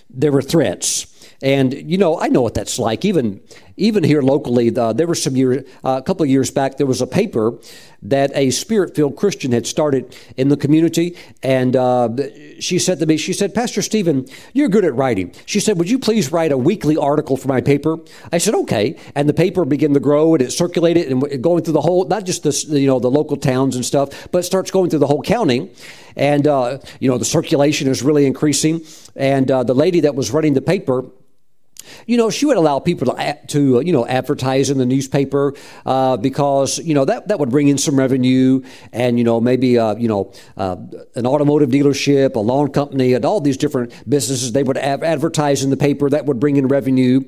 there 0.10 0.32
were 0.32 0.41
threats. 0.41 1.12
And 1.41 1.74
you 1.74 1.98
know, 1.98 2.19
I 2.19 2.28
know 2.28 2.41
what 2.41 2.54
that's 2.54 2.80
like. 2.80 3.06
Even 3.06 3.41
even 3.78 4.04
here 4.04 4.21
locally, 4.21 4.76
uh, 4.76 4.93
there 4.93 5.08
were 5.08 5.15
some 5.15 5.36
years, 5.36 5.67
uh, 5.84 6.00
a 6.00 6.02
couple 6.02 6.24
of 6.24 6.30
years 6.30 6.50
back, 6.52 6.78
there 6.78 6.88
was 6.88 7.02
a 7.02 7.08
paper 7.08 7.60
that 8.10 8.32
a 8.36 8.52
spirit-filled 8.52 9.15
Christian 9.15 9.52
had 9.52 9.68
started 9.68 10.15
in 10.38 10.50
the 10.50 10.58
community, 10.58 11.18
and 11.44 11.76
uh, 11.76 12.10
she 12.60 12.80
said 12.80 13.00
to 13.00 13.06
me, 13.06 13.18
she 13.18 13.34
said, 13.34 13.54
Pastor 13.54 13.82
Stephen, 13.82 14.28
you're 14.54 14.70
good 14.70 14.86
at 14.86 14.96
writing. 14.96 15.34
She 15.46 15.60
said, 15.60 15.78
would 15.78 15.89
you 15.89 16.00
please 16.00 16.32
write 16.32 16.52
a 16.52 16.58
weekly 16.58 16.98
article 16.98 17.38
for 17.38 17.48
my 17.48 17.62
paper? 17.62 17.98
I 18.32 18.38
said, 18.38 18.54
okay. 18.56 18.98
And 19.15 19.28
the 19.28 19.34
paper 19.34 19.65
began 19.65 19.94
to 19.94 20.00
grow, 20.00 20.34
and 20.34 20.41
it 20.41 20.52
circulated, 20.52 21.12
and 21.12 21.44
going 21.44 21.63
through 21.63 21.74
the 21.74 21.82
whole, 21.82 22.06
not 22.06 22.26
just 22.26 22.44
the 22.44 22.80
you 22.80 22.88
know 22.88 23.00
the 23.00 23.12
local 23.12 23.38
towns 23.38 23.76
and 23.76 23.86
stuff, 23.86 24.32
but 24.32 24.46
starts 24.46 24.72
going 24.72 24.89
through 24.89 25.00
the 25.00 25.08
whole 25.08 25.22
county, 25.22 25.72
and 26.15 26.48
uh, 26.48 26.78
you 27.00 27.10
know 27.10 27.18
the 27.18 27.26
circulation 27.26 27.88
is 27.88 28.02
really 28.02 28.26
increasing. 28.26 28.82
And 29.15 29.50
uh, 29.50 29.63
the 29.63 29.76
lady 29.76 30.02
that 30.02 30.15
was 30.15 30.32
running 30.32 30.54
the 30.54 30.62
paper 30.62 31.06
you 32.06 32.17
know, 32.17 32.30
she 32.30 32.45
would 32.45 32.58
allow 32.58 32.80
people 32.80 33.13
to, 33.13 33.39
to 33.48 33.82
you 33.82 33.93
know, 33.93 34.06
advertise 34.08 34.69
in 34.69 34.78
the 34.78 34.86
newspaper 34.86 35.54
uh, 35.86 36.17
because, 36.17 36.80
you 36.80 36.93
know, 36.93 37.06
that, 37.06 37.28
that 37.28 37.39
would 37.39 37.50
bring 37.50 37.67
in 37.67 37.78
some 37.78 37.98
revenue 37.98 38.62
and, 38.91 39.17
you 39.17 39.24
know, 39.24 39.39
maybe, 39.39 39.78
uh, 39.78 39.95
you 39.95 40.08
know, 40.08 40.32
uh, 40.58 40.76
an 41.15 41.26
automotive 41.26 41.69
dealership, 41.69 42.36
a 42.36 42.39
lawn 42.39 42.71
company, 42.71 43.13
and 43.13 43.26
all 43.26 43.41
these 43.41 43.58
different 43.58 43.93
businesses, 44.10 44.52
they 44.52 44.63
would 44.63 44.78
advertise 44.78 45.63
in 45.63 45.69
the 45.69 45.78
paper 45.78 46.10
that 46.10 46.26
would 46.26 46.39
bring 46.39 46.58
in 46.58 46.67
revenue 46.67 47.21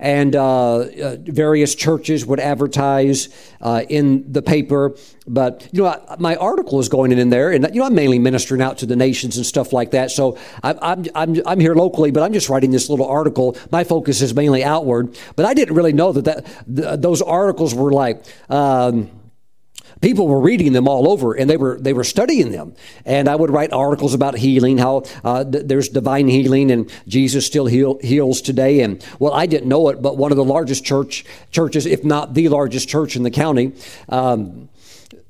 and 0.00 0.36
uh, 0.36 0.76
uh, 0.76 1.16
various 1.20 1.74
churches 1.74 2.24
would 2.24 2.40
advertise 2.40 3.28
uh, 3.60 3.82
in 3.88 4.30
the 4.30 4.42
paper. 4.42 4.96
But 5.26 5.68
you 5.72 5.82
know, 5.82 5.88
I, 5.88 6.16
my 6.18 6.36
article 6.36 6.78
is 6.78 6.88
going 6.88 7.12
in 7.12 7.30
there, 7.30 7.50
and 7.50 7.68
you 7.74 7.80
know, 7.80 7.86
I'm 7.86 7.94
mainly 7.94 8.18
ministering 8.18 8.62
out 8.62 8.78
to 8.78 8.86
the 8.86 8.96
nations 8.96 9.36
and 9.36 9.44
stuff 9.44 9.72
like 9.72 9.90
that. 9.90 10.10
So 10.10 10.38
I'm, 10.62 10.78
I'm, 10.80 11.04
I'm, 11.14 11.42
I'm 11.44 11.60
here 11.60 11.74
locally, 11.74 12.10
but 12.10 12.22
I'm 12.22 12.32
just 12.32 12.48
writing 12.48 12.70
this 12.70 12.88
little 12.88 13.06
article. 13.06 13.56
My 13.70 13.84
focus 13.84 13.97
is 14.06 14.34
mainly 14.34 14.64
outward, 14.64 15.18
but 15.36 15.46
I 15.46 15.54
didn't 15.54 15.74
really 15.74 15.92
know 15.92 16.12
that, 16.12 16.24
that 16.24 16.44
th- 16.74 17.00
those 17.00 17.22
articles 17.22 17.74
were 17.74 17.92
like. 17.92 18.24
Um, 18.48 19.10
people 20.00 20.28
were 20.28 20.40
reading 20.40 20.72
them 20.72 20.86
all 20.86 21.10
over 21.10 21.34
and 21.34 21.48
they 21.50 21.56
were 21.56 21.78
they 21.80 21.92
were 21.92 22.04
studying 22.04 22.52
them 22.52 22.74
and 23.04 23.28
i 23.28 23.34
would 23.34 23.50
write 23.50 23.72
articles 23.72 24.14
about 24.14 24.36
healing 24.36 24.78
how 24.78 25.02
uh, 25.24 25.42
th- 25.42 25.64
there's 25.66 25.88
divine 25.88 26.28
healing 26.28 26.70
and 26.70 26.92
jesus 27.08 27.46
still 27.46 27.66
heal, 27.66 27.98
heals 28.00 28.40
today 28.40 28.80
and 28.80 29.04
well 29.18 29.32
i 29.32 29.46
didn't 29.46 29.68
know 29.68 29.88
it 29.88 30.00
but 30.00 30.16
one 30.16 30.30
of 30.30 30.36
the 30.36 30.44
largest 30.44 30.84
church 30.84 31.24
churches 31.50 31.84
if 31.84 32.04
not 32.04 32.34
the 32.34 32.48
largest 32.48 32.88
church 32.88 33.16
in 33.16 33.22
the 33.22 33.30
county 33.30 33.72
um, 34.08 34.68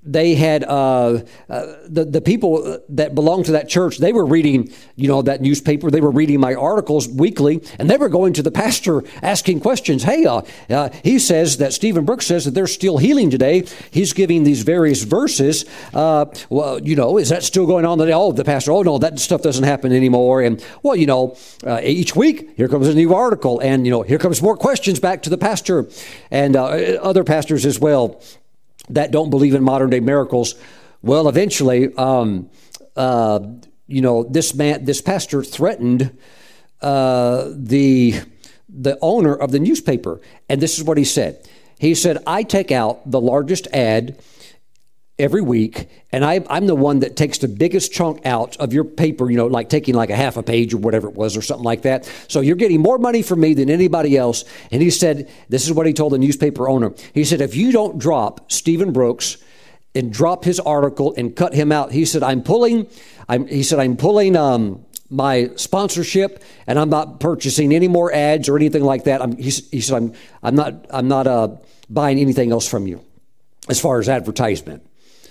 they 0.03 0.35
had 0.37 0.65
uh, 0.65 1.21
uh, 1.51 1.75
the 1.87 2.05
the 2.05 2.21
people 2.21 2.81
that 2.89 3.15
belonged 3.15 3.47
to 3.47 3.53
that 3.53 3.69
church. 3.69 3.99
They 3.99 4.13
were 4.13 4.25
reading, 4.25 4.73
you 4.95 5.09
know, 5.09 5.23
that 5.23 5.41
newspaper. 5.41 5.91
They 5.91 6.01
were 6.01 6.11
reading 6.11 6.39
my 6.41 6.55
articles 6.55 7.09
weekly, 7.09 7.63
and 7.79 7.91
they 7.91 7.97
were 7.97 8.09
going 8.09 8.33
to 8.35 8.43
the 8.43 8.51
pastor 8.51 9.03
asking 9.23 9.61
questions. 9.61 10.05
Hey, 10.05 10.25
uh, 10.25 10.43
uh 10.71 10.91
he 11.03 11.19
says 11.19 11.59
that 11.59 11.73
Stephen 11.73 12.05
Brooks 12.05 12.27
says 12.27 12.45
that 12.45 12.53
they're 12.53 12.69
still 12.69 12.99
healing 12.99 13.29
today. 13.29 13.67
He's 13.91 14.13
giving 14.13 14.45
these 14.45 14.63
various 14.63 15.03
verses. 15.03 15.65
Uh, 15.93 16.27
well, 16.49 16.81
you 16.81 16.95
know, 16.95 17.19
is 17.19 17.29
that 17.31 17.43
still 17.43 17.67
going 17.67 17.85
on 17.85 17.99
today? 17.99 18.13
Oh, 18.13 18.31
the 18.31 18.45
pastor. 18.45 18.73
Oh 18.73 18.83
no, 18.83 18.99
that 18.99 19.19
stuff 19.19 19.43
doesn't 19.43 19.65
happen 19.65 19.93
anymore. 19.93 20.43
And 20.43 20.65
well, 20.83 20.95
you 20.95 21.07
know, 21.07 21.37
uh, 21.67 21.81
each 21.83 22.15
week 22.15 22.51
here 22.57 22.69
comes 22.69 22.87
a 22.87 22.95
new 22.95 23.15
article, 23.15 23.59
and 23.61 23.85
you 23.85 23.91
know, 23.91 24.03
here 24.03 24.19
comes 24.19 24.41
more 24.41 24.57
questions 24.57 25.01
back 25.01 25.23
to 25.25 25.31
the 25.31 25.39
pastor 25.39 25.89
and 26.31 26.57
other 26.57 27.25
pastors 27.25 27.67
as 27.67 27.81
well 27.81 28.23
that 28.91 29.11
don't 29.11 29.31
believe 29.31 29.55
in 29.55 29.63
modern 29.63 29.91
day 29.91 30.01
miracles, 30.01 30.55
well, 31.03 31.29
eventually, 31.29 31.95
um, 31.97 32.51
uh, 32.97 33.41
you 33.87 34.01
know, 34.01 34.25
this 34.25 34.55
man, 34.55 34.85
this 34.85 35.01
pastor 35.01 35.43
threatened 35.43 36.17
uh, 36.81 37.51
the 37.55 38.21
the 38.69 38.99
owner 39.01 39.35
of 39.35 39.51
the 39.51 39.59
newspaper, 39.59 40.21
and 40.49 40.61
this 40.61 40.79
is 40.79 40.85
what 40.85 40.99
he 40.99 41.05
said. 41.05 41.49
He 41.79 41.95
said, 41.95 42.23
"I 42.27 42.43
take 42.43 42.71
out 42.73 43.11
the 43.11 43.21
largest 43.21 43.69
ad." 43.73 44.19
Every 45.19 45.43
week, 45.43 45.89
and 46.13 46.25
I, 46.25 46.45
am 46.49 46.67
the 46.67 46.75
one 46.75 47.01
that 47.01 47.17
takes 47.17 47.39
the 47.39 47.49
biggest 47.49 47.93
chunk 47.93 48.25
out 48.25 48.57
of 48.59 48.73
your 48.73 48.85
paper, 48.85 49.31
you 49.31 49.37
know, 49.37 49.47
like 49.47 49.69
taking 49.69 49.95
like 49.95 50.11
a 50.11 50.17
half 50.17 50.37
a 50.37 50.43
page 50.43 50.73
or 50.73 50.77
whatever 50.79 51.09
it 51.09 51.15
was 51.15 51.37
or 51.37 51.43
something 51.43 51.65
like 51.65 51.83
that. 51.83 52.11
So 52.29 52.41
you're 52.41 52.57
getting 52.57 52.81
more 52.81 52.99
money 52.99 53.23
from 53.23 53.41
me 53.41 53.55
than 53.55 53.69
anybody 53.69 54.17
else. 54.17 54.45
And 54.71 54.81
he 54.81 54.91
said, 54.91 55.31
this 55.49 55.67
is 55.67 55.73
what 55.73 55.87
he 55.87 55.93
told 55.93 56.13
the 56.13 56.19
newspaper 56.19 56.69
owner. 56.69 56.95
He 57.13 57.25
said, 57.25 57.41
if 57.41 57.57
you 57.57 57.73
don't 57.73 57.99
drop 57.99 58.51
Stephen 58.53 58.93
Brooks 58.93 59.39
and 59.95 60.13
drop 60.13 60.45
his 60.45 60.61
article 60.61 61.15
and 61.17 61.35
cut 61.35 61.53
him 61.53 61.73
out, 61.73 61.91
he 61.91 62.05
said, 62.05 62.23
I'm 62.23 62.43
pulling, 62.43 62.87
I'm, 63.29 63.47
he 63.49 63.65
said, 63.65 63.81
I'm 63.81 63.97
pulling, 63.97 64.37
um, 64.37 64.85
my 65.11 65.51
sponsorship, 65.57 66.43
and 66.67 66.79
I'm 66.79 66.91
not 66.91 67.19
purchasing 67.19 67.73
any 67.73 67.89
more 67.89 68.13
ads 68.13 68.49
or 68.49 68.57
anything 68.57 68.85
like 68.85 69.05
that. 69.05 69.23
I'm, 69.23 69.37
he, 69.37 69.51
he, 69.51 69.81
said, 69.81 69.97
I'm, 69.97 70.13
I'm 70.43 70.55
not, 70.55 70.87
I'm 70.91 71.09
not 71.09 71.27
uh, 71.27 71.57
buying 71.89 72.19
anything 72.19 72.53
else 72.53 72.69
from 72.69 72.87
you 72.87 73.03
as 73.69 73.81
far 73.81 73.99
as 73.99 74.09
advertisement. 74.09 74.87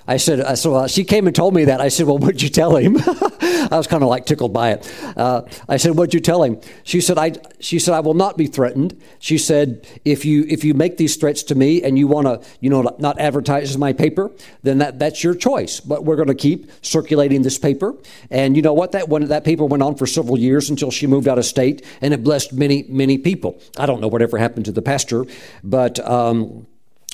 I 0.08 0.18
said, 0.18 0.40
I 0.40 0.54
so 0.54 0.76
uh, 0.76 0.88
she 0.88 1.04
came 1.04 1.28
and 1.28 1.36
told 1.36 1.54
me 1.54 1.66
that. 1.66 1.82
I 1.82 1.90
said, 1.90 2.08
well, 2.08 2.18
what'd 2.18 2.42
you 2.42 2.50
tell 2.50 2.78
him? 2.78 2.98
I 3.42 3.70
was 3.72 3.88
kind 3.88 4.04
of 4.04 4.10
like 4.10 4.26
tickled 4.26 4.54
by 4.54 4.72
it. 4.72 4.94
Uh, 5.18 5.42
I 5.68 5.78
said, 5.78 5.96
what'd 5.96 6.14
you 6.14 6.22
tell 6.22 6.44
him? 6.44 6.62
She 6.84 7.02
said, 7.02 7.18
I, 7.18 7.34
she 7.60 7.78
said, 7.80 7.94
I 7.94 8.00
will 8.00 8.14
not 8.14 8.38
be 8.38 8.48
threatened. 8.48 9.02
She 9.20 9.38
said, 9.38 9.86
if 10.06 10.24
you, 10.24 10.46
if 10.48 10.64
you 10.64 10.74
make 10.74 10.98
these 10.98 11.18
threats 11.18 11.44
to 11.44 11.56
me 11.56 11.84
and 11.84 12.00
you 12.00 12.08
want 12.08 12.28
to, 12.28 12.50
you 12.62 12.70
know, 12.70 12.96
not 13.00 13.20
advertise 13.20 13.78
my 13.78 13.92
paper, 13.92 14.32
then 14.64 14.78
that, 14.78 15.00
that's 15.00 15.24
your 15.24 15.36
choice. 15.36 15.82
But 15.82 16.06
we're 16.06 16.16
going 16.16 16.30
to 16.30 16.36
keep 16.36 16.72
circulating 16.82 17.42
this 17.42 17.58
paper. 17.58 17.96
And 18.32 18.56
you 18.56 18.62
know 18.62 18.74
what? 18.74 18.94
That, 18.94 19.10
when, 19.10 19.28
that 19.28 19.44
paper 19.44 19.66
went 19.66 19.84
on 19.84 19.96
for 19.96 20.08
several 20.08 20.40
years 20.40 20.70
until 20.70 20.92
she 20.92 21.08
moved 21.08 21.28
out 21.28 21.38
of 21.38 21.46
state 21.46 21.86
and 22.02 22.14
it 22.14 22.24
blessed 22.24 22.54
many, 22.54 22.84
many 22.84 23.18
people. 23.18 23.60
I 23.78 23.86
don't 23.86 24.00
know 24.00 24.08
whatever 24.08 24.38
happened 24.38 24.66
to 24.66 24.72
the 24.72 24.82
pastor, 24.82 25.26
but, 25.64 26.00
um, 26.08 26.66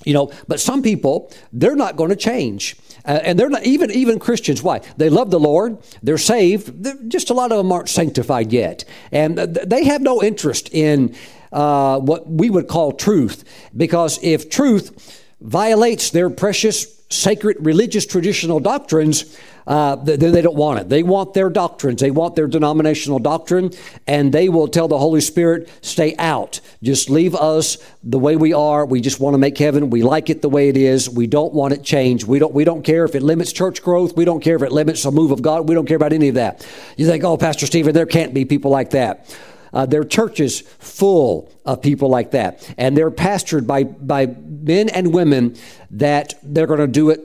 you 0.06 0.14
know, 0.14 0.32
but 0.48 0.60
some 0.60 0.82
people, 0.82 1.32
they're 1.52 1.76
not 1.76 1.96
going 1.96 2.10
to 2.10 2.16
change. 2.16 2.76
Uh, 3.06 3.20
and 3.24 3.38
they're 3.38 3.50
not 3.50 3.64
even 3.64 3.92
even 3.92 4.20
Christians. 4.20 4.64
Why? 4.64 4.80
They 4.98 5.10
love 5.10 5.30
the 5.30 5.40
Lord. 5.40 5.78
They're 6.02 6.18
saved. 6.18 6.84
They're, 6.84 6.98
just 7.08 7.30
a 7.30 7.34
lot 7.34 7.52
of 7.52 7.58
them 7.58 7.72
aren't 7.72 7.90
sanctified 7.90 8.54
yet, 8.54 8.86
and 9.12 9.38
they 9.38 9.84
have 9.86 10.02
no 10.02 10.24
interest 10.24 10.70
in 10.74 11.16
uh, 11.52 12.00
what 12.00 12.30
we 12.30 12.50
would 12.50 12.68
call 12.68 12.92
truth. 12.94 13.44
Because 13.76 14.20
if 14.24 14.50
truth 14.50 15.22
violates 15.42 16.12
their 16.12 16.30
precious, 16.30 17.04
sacred, 17.10 17.58
religious, 17.60 18.06
traditional 18.06 18.60
doctrines, 18.60 19.38
uh, 19.66 19.96
then 19.96 20.32
they 20.32 20.42
don't 20.42 20.56
want 20.56 20.80
it. 20.80 20.90
They 20.90 21.04
want 21.04 21.34
their 21.34 21.50
doctrines. 21.50 22.02
They 22.02 22.12
want 22.12 22.36
their 22.36 22.48
denominational 22.48 23.20
doctrine, 23.20 23.72
and 24.08 24.34
they 24.34 24.50
will 24.50 24.68
tell 24.68 24.88
the 24.88 24.98
Holy 24.98 25.22
Spirit, 25.22 25.70
stay 25.82 26.16
out. 26.18 26.60
Just 26.82 27.10
leave 27.10 27.36
us 27.36 27.78
the 28.04 28.20
way 28.20 28.36
we 28.36 28.54
are. 28.54 28.86
We 28.86 29.02
just 29.02 29.20
want 29.20 29.34
to 29.36 29.38
make 29.38 29.58
heaven. 29.58 29.90
We 29.90 30.04
like 30.04 30.30
it 30.30 30.42
the 30.42 30.50
way 30.50 30.70
it 30.70 30.78
is. 30.78 31.10
We 31.10 31.28
don't 31.28 31.54
want 31.54 31.74
it 31.74 31.84
changed. 31.84 32.28
We 32.28 32.40
don't, 32.40 32.54
we 32.54 32.64
don't 32.64 32.84
care 32.84 33.06
if 33.06 33.16
it 33.16 33.24
limits 33.24 33.54
church 33.54 33.82
growth. 33.82 34.16
We 34.16 34.26
don't 34.26 34.42
care 34.42 34.56
if 34.56 34.62
it 34.62 34.72
limits 34.72 35.06
a 35.06 35.12
move 35.12 35.32
of 35.32 35.42
God. 35.42 35.70
We 35.70 35.76
don't 35.76 35.88
care 35.88 35.98
about 35.98 36.14
any 36.14 36.30
of 36.30 36.36
that. 36.36 36.68
You 36.98 37.08
think, 37.08 37.24
oh, 37.24 37.38
Pastor 37.38 37.66
Stephen, 37.66 37.94
there 37.94 38.06
can't 38.06 38.34
be 38.34 38.46
people 38.46 38.72
like 38.72 38.92
that. 38.92 39.36
Uh, 39.72 39.88
their 39.88 40.04
churches 40.04 40.62
full 40.62 41.52
of 41.66 41.82
people 41.82 42.08
like 42.08 42.32
that. 42.32 42.72
And 42.78 42.96
they're 42.96 43.10
pastored 43.10 43.66
by, 43.66 43.86
by 43.86 44.28
men 44.28 44.90
and 44.90 45.12
women 45.14 45.56
that 45.90 46.36
they're 46.44 46.68
going 46.68 46.80
to 46.80 46.88
do 46.88 47.10
it 47.10 47.22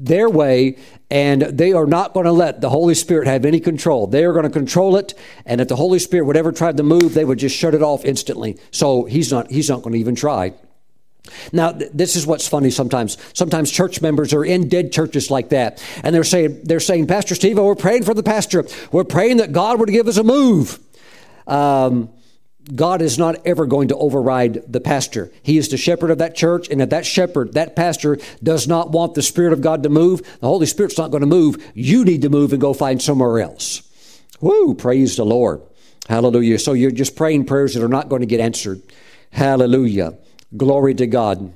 their 0.00 0.28
way 0.28 0.76
and 1.10 1.42
they 1.42 1.72
are 1.72 1.86
not 1.86 2.14
going 2.14 2.26
to 2.26 2.32
let 2.32 2.60
the 2.60 2.70
Holy 2.70 2.94
Spirit 2.94 3.26
have 3.26 3.44
any 3.44 3.60
control. 3.60 4.06
They 4.06 4.24
are 4.24 4.32
going 4.32 4.44
to 4.44 4.50
control 4.50 4.96
it, 4.96 5.14
and 5.44 5.60
if 5.60 5.68
the 5.68 5.76
Holy 5.76 5.98
Spirit 5.98 6.26
would 6.26 6.36
ever 6.36 6.52
try 6.52 6.72
to 6.72 6.82
move, 6.82 7.14
they 7.14 7.24
would 7.24 7.38
just 7.38 7.56
shut 7.56 7.74
it 7.74 7.82
off 7.82 8.04
instantly. 8.04 8.58
So 8.70 9.04
he's 9.04 9.32
not 9.32 9.50
he's 9.50 9.68
not 9.68 9.82
going 9.82 9.92
to 9.94 9.98
even 9.98 10.14
try. 10.14 10.54
Now, 11.52 11.72
this 11.72 12.16
is 12.16 12.26
what's 12.26 12.48
funny 12.48 12.70
sometimes. 12.70 13.18
Sometimes 13.34 13.70
church 13.70 14.00
members 14.00 14.32
are 14.32 14.44
in 14.44 14.68
dead 14.68 14.92
churches 14.92 15.30
like 15.30 15.50
that, 15.50 15.84
and 16.02 16.14
they're 16.14 16.24
saying, 16.24 16.60
they're 16.64 16.80
saying, 16.80 17.08
Pastor 17.08 17.34
Steve, 17.34 17.58
we're 17.58 17.74
praying 17.74 18.04
for 18.04 18.14
the 18.14 18.22
pastor. 18.22 18.64
We're 18.90 19.04
praying 19.04 19.38
that 19.38 19.52
God 19.52 19.80
would 19.80 19.90
give 19.90 20.08
us 20.08 20.16
a 20.16 20.24
move. 20.24 20.78
Um, 21.46 22.10
God 22.74 23.02
is 23.02 23.18
not 23.18 23.44
ever 23.46 23.66
going 23.66 23.88
to 23.88 23.96
override 23.96 24.72
the 24.72 24.80
pastor. 24.80 25.32
He 25.42 25.58
is 25.58 25.68
the 25.68 25.76
shepherd 25.76 26.10
of 26.10 26.18
that 26.18 26.34
church, 26.34 26.68
and 26.68 26.80
if 26.80 26.90
that 26.90 27.06
shepherd, 27.06 27.54
that 27.54 27.74
pastor, 27.74 28.18
does 28.42 28.68
not 28.68 28.90
want 28.90 29.14
the 29.14 29.22
Spirit 29.22 29.52
of 29.52 29.60
God 29.60 29.82
to 29.82 29.88
move, 29.88 30.20
the 30.40 30.46
Holy 30.46 30.66
Spirit's 30.66 30.98
not 30.98 31.10
going 31.10 31.22
to 31.22 31.26
move. 31.26 31.56
You 31.74 32.04
need 32.04 32.22
to 32.22 32.28
move 32.28 32.52
and 32.52 32.60
go 32.60 32.72
find 32.72 33.00
somewhere 33.00 33.40
else. 33.40 33.82
Woo, 34.40 34.74
praise 34.74 35.16
the 35.16 35.24
Lord. 35.24 35.62
Hallelujah. 36.08 36.58
So 36.58 36.72
you're 36.72 36.90
just 36.90 37.16
praying 37.16 37.44
prayers 37.44 37.74
that 37.74 37.84
are 37.84 37.88
not 37.88 38.08
going 38.08 38.20
to 38.20 38.26
get 38.26 38.40
answered. 38.40 38.82
Hallelujah. 39.30 40.18
Glory 40.56 40.94
to 40.94 41.06
God. 41.06 41.54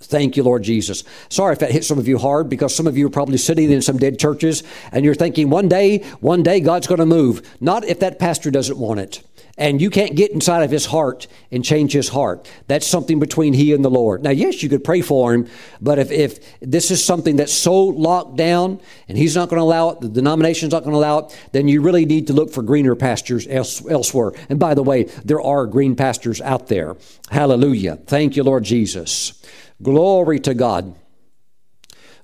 Thank 0.00 0.36
you, 0.36 0.42
Lord 0.42 0.62
Jesus. 0.62 1.04
Sorry 1.28 1.52
if 1.52 1.60
that 1.60 1.70
hit 1.70 1.84
some 1.84 1.98
of 1.98 2.08
you 2.08 2.18
hard 2.18 2.48
because 2.48 2.74
some 2.74 2.86
of 2.86 2.96
you 2.96 3.06
are 3.06 3.10
probably 3.10 3.38
sitting 3.38 3.70
in 3.70 3.82
some 3.82 3.98
dead 3.98 4.18
churches 4.18 4.62
and 4.90 5.04
you're 5.04 5.14
thinking 5.14 5.48
one 5.48 5.68
day, 5.68 5.98
one 6.20 6.42
day 6.42 6.60
God's 6.60 6.86
going 6.86 7.00
to 7.00 7.06
move. 7.06 7.56
Not 7.60 7.84
if 7.84 8.00
that 8.00 8.18
pastor 8.18 8.50
doesn't 8.50 8.78
want 8.78 9.00
it. 9.00 9.22
And 9.58 9.82
you 9.82 9.90
can't 9.90 10.16
get 10.16 10.30
inside 10.30 10.62
of 10.62 10.70
his 10.70 10.86
heart 10.86 11.26
and 11.50 11.62
change 11.62 11.92
his 11.92 12.08
heart. 12.08 12.50
That's 12.68 12.86
something 12.86 13.20
between 13.20 13.52
he 13.52 13.74
and 13.74 13.84
the 13.84 13.90
Lord. 13.90 14.22
Now, 14.22 14.30
yes, 14.30 14.62
you 14.62 14.70
could 14.70 14.82
pray 14.82 15.02
for 15.02 15.34
him, 15.34 15.46
but 15.80 15.98
if, 15.98 16.10
if 16.10 16.60
this 16.60 16.90
is 16.90 17.04
something 17.04 17.36
that's 17.36 17.52
so 17.52 17.84
locked 17.84 18.36
down 18.36 18.80
and 19.08 19.18
he's 19.18 19.36
not 19.36 19.50
going 19.50 19.58
to 19.58 19.64
allow 19.64 19.90
it, 19.90 20.00
the 20.00 20.08
denomination's 20.08 20.72
not 20.72 20.84
going 20.84 20.92
to 20.92 20.98
allow 20.98 21.18
it, 21.18 21.38
then 21.52 21.68
you 21.68 21.82
really 21.82 22.06
need 22.06 22.28
to 22.28 22.32
look 22.32 22.50
for 22.50 22.62
greener 22.62 22.96
pastures 22.96 23.46
else, 23.46 23.86
elsewhere. 23.90 24.32
And 24.48 24.58
by 24.58 24.72
the 24.72 24.82
way, 24.82 25.04
there 25.24 25.40
are 25.42 25.66
green 25.66 25.96
pastures 25.96 26.40
out 26.40 26.68
there. 26.68 26.96
Hallelujah. 27.30 27.96
Thank 28.06 28.36
you, 28.36 28.44
Lord 28.44 28.64
Jesus. 28.64 29.42
Glory 29.82 30.40
to 30.40 30.54
God. 30.54 30.94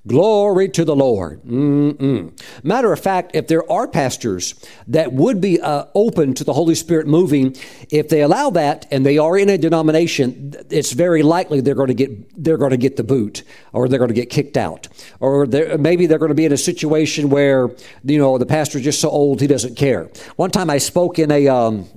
Glory 0.09 0.67
to 0.69 0.83
the 0.83 0.95
Lord. 0.95 1.43
Mm-mm. 1.43 2.31
Matter 2.63 2.91
of 2.91 2.99
fact, 2.99 3.35
if 3.35 3.47
there 3.47 3.69
are 3.71 3.87
pastors 3.87 4.55
that 4.87 5.13
would 5.13 5.39
be 5.39 5.61
uh, 5.61 5.85
open 5.93 6.33
to 6.33 6.43
the 6.43 6.53
Holy 6.53 6.73
Spirit 6.73 7.05
moving, 7.05 7.55
if 7.91 8.09
they 8.09 8.21
allow 8.21 8.49
that 8.49 8.87
and 8.89 9.05
they 9.05 9.19
are 9.19 9.37
in 9.37 9.49
a 9.49 9.57
denomination, 9.57 10.55
it's 10.71 10.93
very 10.93 11.21
likely 11.21 11.61
they're 11.61 11.75
going 11.75 11.89
to 11.89 11.93
get 11.93 12.43
they're 12.43 12.57
going 12.57 12.71
to 12.71 12.77
get 12.77 12.95
the 12.95 13.03
boot 13.03 13.43
or 13.71 13.87
they're 13.87 13.99
going 13.99 14.09
to 14.09 14.15
get 14.15 14.31
kicked 14.31 14.57
out, 14.57 14.87
or 15.19 15.45
they're, 15.45 15.77
maybe 15.77 16.07
they're 16.07 16.17
going 16.17 16.29
to 16.29 16.35
be 16.35 16.45
in 16.45 16.53
a 16.53 16.57
situation 16.57 17.29
where 17.29 17.69
you 18.03 18.17
know 18.17 18.39
the 18.39 18.47
pastor's 18.47 18.81
just 18.81 18.99
so 18.99 19.09
old 19.09 19.39
he 19.39 19.47
doesn't 19.47 19.75
care. 19.75 20.09
One 20.37 20.49
time 20.49 20.71
I 20.71 20.79
spoke 20.79 21.19
in 21.19 21.31
a 21.31 21.47
um, 21.47 21.87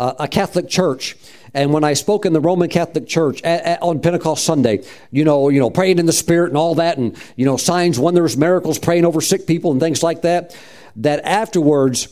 a 0.00 0.26
Catholic 0.26 0.68
church 0.68 1.16
and 1.54 1.72
when 1.72 1.84
I 1.84 1.94
spoke 1.94 2.26
in 2.26 2.32
the 2.32 2.40
Roman 2.40 2.68
Catholic 2.68 3.06
Church 3.06 3.42
at, 3.42 3.62
at, 3.64 3.82
on 3.82 4.00
Pentecost 4.00 4.44
Sunday, 4.44 4.84
you 5.10 5.24
know, 5.24 5.48
you 5.48 5.60
know, 5.60 5.70
praying 5.70 5.98
in 5.98 6.06
the 6.06 6.12
Spirit 6.12 6.48
and 6.48 6.56
all 6.56 6.74
that, 6.76 6.98
and 6.98 7.16
you 7.36 7.44
know, 7.44 7.56
signs, 7.56 7.98
wonders, 7.98 8.36
miracles, 8.36 8.78
praying 8.78 9.04
over 9.04 9.20
sick 9.20 9.46
people 9.46 9.72
and 9.72 9.80
things 9.80 10.02
like 10.02 10.22
that. 10.22 10.56
That 10.96 11.24
afterwards, 11.24 12.08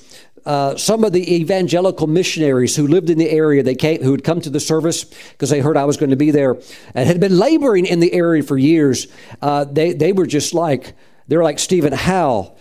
uh, 0.46 0.76
some 0.76 1.04
of 1.04 1.12
the 1.12 1.34
evangelical 1.34 2.06
missionaries 2.06 2.76
who 2.76 2.86
lived 2.86 3.10
in 3.10 3.18
the 3.18 3.28
area, 3.28 3.62
they 3.62 3.74
came, 3.74 4.02
who 4.02 4.12
had 4.12 4.24
come 4.24 4.40
to 4.40 4.50
the 4.50 4.60
service 4.60 5.04
because 5.04 5.50
they 5.50 5.60
heard 5.60 5.76
I 5.76 5.84
was 5.84 5.96
going 5.96 6.10
to 6.10 6.16
be 6.16 6.30
there, 6.30 6.56
and 6.94 7.06
had 7.06 7.20
been 7.20 7.38
laboring 7.38 7.86
in 7.86 8.00
the 8.00 8.12
area 8.12 8.42
for 8.42 8.56
years. 8.56 9.08
Uh, 9.42 9.64
they 9.64 9.92
they 9.92 10.12
were 10.12 10.26
just 10.26 10.54
like 10.54 10.94
they 11.28 11.36
were 11.36 11.44
like 11.44 11.58
Stephen, 11.58 11.92
how, 11.92 12.56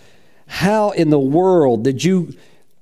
how 0.46 0.90
in 0.90 1.10
the 1.10 1.18
world 1.18 1.84
did 1.84 2.04
you? 2.04 2.34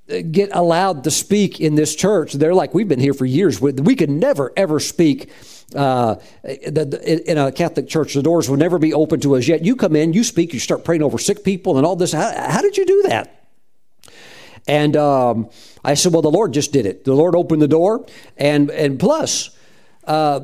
Get 0.09 0.50
allowed 0.52 1.04
to 1.04 1.11
speak 1.11 1.61
in 1.61 1.74
this 1.74 1.94
church. 1.94 2.32
They're 2.32 2.54
like, 2.54 2.74
we've 2.74 2.88
been 2.88 3.00
here 3.00 3.14
for 3.14 3.26
years. 3.26 3.61
We 3.61 3.96
could 3.96 4.11
never, 4.11 4.52
ever 4.57 4.78
speak 4.80 5.30
uh, 5.74 6.16
in 6.44 7.38
a 7.38 7.50
Catholic 7.50 7.88
church. 7.88 8.14
The 8.14 8.22
doors 8.22 8.48
will 8.48 8.57
never 8.57 8.78
be 8.78 8.94
open 8.94 9.20
to 9.20 9.36
us 9.36 9.48
yet. 9.48 9.64
You 9.64 9.74
come 9.76 9.96
in, 9.96 10.12
you 10.12 10.22
speak, 10.22 10.52
you 10.52 10.61
start 10.61 10.84
praying 10.84 11.02
over 11.02 11.18
sick 11.18 11.42
people 11.44 11.76
and 11.76 11.86
all 11.86 11.96
this. 11.96 12.12
How, 12.12 12.32
how 12.50 12.62
did 12.62 12.76
you 12.76 12.86
do 12.86 13.02
that? 13.09 13.48
And 14.68 14.96
um, 14.96 15.50
I 15.84 15.94
said, 15.94 16.12
well, 16.12 16.22
the 16.22 16.30
Lord 16.30 16.52
just 16.52 16.72
did 16.72 16.86
it. 16.86 17.04
The 17.04 17.14
Lord 17.14 17.34
opened 17.34 17.62
the 17.62 17.68
door. 17.68 18.07
And, 18.36 18.70
and 18.70 18.98
plus, 18.98 19.50
uh, 20.04 20.40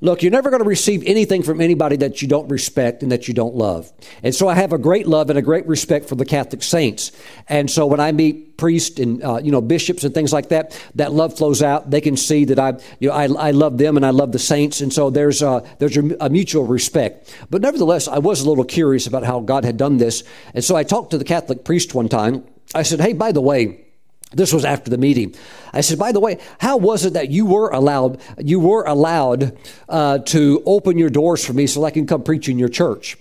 Look, 0.00 0.22
you're 0.22 0.32
never 0.32 0.50
going 0.50 0.62
to 0.62 0.68
receive 0.68 1.02
anything 1.06 1.42
from 1.42 1.60
anybody 1.60 1.96
that 1.96 2.20
you 2.20 2.28
don't 2.28 2.48
respect 2.48 3.02
and 3.02 3.12
that 3.12 3.28
you 3.28 3.34
don't 3.34 3.54
love. 3.54 3.90
And 4.22 4.34
so 4.34 4.48
I 4.48 4.54
have 4.54 4.72
a 4.72 4.78
great 4.78 5.06
love 5.06 5.30
and 5.30 5.38
a 5.38 5.42
great 5.42 5.66
respect 5.66 6.08
for 6.08 6.16
the 6.16 6.24
Catholic 6.24 6.62
saints. 6.62 7.12
And 7.48 7.70
so 7.70 7.86
when 7.86 8.00
I 8.00 8.12
meet 8.12 8.56
priests 8.56 8.98
and 8.98 9.22
uh, 9.22 9.38
you 9.42 9.50
know 9.50 9.60
bishops 9.60 10.04
and 10.04 10.14
things 10.14 10.32
like 10.32 10.48
that, 10.48 10.80
that 10.94 11.12
love 11.12 11.36
flows 11.36 11.62
out. 11.62 11.90
They 11.90 12.00
can 12.00 12.16
see 12.16 12.44
that 12.46 12.58
I 12.58 12.78
you 13.00 13.08
know 13.08 13.14
I, 13.14 13.48
I 13.48 13.50
love 13.52 13.78
them 13.78 13.96
and 13.96 14.04
I 14.04 14.10
love 14.10 14.32
the 14.32 14.38
saints. 14.38 14.80
And 14.80 14.92
so 14.92 15.10
there's 15.10 15.42
a, 15.42 15.64
there's 15.78 15.96
a 15.96 16.28
mutual 16.28 16.66
respect. 16.66 17.34
But 17.50 17.62
nevertheless, 17.62 18.08
I 18.08 18.18
was 18.18 18.42
a 18.42 18.48
little 18.48 18.64
curious 18.64 19.06
about 19.06 19.24
how 19.24 19.40
God 19.40 19.64
had 19.64 19.76
done 19.76 19.98
this. 19.98 20.24
And 20.54 20.64
so 20.64 20.76
I 20.76 20.84
talked 20.84 21.10
to 21.12 21.18
the 21.18 21.24
Catholic 21.24 21.64
priest 21.64 21.94
one 21.94 22.08
time. 22.08 22.44
I 22.74 22.82
said, 22.82 23.00
"Hey, 23.00 23.12
by 23.12 23.32
the 23.32 23.40
way." 23.40 23.85
This 24.32 24.52
was 24.52 24.64
after 24.64 24.90
the 24.90 24.98
meeting. 24.98 25.34
I 25.72 25.80
said, 25.82 25.98
by 25.98 26.12
the 26.12 26.20
way, 26.20 26.38
how 26.58 26.76
was 26.76 27.04
it 27.04 27.12
that 27.12 27.30
you 27.30 27.46
were 27.46 27.70
allowed, 27.70 28.20
you 28.38 28.58
were 28.58 28.84
allowed 28.84 29.56
uh, 29.88 30.18
to 30.18 30.62
open 30.66 30.98
your 30.98 31.10
doors 31.10 31.44
for 31.44 31.52
me 31.52 31.66
so 31.66 31.84
I 31.84 31.90
can 31.90 32.06
come 32.06 32.22
preach 32.22 32.48
in 32.48 32.58
your 32.58 32.68
church? 32.68 33.16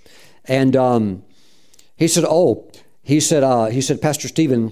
And 0.46 0.76
um, 0.76 1.24
he 1.96 2.08
said, 2.08 2.26
oh, 2.28 2.70
he 3.04 3.20
said, 3.20 3.44
uh, 3.44 3.66
he 3.68 3.82
said, 3.82 4.02
Pastor 4.02 4.28
Stephen, 4.28 4.72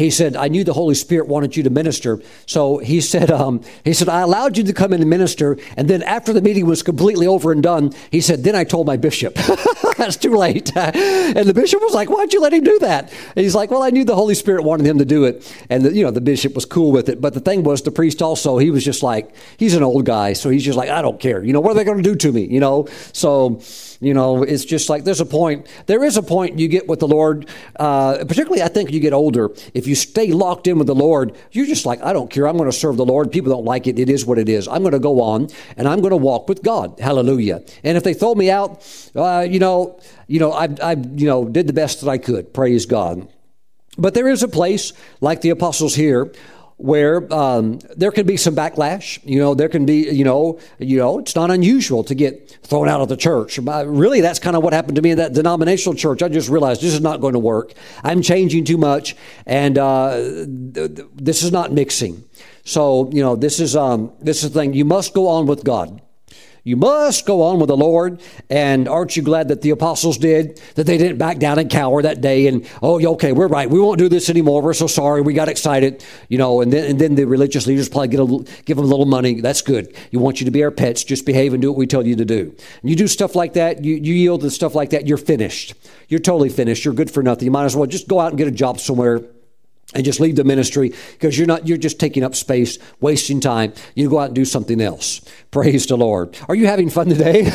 he 0.00 0.10
said, 0.10 0.34
I 0.34 0.48
knew 0.48 0.64
the 0.64 0.72
Holy 0.72 0.94
Spirit 0.94 1.28
wanted 1.28 1.56
you 1.56 1.62
to 1.64 1.70
minister. 1.70 2.20
So 2.46 2.78
he 2.78 3.00
said, 3.00 3.30
um, 3.30 3.62
he 3.84 3.92
said, 3.92 4.08
I 4.08 4.20
allowed 4.20 4.56
you 4.56 4.64
to 4.64 4.72
come 4.72 4.92
in 4.92 5.00
and 5.02 5.10
minister. 5.10 5.58
And 5.76 5.88
then 5.88 6.02
after 6.02 6.32
the 6.32 6.40
meeting 6.40 6.66
was 6.66 6.82
completely 6.82 7.26
over 7.26 7.52
and 7.52 7.62
done, 7.62 7.92
he 8.10 8.20
said, 8.20 8.42
then 8.42 8.56
I 8.56 8.64
told 8.64 8.86
my 8.86 8.96
bishop. 8.96 9.34
That's 9.98 10.16
too 10.16 10.34
late. 10.34 10.74
and 10.76 11.46
the 11.46 11.52
bishop 11.54 11.82
was 11.82 11.92
like, 11.92 12.08
why'd 12.08 12.32
you 12.32 12.40
let 12.40 12.54
him 12.54 12.64
do 12.64 12.78
that? 12.78 13.12
And 13.36 13.44
he's 13.44 13.54
like, 13.54 13.70
well, 13.70 13.82
I 13.82 13.90
knew 13.90 14.04
the 14.04 14.14
Holy 14.14 14.34
Spirit 14.34 14.64
wanted 14.64 14.86
him 14.86 14.98
to 14.98 15.04
do 15.04 15.24
it. 15.24 15.54
And, 15.68 15.84
the, 15.84 15.92
you 15.92 16.02
know, 16.02 16.10
the 16.10 16.22
bishop 16.22 16.54
was 16.54 16.64
cool 16.64 16.92
with 16.92 17.10
it. 17.10 17.20
But 17.20 17.34
the 17.34 17.40
thing 17.40 17.62
was, 17.62 17.82
the 17.82 17.90
priest 17.90 18.22
also, 18.22 18.56
he 18.56 18.70
was 18.70 18.82
just 18.82 19.02
like, 19.02 19.34
he's 19.58 19.74
an 19.74 19.82
old 19.82 20.06
guy. 20.06 20.32
So 20.32 20.48
he's 20.48 20.64
just 20.64 20.78
like, 20.78 20.88
I 20.88 21.02
don't 21.02 21.20
care. 21.20 21.44
You 21.44 21.52
know, 21.52 21.60
what 21.60 21.72
are 21.72 21.74
they 21.74 21.84
going 21.84 22.02
to 22.02 22.02
do 22.02 22.16
to 22.16 22.32
me? 22.32 22.46
You 22.46 22.60
know? 22.60 22.88
So, 23.12 23.60
You 24.00 24.14
know, 24.14 24.42
it's 24.42 24.64
just 24.64 24.88
like 24.88 25.04
there's 25.04 25.20
a 25.20 25.26
point. 25.26 25.66
There 25.84 26.02
is 26.02 26.16
a 26.16 26.22
point 26.22 26.58
you 26.58 26.68
get 26.68 26.88
with 26.88 27.00
the 27.00 27.08
Lord, 27.08 27.46
uh, 27.76 28.24
particularly 28.24 28.62
I 28.62 28.68
think 28.68 28.92
you 28.92 28.98
get 28.98 29.12
older. 29.12 29.50
If 29.74 29.86
you 29.86 29.94
stay 29.94 30.32
locked 30.32 30.66
in 30.66 30.78
with 30.78 30.86
the 30.86 30.94
Lord, 30.94 31.36
you're 31.52 31.66
just 31.66 31.84
like, 31.84 32.02
I 32.02 32.14
don't 32.14 32.30
care. 32.30 32.48
I'm 32.48 32.56
going 32.56 32.70
to 32.70 32.76
serve 32.76 32.96
the 32.96 33.04
Lord. 33.04 33.30
People 33.30 33.52
don't 33.52 33.66
like 33.66 33.86
it. 33.86 33.98
It 33.98 34.08
is 34.08 34.24
what 34.24 34.38
it 34.38 34.48
is. 34.48 34.66
I'm 34.68 34.80
going 34.80 34.92
to 34.92 34.98
go 34.98 35.20
on 35.20 35.48
and 35.76 35.86
I'm 35.86 36.00
going 36.00 36.12
to 36.12 36.16
walk 36.16 36.48
with 36.48 36.62
God. 36.62 36.98
Hallelujah. 36.98 37.62
And 37.84 37.98
if 37.98 38.02
they 38.02 38.14
throw 38.14 38.34
me 38.34 38.50
out, 38.50 38.82
uh, 39.14 39.46
you 39.48 39.58
know, 39.58 40.00
you 40.26 40.40
know, 40.40 40.52
I, 40.52 40.68
I, 40.82 40.92
you 40.92 41.26
know, 41.26 41.44
did 41.44 41.66
the 41.66 41.74
best 41.74 42.00
that 42.00 42.08
I 42.08 42.16
could. 42.16 42.54
Praise 42.54 42.86
God. 42.86 43.28
But 43.98 44.14
there 44.14 44.28
is 44.28 44.42
a 44.42 44.48
place 44.48 44.94
like 45.20 45.42
the 45.42 45.50
apostles 45.50 45.94
here 45.94 46.32
where 46.80 47.32
um, 47.32 47.78
there 47.96 48.10
can 48.10 48.26
be 48.26 48.36
some 48.36 48.56
backlash. 48.56 49.18
You 49.24 49.38
know, 49.38 49.54
there 49.54 49.68
can 49.68 49.84
be, 49.84 50.10
you 50.10 50.24
know, 50.24 50.58
you 50.78 50.96
know, 50.96 51.18
it's 51.18 51.36
not 51.36 51.50
unusual 51.50 52.02
to 52.04 52.14
get 52.14 52.58
thrown 52.62 52.88
out 52.88 53.00
of 53.00 53.08
the 53.08 53.16
church. 53.16 53.62
But 53.62 53.86
Really, 53.86 54.20
that's 54.20 54.38
kind 54.38 54.56
of 54.56 54.62
what 54.62 54.72
happened 54.72 54.96
to 54.96 55.02
me 55.02 55.10
in 55.10 55.18
that 55.18 55.34
denominational 55.34 55.94
church. 55.94 56.22
I 56.22 56.28
just 56.28 56.48
realized 56.48 56.80
this 56.80 56.94
is 56.94 57.00
not 57.00 57.20
going 57.20 57.34
to 57.34 57.38
work. 57.38 57.74
I'm 58.02 58.22
changing 58.22 58.64
too 58.64 58.78
much, 58.78 59.14
and 59.46 59.76
uh, 59.76 60.16
this 60.16 61.42
is 61.42 61.52
not 61.52 61.72
mixing. 61.72 62.24
So, 62.64 63.10
you 63.12 63.22
know, 63.22 63.36
this 63.36 63.60
is 63.60 63.76
um, 63.76 64.12
this 64.20 64.42
is 64.42 64.52
the 64.52 64.60
thing. 64.60 64.74
You 64.74 64.84
must 64.84 65.12
go 65.12 65.28
on 65.28 65.46
with 65.46 65.64
God. 65.64 66.00
You 66.64 66.76
must 66.76 67.26
go 67.26 67.42
on 67.42 67.58
with 67.58 67.68
the 67.68 67.76
Lord. 67.76 68.20
And 68.48 68.88
aren't 68.88 69.16
you 69.16 69.22
glad 69.22 69.48
that 69.48 69.62
the 69.62 69.70
apostles 69.70 70.18
did? 70.18 70.60
That 70.74 70.84
they 70.86 70.98
didn't 70.98 71.18
back 71.18 71.38
down 71.38 71.58
and 71.58 71.70
cower 71.70 72.02
that 72.02 72.20
day 72.20 72.46
and, 72.46 72.68
oh, 72.82 73.04
okay, 73.14 73.32
we're 73.32 73.48
right. 73.48 73.68
We 73.68 73.80
won't 73.80 73.98
do 73.98 74.08
this 74.08 74.28
anymore. 74.28 74.62
We're 74.62 74.74
so 74.74 74.86
sorry. 74.86 75.22
We 75.22 75.34
got 75.34 75.48
excited. 75.48 76.04
You 76.28 76.38
know, 76.38 76.60
and 76.60 76.72
then, 76.72 76.90
and 76.90 76.98
then 77.00 77.14
the 77.14 77.24
religious 77.24 77.66
leaders 77.66 77.88
probably 77.88 78.08
get 78.08 78.20
a, 78.20 78.62
give 78.64 78.76
them 78.76 78.86
a 78.86 78.88
little 78.88 79.06
money. 79.06 79.40
That's 79.40 79.62
good. 79.62 79.96
You 80.10 80.18
want 80.18 80.40
you 80.40 80.44
to 80.44 80.50
be 80.50 80.62
our 80.62 80.70
pets. 80.70 81.04
Just 81.04 81.26
behave 81.26 81.52
and 81.52 81.62
do 81.62 81.70
what 81.70 81.78
we 81.78 81.86
tell 81.86 82.06
you 82.06 82.16
to 82.16 82.24
do. 82.24 82.54
And 82.82 82.90
you 82.90 82.96
do 82.96 83.08
stuff 83.08 83.34
like 83.34 83.54
that, 83.54 83.84
you, 83.84 83.94
you 83.94 84.14
yield 84.14 84.42
to 84.42 84.50
stuff 84.50 84.74
like 84.74 84.90
that, 84.90 85.06
you're 85.06 85.18
finished. 85.18 85.74
You're 86.08 86.20
totally 86.20 86.48
finished. 86.48 86.84
You're 86.84 86.94
good 86.94 87.10
for 87.10 87.22
nothing. 87.22 87.44
You 87.44 87.50
might 87.50 87.64
as 87.64 87.76
well 87.76 87.86
just 87.86 88.08
go 88.08 88.20
out 88.20 88.28
and 88.28 88.38
get 88.38 88.48
a 88.48 88.52
job 88.52 88.80
somewhere 88.80 89.22
and 89.94 90.04
just 90.04 90.20
leave 90.20 90.36
the 90.36 90.44
ministry 90.44 90.92
because 91.12 91.36
you're 91.36 91.46
not 91.46 91.66
you're 91.66 91.78
just 91.78 91.98
taking 91.98 92.22
up 92.22 92.34
space 92.34 92.78
wasting 93.00 93.40
time. 93.40 93.72
You 93.94 94.08
go 94.08 94.18
out 94.18 94.26
and 94.26 94.34
do 94.34 94.44
something 94.44 94.80
else. 94.80 95.20
Praise 95.50 95.86
the 95.86 95.96
lord. 95.96 96.36
Are 96.48 96.54
you 96.54 96.66
having 96.66 96.90
fun 96.90 97.08
today? 97.08 97.42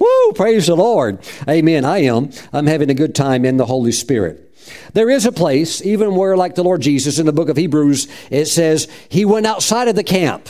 Woo 0.00 0.32
praise 0.34 0.66
the 0.66 0.76
lord. 0.76 1.18
Amen. 1.48 1.84
I 1.84 1.98
am. 1.98 2.30
I'm 2.52 2.66
having 2.66 2.90
a 2.90 2.94
good 2.94 3.14
time 3.14 3.44
in 3.44 3.56
the 3.56 3.66
holy 3.66 3.92
spirit. 3.92 4.46
There 4.94 5.10
is 5.10 5.26
a 5.26 5.32
place 5.32 5.84
even 5.84 6.14
where 6.14 6.36
like 6.36 6.54
the 6.54 6.64
lord 6.64 6.80
jesus 6.80 7.18
in 7.18 7.26
the 7.26 7.32
book 7.32 7.48
of 7.48 7.56
hebrews 7.56 8.06
it 8.30 8.46
says 8.46 8.88
he 9.08 9.24
went 9.24 9.46
outside 9.46 9.88
of 9.88 9.96
the 9.96 10.04
camp. 10.04 10.48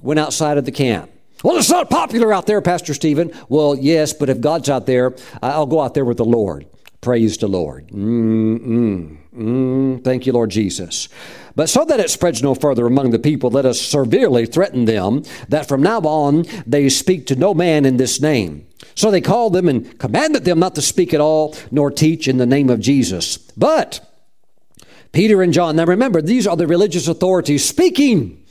Went 0.00 0.20
outside 0.20 0.58
of 0.58 0.64
the 0.64 0.72
camp. 0.72 1.10
Well, 1.42 1.56
it's 1.56 1.70
not 1.70 1.90
popular 1.90 2.32
out 2.32 2.46
there, 2.46 2.60
Pastor 2.60 2.94
Stephen. 2.94 3.32
Well, 3.48 3.76
yes, 3.76 4.12
but 4.12 4.28
if 4.28 4.40
God's 4.40 4.68
out 4.68 4.86
there, 4.86 5.14
I'll 5.42 5.66
go 5.66 5.80
out 5.80 5.94
there 5.94 6.04
with 6.04 6.18
the 6.18 6.24
Lord. 6.24 6.66
Praise 7.02 7.36
the 7.36 7.48
Lord. 7.48 7.88
Mm-mm. 7.88 9.18
Mm, 9.34 10.04
thank 10.04 10.24
you, 10.24 10.32
Lord 10.32 10.50
Jesus. 10.50 11.08
But 11.56 11.68
so 11.68 11.84
that 11.84 11.98
it 11.98 12.10
spreads 12.10 12.44
no 12.44 12.54
further 12.54 12.86
among 12.86 13.10
the 13.10 13.18
people, 13.18 13.50
let 13.50 13.66
us 13.66 13.80
severely 13.80 14.46
threaten 14.46 14.84
them 14.84 15.24
that 15.48 15.66
from 15.66 15.82
now 15.82 15.98
on 15.98 16.44
they 16.64 16.88
speak 16.88 17.26
to 17.26 17.34
no 17.34 17.54
man 17.54 17.84
in 17.84 17.96
this 17.96 18.20
name. 18.20 18.68
So 18.94 19.10
they 19.10 19.20
called 19.20 19.52
them 19.52 19.68
and 19.68 19.98
commanded 19.98 20.44
them 20.44 20.60
not 20.60 20.76
to 20.76 20.82
speak 20.82 21.12
at 21.12 21.20
all, 21.20 21.56
nor 21.72 21.90
teach 21.90 22.28
in 22.28 22.38
the 22.38 22.46
name 22.46 22.70
of 22.70 22.78
Jesus. 22.78 23.36
But 23.36 24.08
Peter 25.10 25.42
and 25.42 25.52
John, 25.52 25.74
now 25.74 25.86
remember, 25.86 26.22
these 26.22 26.46
are 26.46 26.56
the 26.56 26.68
religious 26.68 27.08
authorities 27.08 27.64
speaking 27.64 28.41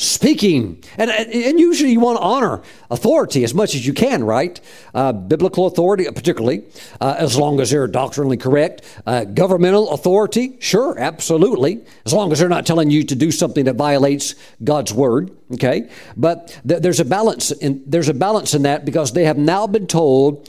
speaking. 0.00 0.82
And, 0.96 1.10
and 1.10 1.60
usually 1.60 1.92
you 1.92 2.00
want 2.00 2.16
to 2.18 2.22
honor 2.22 2.62
authority 2.90 3.44
as 3.44 3.52
much 3.52 3.74
as 3.74 3.86
you 3.86 3.92
can, 3.92 4.24
right? 4.24 4.58
Uh, 4.94 5.12
biblical 5.12 5.66
authority, 5.66 6.06
particularly, 6.06 6.64
uh, 7.02 7.16
as 7.18 7.36
long 7.36 7.60
as 7.60 7.70
they're 7.70 7.86
doctrinally 7.86 8.38
correct. 8.38 8.82
Uh, 9.06 9.24
governmental 9.24 9.90
authority, 9.90 10.56
sure, 10.58 10.98
absolutely, 10.98 11.84
as 12.06 12.14
long 12.14 12.32
as 12.32 12.38
they're 12.38 12.48
not 12.48 12.64
telling 12.64 12.90
you 12.90 13.04
to 13.04 13.14
do 13.14 13.30
something 13.30 13.66
that 13.66 13.76
violates 13.76 14.34
God's 14.64 14.92
word. 14.92 15.30
Okay, 15.52 15.90
but 16.16 16.58
th- 16.66 16.80
there's 16.80 17.00
a 17.00 17.04
balance 17.04 17.50
in 17.50 17.82
there's 17.84 18.08
a 18.08 18.14
balance 18.14 18.54
in 18.54 18.62
that 18.62 18.84
because 18.84 19.12
they 19.12 19.24
have 19.24 19.36
now 19.36 19.66
been 19.66 19.88
told 19.88 20.48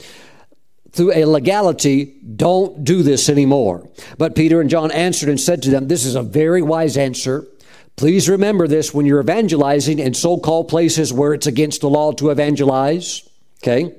through 0.92 1.12
a 1.12 1.24
legality, 1.24 2.04
don't 2.36 2.84
do 2.84 3.02
this 3.02 3.28
anymore. 3.28 3.88
But 4.18 4.36
Peter 4.36 4.60
and 4.60 4.68
John 4.68 4.90
answered 4.92 5.30
and 5.30 5.40
said 5.40 5.62
to 5.62 5.70
them, 5.70 5.88
This 5.88 6.04
is 6.04 6.14
a 6.14 6.22
very 6.22 6.60
wise 6.60 6.96
answer. 6.96 7.46
Please 7.96 8.28
remember 8.28 8.66
this 8.66 8.92
when 8.92 9.06
you're 9.06 9.20
evangelizing 9.20 9.98
in 9.98 10.14
so 10.14 10.38
called 10.38 10.68
places 10.68 11.12
where 11.12 11.34
it's 11.34 11.46
against 11.46 11.80
the 11.80 11.90
law 11.90 12.12
to 12.12 12.30
evangelize. 12.30 13.28
Okay? 13.62 13.94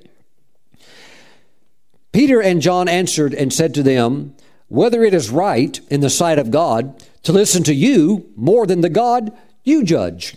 Peter 2.12 2.42
and 2.42 2.62
John 2.62 2.88
answered 2.88 3.34
and 3.34 3.52
said 3.52 3.74
to 3.74 3.84
them, 3.84 4.36
Whether 4.68 5.04
it 5.04 5.14
is 5.14 5.30
right 5.30 5.80
in 5.90 6.02
the 6.02 6.10
sight 6.10 6.40
of 6.40 6.52
God 6.52 7.04
to 7.24 7.32
listen 7.32 7.64
to 7.64 7.74
you 7.74 8.32
more 8.36 8.68
than 8.68 8.82
the 8.82 8.90
God 8.90 9.36
you 9.64 9.84
judge. 9.84 10.36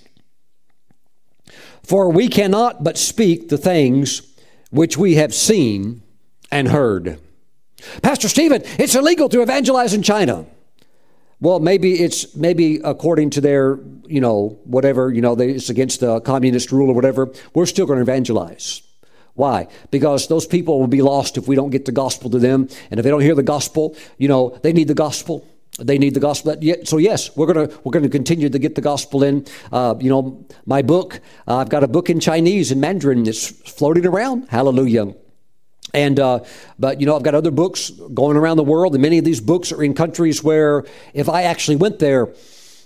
For 1.83 2.11
we 2.11 2.29
cannot 2.29 2.83
but 2.83 2.99
speak 2.99 3.49
the 3.49 3.59
things 3.59 4.23
which 4.71 4.97
we 4.97 5.15
have 5.17 5.35
seen 5.35 6.03
and 6.51 6.69
heard. 6.69 7.21
Pastor 8.03 8.29
Stephen, 8.29 8.63
it's 8.79 8.95
illegal 8.95 9.29
to 9.29 9.43
evangelize 9.43 9.95
in 9.95 10.03
China. 10.03 10.47
Well, 11.41 11.61
maybe 11.61 12.03
it's 12.03 12.35
maybe 12.35 12.81
according 12.83 13.31
to 13.31 13.41
their, 13.43 13.79
you 14.07 14.21
know, 14.21 14.59
whatever, 14.65 15.13
you 15.13 15.21
know, 15.21 15.35
they, 15.35 15.51
it's 15.51 15.69
against 15.69 16.01
the 16.01 16.21
communist 16.21 16.73
rule 16.73 16.91
or 16.91 16.95
whatever. 16.95 17.31
We're 17.55 17.67
still 17.67 17.85
going 17.87 17.99
to 17.99 18.03
evangelize. 18.03 18.83
Why? 19.35 19.69
Because 19.91 20.29
those 20.29 20.47
people 20.47 20.81
will 20.81 20.87
be 20.87 21.03
lost 21.03 21.37
if 21.37 21.47
we 21.47 21.55
don't 21.55 21.69
get 21.69 21.85
the 21.85 21.93
gospel 21.93 22.31
to 22.31 22.39
them. 22.39 22.69
And 22.91 22.99
if 22.99 23.05
they 23.05 23.11
don't 23.11 23.21
hear 23.21 23.35
the 23.35 23.43
gospel, 23.43 23.95
you 24.17 24.29
know, 24.29 24.59
they 24.63 24.73
need 24.73 24.89
the 24.89 24.95
gospel. 24.95 25.47
They 25.79 25.99
need 25.99 26.15
the 26.15 26.21
gospel. 26.21 26.57
So 26.85 26.97
yes, 26.97 27.37
we're 27.37 27.53
gonna 27.53 27.69
we're 27.85 27.93
gonna 27.93 28.09
continue 28.09 28.49
to 28.49 28.59
get 28.59 28.77
the 28.77 28.81
gospel 28.81 29.23
in. 29.23 29.45
Uh, 29.71 29.95
you 30.01 30.09
know, 30.09 30.47
my 30.65 30.81
book. 30.81 31.21
Uh, 31.47 31.57
I've 31.59 31.69
got 31.69 31.85
a 31.85 31.89
book 31.89 32.09
in 32.09 32.19
Chinese 32.19 32.73
and 32.73 32.81
Mandarin. 32.81 33.27
It's 33.27 33.49
floating 33.49 34.07
around. 34.07 34.49
Hallelujah. 34.49 35.15
And, 35.97 36.21
uh, 36.21 36.45
but, 36.79 37.01
you 37.01 37.07
know, 37.07 37.17
I've 37.17 37.23
got 37.23 37.35
other 37.35 37.51
books 37.51 37.89
going 38.13 38.37
around 38.37 38.59
the 38.59 38.65
world, 38.65 38.95
and 38.95 39.01
many 39.01 39.17
of 39.17 39.25
these 39.25 39.41
books 39.41 39.73
are 39.73 39.83
in 39.83 39.95
countries 39.95 40.45
where 40.45 40.85
if 41.15 41.27
I 41.27 41.45
actually 41.45 41.77
went 41.77 42.01
there, 42.01 42.35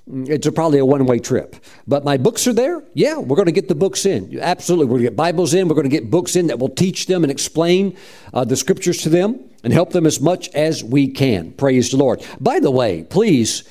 it's 0.06 0.46
a, 0.46 0.52
probably 0.52 0.78
a 0.78 0.84
one 0.84 1.04
way 1.06 1.18
trip. 1.18 1.56
But 1.88 2.04
my 2.04 2.16
books 2.16 2.46
are 2.46 2.52
there. 2.52 2.84
Yeah, 2.94 3.18
we're 3.18 3.34
going 3.34 3.46
to 3.46 3.52
get 3.52 3.66
the 3.66 3.74
books 3.74 4.06
in. 4.06 4.38
Absolutely. 4.40 4.86
We're 4.86 4.98
going 4.98 5.02
to 5.02 5.10
get 5.10 5.16
Bibles 5.16 5.54
in. 5.54 5.66
We're 5.66 5.74
going 5.74 5.90
to 5.90 5.96
get 5.96 6.08
books 6.08 6.36
in 6.36 6.46
that 6.46 6.60
will 6.60 6.68
teach 6.68 7.06
them 7.06 7.24
and 7.24 7.32
explain 7.32 7.96
uh, 8.32 8.44
the 8.44 8.56
scriptures 8.56 8.98
to 8.98 9.08
them 9.08 9.40
and 9.64 9.72
help 9.72 9.90
them 9.90 10.06
as 10.06 10.20
much 10.20 10.48
as 10.50 10.84
we 10.84 11.08
can. 11.08 11.50
Praise 11.52 11.90
the 11.90 11.96
Lord. 11.96 12.24
By 12.40 12.60
the 12.60 12.70
way, 12.70 13.02
please 13.02 13.64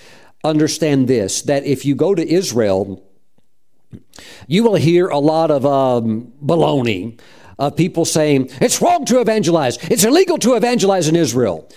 understand 0.43 1.07
this 1.07 1.43
that 1.43 1.63
if 1.65 1.85
you 1.85 1.95
go 1.95 2.13
to 2.13 2.29
Israel, 2.29 3.05
you 4.47 4.63
will 4.63 4.75
hear 4.75 5.07
a 5.07 5.19
lot 5.19 5.49
of 5.49 5.65
um, 5.65 6.33
baloney 6.43 7.19
of 7.59 7.75
people 7.75 8.05
saying 8.05 8.49
it's 8.59 8.81
wrong 8.81 9.05
to 9.05 9.19
evangelize, 9.19 9.77
it's 9.89 10.03
illegal 10.03 10.39
to 10.39 10.55
evangelize 10.55 11.07
in 11.07 11.15
Israel. 11.15 11.69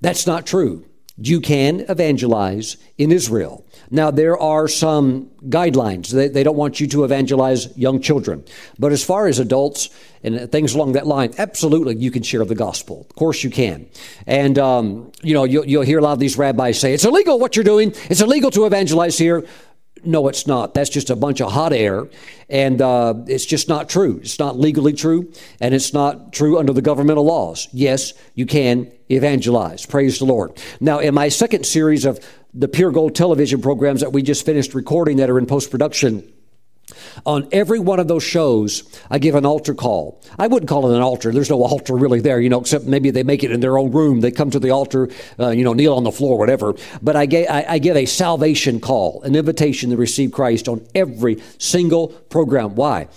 That's 0.00 0.26
not 0.26 0.46
true. 0.46 0.84
You 1.16 1.40
can 1.40 1.80
evangelize 1.88 2.76
in 2.98 3.12
Israel. 3.12 3.64
Now, 3.90 4.10
there 4.10 4.36
are 4.36 4.66
some 4.66 5.30
guidelines. 5.44 6.08
They, 6.08 6.26
they 6.26 6.42
don't 6.42 6.56
want 6.56 6.80
you 6.80 6.88
to 6.88 7.04
evangelize 7.04 7.76
young 7.78 8.00
children. 8.00 8.44
But 8.80 8.90
as 8.90 9.04
far 9.04 9.28
as 9.28 9.38
adults 9.38 9.90
and 10.24 10.50
things 10.50 10.74
along 10.74 10.92
that 10.92 11.06
line, 11.06 11.32
absolutely 11.38 11.96
you 11.96 12.10
can 12.10 12.24
share 12.24 12.44
the 12.44 12.56
gospel. 12.56 13.06
Of 13.08 13.14
course 13.14 13.44
you 13.44 13.50
can. 13.50 13.86
And, 14.26 14.58
um, 14.58 15.12
you 15.22 15.34
know, 15.34 15.44
you'll, 15.44 15.64
you'll 15.64 15.82
hear 15.82 16.00
a 16.00 16.02
lot 16.02 16.14
of 16.14 16.18
these 16.18 16.36
rabbis 16.36 16.80
say, 16.80 16.92
it's 16.92 17.04
illegal 17.04 17.38
what 17.38 17.54
you're 17.54 17.64
doing. 17.64 17.94
It's 18.10 18.20
illegal 18.20 18.50
to 18.50 18.66
evangelize 18.66 19.16
here. 19.16 19.46
No, 20.04 20.28
it's 20.28 20.46
not. 20.46 20.74
That's 20.74 20.90
just 20.90 21.10
a 21.10 21.16
bunch 21.16 21.40
of 21.40 21.52
hot 21.52 21.72
air, 21.72 22.08
and 22.48 22.82
uh, 22.82 23.14
it's 23.26 23.46
just 23.46 23.68
not 23.68 23.88
true. 23.88 24.18
It's 24.22 24.38
not 24.38 24.58
legally 24.58 24.92
true, 24.92 25.32
and 25.60 25.74
it's 25.74 25.94
not 25.94 26.32
true 26.32 26.58
under 26.58 26.72
the 26.72 26.82
governmental 26.82 27.24
laws. 27.24 27.68
Yes, 27.72 28.12
you 28.34 28.44
can 28.44 28.92
evangelize. 29.10 29.86
Praise 29.86 30.18
the 30.18 30.26
Lord. 30.26 30.60
Now, 30.80 30.98
in 30.98 31.14
my 31.14 31.28
second 31.28 31.64
series 31.64 32.04
of 32.04 32.20
the 32.52 32.68
Pure 32.68 32.92
Gold 32.92 33.14
television 33.14 33.62
programs 33.62 34.00
that 34.00 34.12
we 34.12 34.22
just 34.22 34.44
finished 34.44 34.74
recording 34.74 35.16
that 35.16 35.30
are 35.30 35.38
in 35.38 35.46
post 35.46 35.70
production, 35.70 36.30
on 37.26 37.48
every 37.52 37.78
one 37.78 38.00
of 38.00 38.08
those 38.08 38.22
shows, 38.22 38.82
I 39.10 39.18
give 39.18 39.34
an 39.34 39.46
altar 39.46 39.74
call. 39.74 40.20
I 40.38 40.46
wouldn't 40.46 40.68
call 40.68 40.90
it 40.90 40.96
an 40.96 41.02
altar. 41.02 41.32
There's 41.32 41.50
no 41.50 41.62
altar 41.62 41.94
really 41.94 42.20
there, 42.20 42.40
you 42.40 42.48
know, 42.48 42.60
except 42.60 42.84
maybe 42.84 43.10
they 43.10 43.22
make 43.22 43.44
it 43.44 43.50
in 43.50 43.60
their 43.60 43.78
own 43.78 43.90
room. 43.92 44.20
They 44.20 44.30
come 44.30 44.50
to 44.50 44.58
the 44.58 44.70
altar, 44.70 45.08
uh, 45.38 45.50
you 45.50 45.64
know, 45.64 45.72
kneel 45.72 45.94
on 45.94 46.04
the 46.04 46.12
floor, 46.12 46.38
whatever. 46.38 46.74
But 47.02 47.16
I, 47.16 47.22
I, 47.22 47.64
I 47.74 47.78
give 47.78 47.96
a 47.96 48.06
salvation 48.06 48.80
call, 48.80 49.22
an 49.22 49.36
invitation 49.36 49.90
to 49.90 49.96
receive 49.96 50.32
Christ 50.32 50.68
on 50.68 50.86
every 50.94 51.42
single 51.58 52.08
program. 52.08 52.74
Why? 52.74 53.08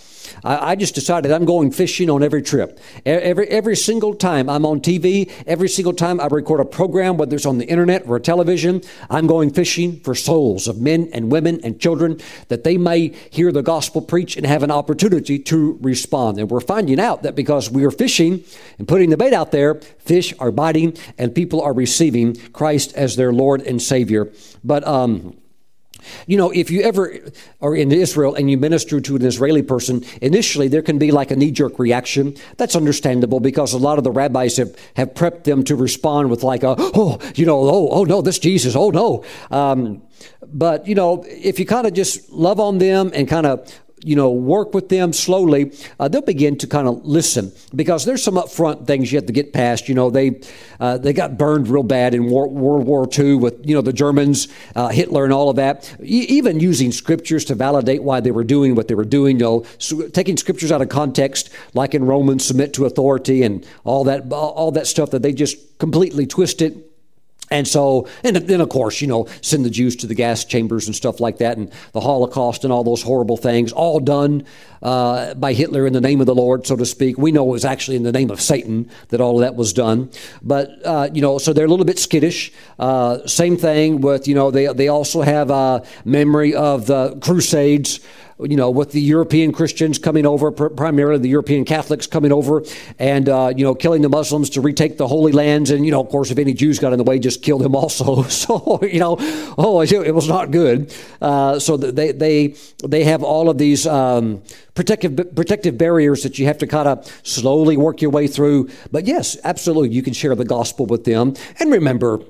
I, 0.43 0.71
I, 0.71 0.75
just 0.75 0.95
decided 0.95 1.31
I'm 1.31 1.45
going 1.45 1.71
fishing 1.71 2.09
on 2.09 2.23
every 2.23 2.41
trip. 2.41 2.79
Every, 3.05 3.47
every 3.47 3.75
single 3.75 4.13
time 4.13 4.49
I'm 4.49 4.65
on 4.65 4.81
TV, 4.81 5.31
every 5.45 5.69
single 5.69 5.93
time 5.93 6.19
I 6.19 6.27
record 6.27 6.59
a 6.59 6.65
program, 6.65 7.17
whether 7.17 7.35
it's 7.35 7.45
on 7.45 7.57
the 7.57 7.65
internet 7.65 8.07
or 8.07 8.19
television, 8.19 8.81
I'm 9.09 9.27
going 9.27 9.51
fishing 9.51 9.99
for 10.01 10.15
souls 10.15 10.67
of 10.67 10.79
men 10.79 11.09
and 11.13 11.31
women 11.31 11.59
and 11.63 11.79
children 11.79 12.19
that 12.47 12.63
they 12.63 12.77
may 12.77 13.09
hear 13.29 13.51
the 13.51 13.63
gospel 13.63 14.01
preached 14.01 14.37
and 14.37 14.45
have 14.45 14.63
an 14.63 14.71
opportunity 14.71 15.39
to 15.39 15.77
respond. 15.81 16.37
And 16.39 16.49
we're 16.49 16.61
finding 16.61 16.99
out 16.99 17.23
that 17.23 17.35
because 17.35 17.69
we 17.69 17.85
are 17.85 17.91
fishing 17.91 18.43
and 18.77 18.87
putting 18.87 19.09
the 19.09 19.17
bait 19.17 19.33
out 19.33 19.51
there, 19.51 19.75
fish 19.99 20.33
are 20.39 20.51
biting 20.51 20.97
and 21.17 21.33
people 21.33 21.61
are 21.61 21.73
receiving 21.73 22.35
Christ 22.51 22.93
as 22.95 23.15
their 23.15 23.31
Lord 23.31 23.61
and 23.61 23.81
Savior. 23.81 24.31
But, 24.63 24.85
um, 24.87 25.37
you 26.25 26.37
know, 26.37 26.51
if 26.51 26.69
you 26.69 26.81
ever 26.81 27.19
are 27.61 27.75
in 27.75 27.91
Israel 27.91 28.35
and 28.35 28.49
you 28.49 28.57
minister 28.57 28.99
to 29.01 29.15
an 29.15 29.25
Israeli 29.25 29.61
person, 29.61 30.03
initially 30.21 30.67
there 30.67 30.81
can 30.81 30.97
be 30.97 31.11
like 31.11 31.31
a 31.31 31.35
knee 31.35 31.51
jerk 31.51 31.79
reaction. 31.79 32.35
That's 32.57 32.75
understandable 32.75 33.39
because 33.39 33.73
a 33.73 33.77
lot 33.77 33.97
of 33.97 34.03
the 34.03 34.11
rabbis 34.11 34.57
have, 34.57 34.75
have 34.95 35.13
prepped 35.13 35.43
them 35.43 35.63
to 35.65 35.75
respond 35.75 36.29
with, 36.29 36.43
like, 36.43 36.63
a, 36.63 36.75
oh, 36.77 37.19
you 37.35 37.45
know, 37.45 37.59
oh, 37.59 37.89
oh 37.89 38.03
no, 38.03 38.21
this 38.21 38.39
Jesus, 38.39 38.75
oh 38.75 38.89
no. 38.89 39.23
Um, 39.51 40.01
but, 40.47 40.87
you 40.87 40.95
know, 40.95 41.23
if 41.27 41.59
you 41.59 41.65
kind 41.65 41.87
of 41.87 41.93
just 41.93 42.29
love 42.29 42.59
on 42.59 42.77
them 42.77 43.11
and 43.13 43.27
kind 43.27 43.45
of 43.45 43.71
you 44.03 44.15
know, 44.15 44.31
work 44.31 44.73
with 44.73 44.89
them 44.89 45.11
slowly, 45.11 45.71
uh, 45.99 46.07
they'll 46.07 46.21
begin 46.21 46.57
to 46.59 46.67
kind 46.67 46.87
of 46.87 47.05
listen 47.05 47.51
because 47.75 48.05
there's 48.05 48.23
some 48.23 48.35
upfront 48.35 48.85
things 48.85 49.11
you 49.11 49.17
have 49.17 49.25
to 49.25 49.33
get 49.33 49.53
past. 49.53 49.89
You 49.89 49.95
know, 49.95 50.09
they 50.09 50.41
uh, 50.79 50.97
they 50.97 51.13
got 51.13 51.37
burned 51.37 51.67
real 51.67 51.83
bad 51.83 52.13
in 52.13 52.29
War, 52.29 52.47
World 52.47 52.85
War 52.85 53.07
II 53.17 53.35
with 53.35 53.65
you 53.65 53.75
know 53.75 53.81
the 53.81 53.93
Germans, 53.93 54.47
uh, 54.75 54.89
Hitler, 54.89 55.23
and 55.23 55.33
all 55.33 55.49
of 55.49 55.55
that. 55.55 55.95
E- 56.01 56.25
even 56.29 56.59
using 56.59 56.91
scriptures 56.91 57.45
to 57.45 57.55
validate 57.55 58.03
why 58.03 58.19
they 58.19 58.31
were 58.31 58.43
doing 58.43 58.75
what 58.75 58.87
they 58.87 58.95
were 58.95 59.05
doing. 59.05 59.37
You 59.39 59.43
know, 59.43 59.65
so 59.79 60.07
taking 60.09 60.37
scriptures 60.37 60.71
out 60.71 60.81
of 60.81 60.89
context, 60.89 61.49
like 61.73 61.95
in 61.95 62.05
Romans, 62.05 62.45
submit 62.45 62.73
to 62.73 62.85
authority, 62.85 63.41
and 63.41 63.65
all 63.83 64.03
that 64.03 64.31
all 64.31 64.71
that 64.71 64.85
stuff 64.85 65.11
that 65.11 65.23
they 65.23 65.33
just 65.33 65.79
completely 65.79 66.27
twisted 66.27 66.86
and 67.49 67.67
so, 67.67 68.07
and 68.23 68.35
then 68.35 68.61
of 68.61 68.69
course, 68.69 69.01
you 69.01 69.07
know, 69.07 69.27
send 69.41 69.65
the 69.65 69.69
Jews 69.69 69.95
to 69.97 70.07
the 70.07 70.15
gas 70.15 70.43
chambers 70.45 70.87
and 70.87 70.95
stuff 70.95 71.19
like 71.19 71.37
that, 71.37 71.57
and 71.57 71.71
the 71.93 72.01
Holocaust 72.01 72.63
and 72.63 72.73
all 72.73 72.83
those 72.83 73.01
horrible 73.01 73.37
things, 73.37 73.71
all 73.71 73.99
done 73.99 74.45
uh, 74.81 75.33
by 75.35 75.53
Hitler 75.53 75.87
in 75.87 75.93
the 75.93 76.01
name 76.01 76.19
of 76.19 76.27
the 76.27 76.35
Lord, 76.35 76.67
so 76.67 76.75
to 76.75 76.85
speak. 76.85 77.17
We 77.17 77.31
know 77.31 77.43
it 77.49 77.51
was 77.51 77.65
actually 77.65 77.97
in 77.97 78.03
the 78.03 78.11
name 78.11 78.29
of 78.29 78.41
Satan 78.41 78.89
that 79.09 79.21
all 79.21 79.35
of 79.35 79.41
that 79.41 79.55
was 79.55 79.73
done. 79.73 80.09
But, 80.41 80.69
uh, 80.85 81.09
you 81.13 81.21
know, 81.21 81.37
so 81.37 81.53
they're 81.53 81.65
a 81.65 81.69
little 81.69 81.85
bit 81.85 81.99
skittish. 81.99 82.51
Uh, 82.77 83.25
same 83.27 83.57
thing 83.57 84.01
with, 84.01 84.27
you 84.27 84.35
know, 84.35 84.51
they, 84.51 84.67
they 84.67 84.87
also 84.87 85.21
have 85.21 85.49
a 85.49 85.83
memory 86.05 86.53
of 86.53 86.87
the 86.87 87.17
Crusades 87.21 87.99
you 88.39 88.55
know, 88.55 88.69
with 88.69 88.91
the 88.91 89.01
European 89.01 89.51
Christians 89.51 89.97
coming 89.97 90.25
over, 90.25 90.51
primarily 90.51 91.19
the 91.19 91.29
European 91.29 91.65
Catholics 91.65 92.05
coming 92.05 92.31
over, 92.31 92.63
and 92.99 93.27
uh, 93.27 93.51
you 93.55 93.63
know, 93.63 93.73
killing 93.73 94.01
the 94.01 94.09
Muslims 94.09 94.51
to 94.51 94.61
retake 94.61 94.97
the 94.97 95.07
Holy 95.07 95.31
Lands, 95.31 95.71
and 95.71 95.85
you 95.85 95.91
know, 95.91 96.01
of 96.01 96.09
course, 96.09 96.29
if 96.29 96.37
any 96.37 96.53
Jews 96.53 96.77
got 96.77 96.93
in 96.93 96.97
the 96.97 97.03
way, 97.03 97.17
just 97.17 97.41
kill 97.41 97.57
them 97.57 97.75
also. 97.75 98.23
So 98.37 98.79
you 98.83 98.99
know, 98.99 99.17
oh, 99.57 99.81
it 99.81 100.13
was 100.13 100.27
not 100.27 100.51
good. 100.51 100.93
Uh, 101.19 101.59
so 101.59 101.75
they 101.75 102.11
they 102.11 102.55
they 102.83 103.03
have 103.03 103.23
all 103.23 103.49
of 103.49 103.57
these. 103.57 103.87
Um, 103.87 104.43
protective 104.77 105.35
protective 105.35 105.75
barriers 105.75 106.21
that 106.21 106.37
you 106.37 106.45
have 106.45 106.59
to 106.59 106.67
kind 106.67 106.87
of 106.87 107.21
slowly 107.23 107.75
work 107.77 107.99
your 107.99 108.11
way 108.11 108.27
through. 108.27 108.69
But 108.91 109.07
yes, 109.07 109.35
absolutely, 109.43 109.89
you 109.89 110.03
can 110.03 110.13
share 110.13 110.35
the 110.35 110.45
gospel 110.45 110.85
with 110.85 111.03
them. 111.03 111.33
And 111.59 111.71
remember, 111.71 112.21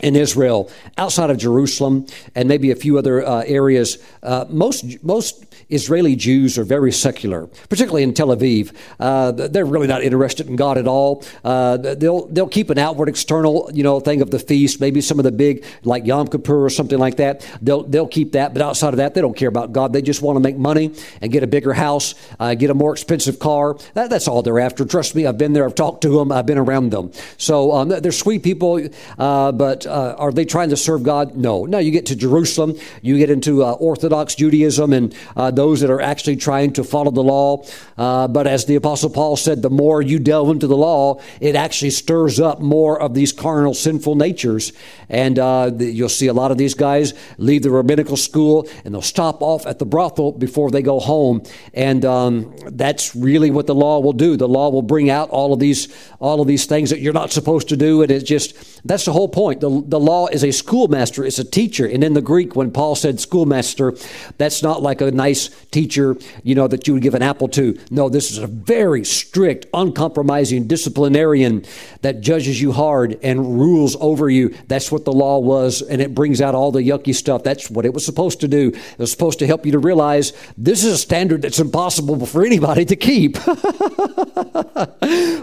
in 0.00 0.14
Israel, 0.16 0.70
outside 0.96 1.30
of 1.30 1.38
Jerusalem, 1.38 2.06
and 2.34 2.48
maybe 2.48 2.70
a 2.70 2.76
few 2.76 2.98
other 2.98 3.24
uh, 3.24 3.42
areas, 3.46 3.98
uh, 4.22 4.44
most 4.48 5.02
most 5.02 5.44
Israeli 5.68 6.16
Jews 6.16 6.56
are 6.56 6.64
very 6.64 6.92
secular, 6.92 7.46
particularly 7.68 8.02
in 8.02 8.14
Tel 8.14 8.28
Aviv. 8.28 8.74
Uh, 8.98 9.32
they're 9.32 9.66
really 9.66 9.86
not 9.86 10.02
interested 10.02 10.46
in 10.46 10.56
God 10.56 10.78
at 10.78 10.86
all. 10.86 11.24
Uh, 11.44 11.76
they'll 11.76 12.26
they'll 12.26 12.48
keep 12.48 12.70
an 12.70 12.78
outward, 12.78 13.08
external, 13.08 13.70
you 13.74 13.82
know, 13.82 14.00
thing 14.00 14.22
of 14.22 14.30
the 14.30 14.38
feast, 14.38 14.80
maybe 14.80 15.00
some 15.00 15.18
of 15.18 15.24
the 15.24 15.32
big 15.32 15.64
like 15.82 16.06
Yom 16.06 16.28
Kippur 16.28 16.64
or 16.64 16.70
something 16.70 16.98
like 16.98 17.16
that. 17.16 17.46
They'll 17.60 17.82
they'll 17.82 18.08
keep 18.08 18.32
that, 18.32 18.54
but 18.54 18.62
outside 18.62 18.94
of 18.94 18.98
that, 18.98 19.14
they 19.14 19.20
don't 19.20 19.36
care 19.36 19.48
about 19.48 19.72
God. 19.72 19.92
They 19.92 20.02
just 20.02 20.22
want 20.22 20.36
to 20.36 20.40
make 20.40 20.56
money 20.56 20.94
and 21.20 21.30
get 21.32 21.42
a 21.42 21.46
bigger 21.46 21.72
house, 21.72 22.14
uh, 22.40 22.54
get 22.54 22.70
a 22.70 22.74
more 22.74 22.92
expensive 22.92 23.38
car. 23.38 23.76
That, 23.94 24.10
that's 24.10 24.28
all 24.28 24.42
they're 24.42 24.60
after. 24.60 24.84
Trust 24.84 25.14
me, 25.14 25.26
I've 25.26 25.38
been 25.38 25.52
there. 25.52 25.64
I've 25.64 25.74
talked 25.74 26.02
to 26.02 26.10
them. 26.10 26.32
I've 26.32 26.46
been 26.46 26.58
around 26.58 26.90
them. 26.90 27.12
So 27.36 27.72
um, 27.72 27.88
they're 27.88 28.12
sweet 28.12 28.42
people, 28.42 28.80
uh, 29.18 29.52
but 29.52 29.86
uh, 29.88 30.14
are 30.18 30.32
they 30.32 30.44
trying 30.44 30.70
to 30.70 30.76
serve 30.76 31.02
God? 31.02 31.36
No. 31.36 31.64
Now 31.64 31.78
you 31.78 31.90
get 31.90 32.06
to 32.06 32.16
Jerusalem, 32.16 32.78
you 33.02 33.18
get 33.18 33.30
into 33.30 33.64
uh, 33.64 33.72
Orthodox 33.72 34.34
Judaism 34.34 34.92
and 34.92 35.14
uh, 35.36 35.50
those 35.50 35.80
that 35.80 35.90
are 35.90 36.00
actually 36.00 36.36
trying 36.36 36.72
to 36.74 36.84
follow 36.84 37.10
the 37.10 37.22
law. 37.22 37.64
Uh, 37.96 38.28
but 38.28 38.46
as 38.46 38.66
the 38.66 38.76
Apostle 38.76 39.10
Paul 39.10 39.36
said, 39.36 39.62
the 39.62 39.70
more 39.70 40.00
you 40.02 40.18
delve 40.18 40.50
into 40.50 40.66
the 40.66 40.76
law, 40.76 41.20
it 41.40 41.56
actually 41.56 41.90
stirs 41.90 42.38
up 42.38 42.60
more 42.60 43.00
of 43.00 43.14
these 43.14 43.32
carnal, 43.32 43.74
sinful 43.74 44.14
natures. 44.14 44.72
And 45.08 45.38
uh, 45.38 45.70
the, 45.70 45.86
you'll 45.86 46.08
see 46.08 46.26
a 46.26 46.32
lot 46.32 46.50
of 46.50 46.58
these 46.58 46.74
guys 46.74 47.14
leave 47.38 47.62
the 47.62 47.70
rabbinical 47.70 48.16
school 48.16 48.68
and 48.84 48.94
they'll 48.94 49.02
stop 49.02 49.42
off 49.42 49.66
at 49.66 49.78
the 49.78 49.86
brothel 49.86 50.32
before 50.32 50.70
they 50.70 50.82
go 50.82 51.00
home. 51.00 51.42
And 51.74 52.04
um, 52.04 52.54
that's 52.66 53.16
really 53.16 53.50
what 53.50 53.66
the 53.66 53.74
law 53.74 54.00
will 54.00 54.12
do. 54.12 54.36
The 54.36 54.48
law 54.48 54.70
will 54.70 54.82
bring 54.82 55.10
out 55.10 55.30
all 55.30 55.52
of 55.52 55.60
these 55.60 55.88
all 56.20 56.40
of 56.40 56.48
these 56.48 56.66
things 56.66 56.90
that 56.90 57.00
you're 57.00 57.12
not 57.12 57.30
supposed 57.30 57.68
to 57.68 57.76
do. 57.76 58.02
And 58.02 58.10
it's 58.10 58.24
just 58.24 58.54
that's 58.86 59.04
the 59.04 59.12
whole 59.12 59.28
point. 59.28 59.60
The, 59.60 59.70
the 59.86 60.00
law 60.00 60.26
is 60.28 60.44
a 60.44 60.50
schoolmaster, 60.50 61.24
it's 61.24 61.38
a 61.38 61.44
teacher. 61.44 61.86
And 61.86 62.04
in 62.04 62.14
the 62.14 62.22
Greek, 62.22 62.56
when 62.56 62.70
Paul 62.70 62.94
said 62.94 63.20
schoolmaster, 63.20 63.94
that's 64.36 64.62
not 64.62 64.82
like 64.82 65.00
a 65.00 65.10
nice 65.10 65.48
teacher, 65.70 66.16
you 66.42 66.54
know, 66.54 66.68
that 66.68 66.86
you 66.86 66.94
would 66.94 67.02
give 67.02 67.14
an 67.14 67.22
apple 67.22 67.48
to. 67.48 67.78
No, 67.90 68.08
this 68.08 68.30
is 68.30 68.38
a 68.38 68.46
very 68.46 69.04
strict, 69.04 69.66
uncompromising 69.74 70.66
disciplinarian 70.66 71.64
that 72.02 72.20
judges 72.20 72.60
you 72.60 72.72
hard 72.72 73.18
and 73.22 73.60
rules 73.60 73.96
over 74.00 74.28
you. 74.28 74.54
That's 74.68 74.92
what 74.92 75.04
the 75.04 75.12
law 75.12 75.38
was, 75.38 75.82
and 75.82 76.00
it 76.00 76.14
brings 76.14 76.40
out 76.40 76.54
all 76.54 76.72
the 76.72 76.82
yucky 76.82 77.14
stuff. 77.14 77.42
That's 77.42 77.70
what 77.70 77.84
it 77.84 77.94
was 77.94 78.04
supposed 78.04 78.40
to 78.40 78.48
do. 78.48 78.68
It 78.68 78.98
was 78.98 79.10
supposed 79.10 79.38
to 79.40 79.46
help 79.46 79.66
you 79.66 79.72
to 79.72 79.78
realize 79.78 80.32
this 80.56 80.84
is 80.84 80.94
a 80.94 80.98
standard 80.98 81.42
that's 81.42 81.60
impossible 81.60 82.24
for 82.26 82.44
anybody 82.44 82.84
to 82.84 82.96
keep. 82.96 83.38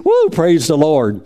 Woo, 0.05 0.29
praise 0.31 0.67
the 0.67 0.77
Lord. 0.77 1.25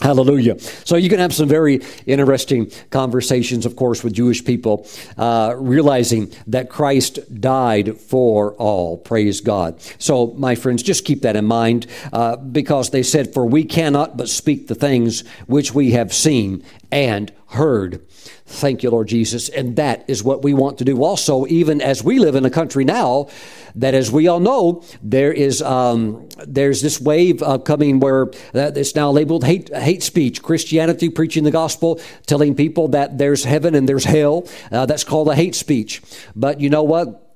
Hallelujah. 0.00 0.58
So 0.58 0.96
you 0.96 1.10
can 1.10 1.18
have 1.18 1.34
some 1.34 1.46
very 1.46 1.82
interesting 2.06 2.70
conversations, 2.88 3.66
of 3.66 3.76
course, 3.76 4.02
with 4.02 4.14
Jewish 4.14 4.42
people, 4.42 4.86
uh, 5.18 5.54
realizing 5.58 6.32
that 6.46 6.70
Christ 6.70 7.18
died 7.38 7.98
for 7.98 8.54
all. 8.54 8.96
Praise 8.96 9.42
God. 9.42 9.78
So, 9.98 10.28
my 10.38 10.54
friends, 10.54 10.82
just 10.82 11.04
keep 11.04 11.20
that 11.22 11.36
in 11.36 11.44
mind 11.44 11.86
uh, 12.14 12.36
because 12.36 12.90
they 12.90 13.02
said, 13.02 13.34
For 13.34 13.44
we 13.44 13.62
cannot 13.62 14.16
but 14.16 14.30
speak 14.30 14.68
the 14.68 14.74
things 14.74 15.22
which 15.46 15.74
we 15.74 15.90
have 15.90 16.14
seen 16.14 16.64
and 16.90 17.30
heard. 17.48 18.00
Thank 18.50 18.82
you, 18.82 18.90
Lord 18.90 19.06
Jesus. 19.06 19.48
And 19.48 19.76
that 19.76 20.04
is 20.08 20.24
what 20.24 20.42
we 20.42 20.54
want 20.54 20.78
to 20.78 20.84
do 20.84 21.04
also, 21.04 21.46
even 21.46 21.80
as 21.80 22.02
we 22.02 22.18
live 22.18 22.34
in 22.34 22.44
a 22.44 22.50
country 22.50 22.84
now 22.84 23.28
that, 23.76 23.94
as 23.94 24.10
we 24.10 24.26
all 24.26 24.40
know, 24.40 24.82
there 25.02 25.32
is 25.32 25.62
um, 25.62 26.28
there's 26.48 26.82
this 26.82 27.00
wave 27.00 27.44
uh, 27.44 27.58
coming 27.58 28.00
where 28.00 28.26
uh, 28.52 28.72
it's 28.74 28.96
now 28.96 29.12
labeled 29.12 29.44
hate 29.44 29.72
hate 29.72 30.02
speech, 30.02 30.42
Christianity 30.42 31.08
preaching 31.08 31.44
the 31.44 31.52
gospel, 31.52 32.00
telling 32.26 32.56
people 32.56 32.88
that 32.88 33.18
there's 33.18 33.44
heaven 33.44 33.76
and 33.76 33.88
there's 33.88 34.04
hell. 34.04 34.48
Uh, 34.72 34.84
that's 34.84 35.04
called 35.04 35.28
a 35.28 35.36
hate 35.36 35.54
speech. 35.54 36.02
But 36.34 36.60
you 36.60 36.70
know 36.70 36.82
what? 36.82 37.29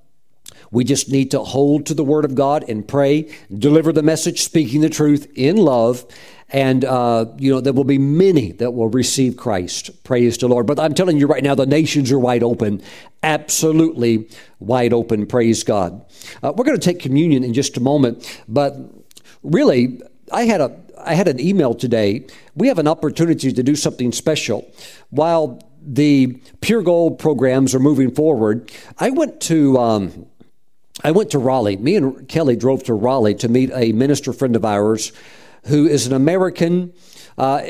We 0.75 0.83
just 0.83 1.09
need 1.09 1.31
to 1.31 1.39
hold 1.39 1.87
to 1.87 1.95
the 1.95 2.03
Word 2.03 2.25
of 2.25 2.35
God 2.35 2.64
and 2.68 2.87
pray, 2.87 3.33
deliver 3.57 3.93
the 3.93 4.03
message, 4.03 4.43
speaking 4.43 4.81
the 4.81 4.91
truth 4.91 5.31
in 5.37 5.57
love, 5.57 6.05
and 6.49 6.85
uh, 6.85 7.27
you 7.39 7.53
know 7.53 7.61
there 7.61 7.72
will 7.72 7.85
be 7.85 7.97
many 7.97 8.51
that 8.53 8.72
will 8.72 8.89
receive 8.89 9.37
Christ. 9.37 10.03
Praise 10.03 10.37
the 10.37 10.49
Lord. 10.49 10.66
But 10.66 10.81
I'm 10.81 10.93
telling 10.93 11.16
you 11.16 11.29
right 11.29 11.45
now, 11.45 11.55
the 11.55 11.64
nations 11.64 12.11
are 12.11 12.18
wide 12.18 12.43
open, 12.43 12.83
absolutely 13.22 14.29
wide 14.59 14.93
open. 14.93 15.27
Praise 15.27 15.62
God. 15.62 16.05
Uh, 16.43 16.53
we're 16.57 16.64
going 16.64 16.79
to 16.79 16.85
take 16.85 16.99
communion 16.99 17.45
in 17.45 17.55
just 17.55 17.77
a 17.77 17.81
moment, 17.81 18.43
but 18.49 18.77
really, 19.45 20.03
I 20.33 20.43
had 20.47 20.61
a 20.61 20.77
I 20.99 21.14
had 21.14 21.29
an 21.29 21.39
email 21.39 21.75
today. 21.75 22.27
We 22.57 22.66
have 22.66 22.81
an 22.81 22.89
opportunity 22.89 23.53
to 23.53 23.62
do 23.62 23.77
something 23.77 24.11
special 24.11 24.68
while 25.11 25.61
the 25.81 26.41
Pure 26.62 26.83
Gold 26.83 27.20
programs 27.20 27.77
are 27.77 27.81
moving 27.81 28.11
forward. 28.11 28.72
I 28.99 29.11
went 29.11 29.41
to. 29.43 29.79
Um, 29.79 30.27
I 31.05 31.11
went 31.11 31.30
to 31.32 31.38
Raleigh. 31.38 31.76
Me 31.76 31.96
and 31.96 32.26
Kelly 32.28 32.57
drove 32.57 32.82
to 32.84 32.94
Raleigh 32.94 33.34
to 33.36 33.48
meet 33.48 33.70
a 33.74 33.92
minister 33.92 34.32
friend 34.32 34.57
of 34.57 34.64
ours 34.64 35.12
who 35.66 35.86
is 35.86 36.07
an 36.07 36.14
American. 36.14 36.94
Uh, 37.36 37.61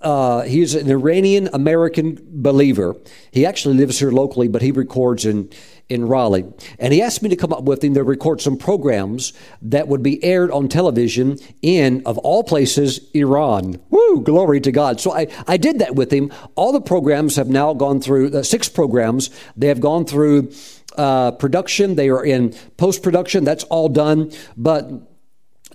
uh, 0.00 0.42
he's 0.42 0.76
an 0.76 0.88
Iranian 0.88 1.48
American 1.52 2.20
believer. 2.22 2.94
He 3.32 3.44
actually 3.44 3.74
lives 3.74 3.98
here 3.98 4.12
locally, 4.12 4.46
but 4.46 4.62
he 4.62 4.70
records 4.70 5.26
in 5.26 5.50
in 5.88 6.06
Raleigh. 6.06 6.46
And 6.78 6.92
he 6.92 7.02
asked 7.02 7.22
me 7.22 7.28
to 7.28 7.36
come 7.36 7.52
up 7.52 7.64
with 7.64 7.84
him 7.84 7.94
to 7.94 8.02
record 8.02 8.40
some 8.40 8.56
programs 8.56 9.32
that 9.60 9.86
would 9.86 10.02
be 10.02 10.22
aired 10.24 10.50
on 10.50 10.68
television 10.68 11.38
in, 11.60 12.02
of 12.06 12.16
all 12.18 12.42
places, 12.42 13.10
Iran. 13.12 13.80
Woo, 13.90 14.22
glory 14.22 14.60
to 14.62 14.72
God. 14.72 15.00
So 15.00 15.12
I, 15.12 15.26
I 15.46 15.56
did 15.56 15.80
that 15.80 15.94
with 15.94 16.10
him. 16.10 16.32
All 16.54 16.72
the 16.72 16.80
programs 16.80 17.36
have 17.36 17.48
now 17.48 17.74
gone 17.74 18.00
through, 18.00 18.34
uh, 18.34 18.42
six 18.42 18.68
programs, 18.68 19.28
they 19.56 19.68
have 19.68 19.80
gone 19.80 20.06
through 20.06 20.52
uh, 20.96 21.32
production, 21.32 21.94
they 21.94 22.08
are 22.08 22.24
in 22.24 22.54
post 22.76 23.02
production. 23.02 23.44
That's 23.44 23.64
all 23.64 23.88
done. 23.88 24.32
But 24.56 24.90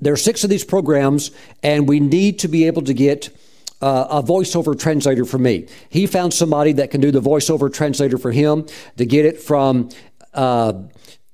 there 0.02 0.14
are 0.14 0.18
six 0.18 0.44
of 0.44 0.50
these 0.50 0.64
programs, 0.64 1.32
and 1.62 1.88
we 1.88 2.00
need 2.00 2.40
to 2.40 2.48
be 2.48 2.68
able 2.68 2.84
to 2.84 2.94
get 2.94 3.30
uh, 3.82 4.08
a 4.10 4.24
voiceover 4.24 4.80
translator 4.80 5.26
for 5.26 5.38
me. 5.38 5.68
He 5.90 6.08
found 6.08 6.34
somebody 6.34 6.74
that 6.74 6.92
can 6.92 7.02
do 7.02 7.12
the 7.12 7.22
voiceover 7.22 7.72
translator 7.72 8.18
for 8.18 8.32
him 8.32 8.68
to 8.98 9.06
get 9.06 9.26
it 9.26 9.42
from 9.42 9.90
uh, 10.34 10.74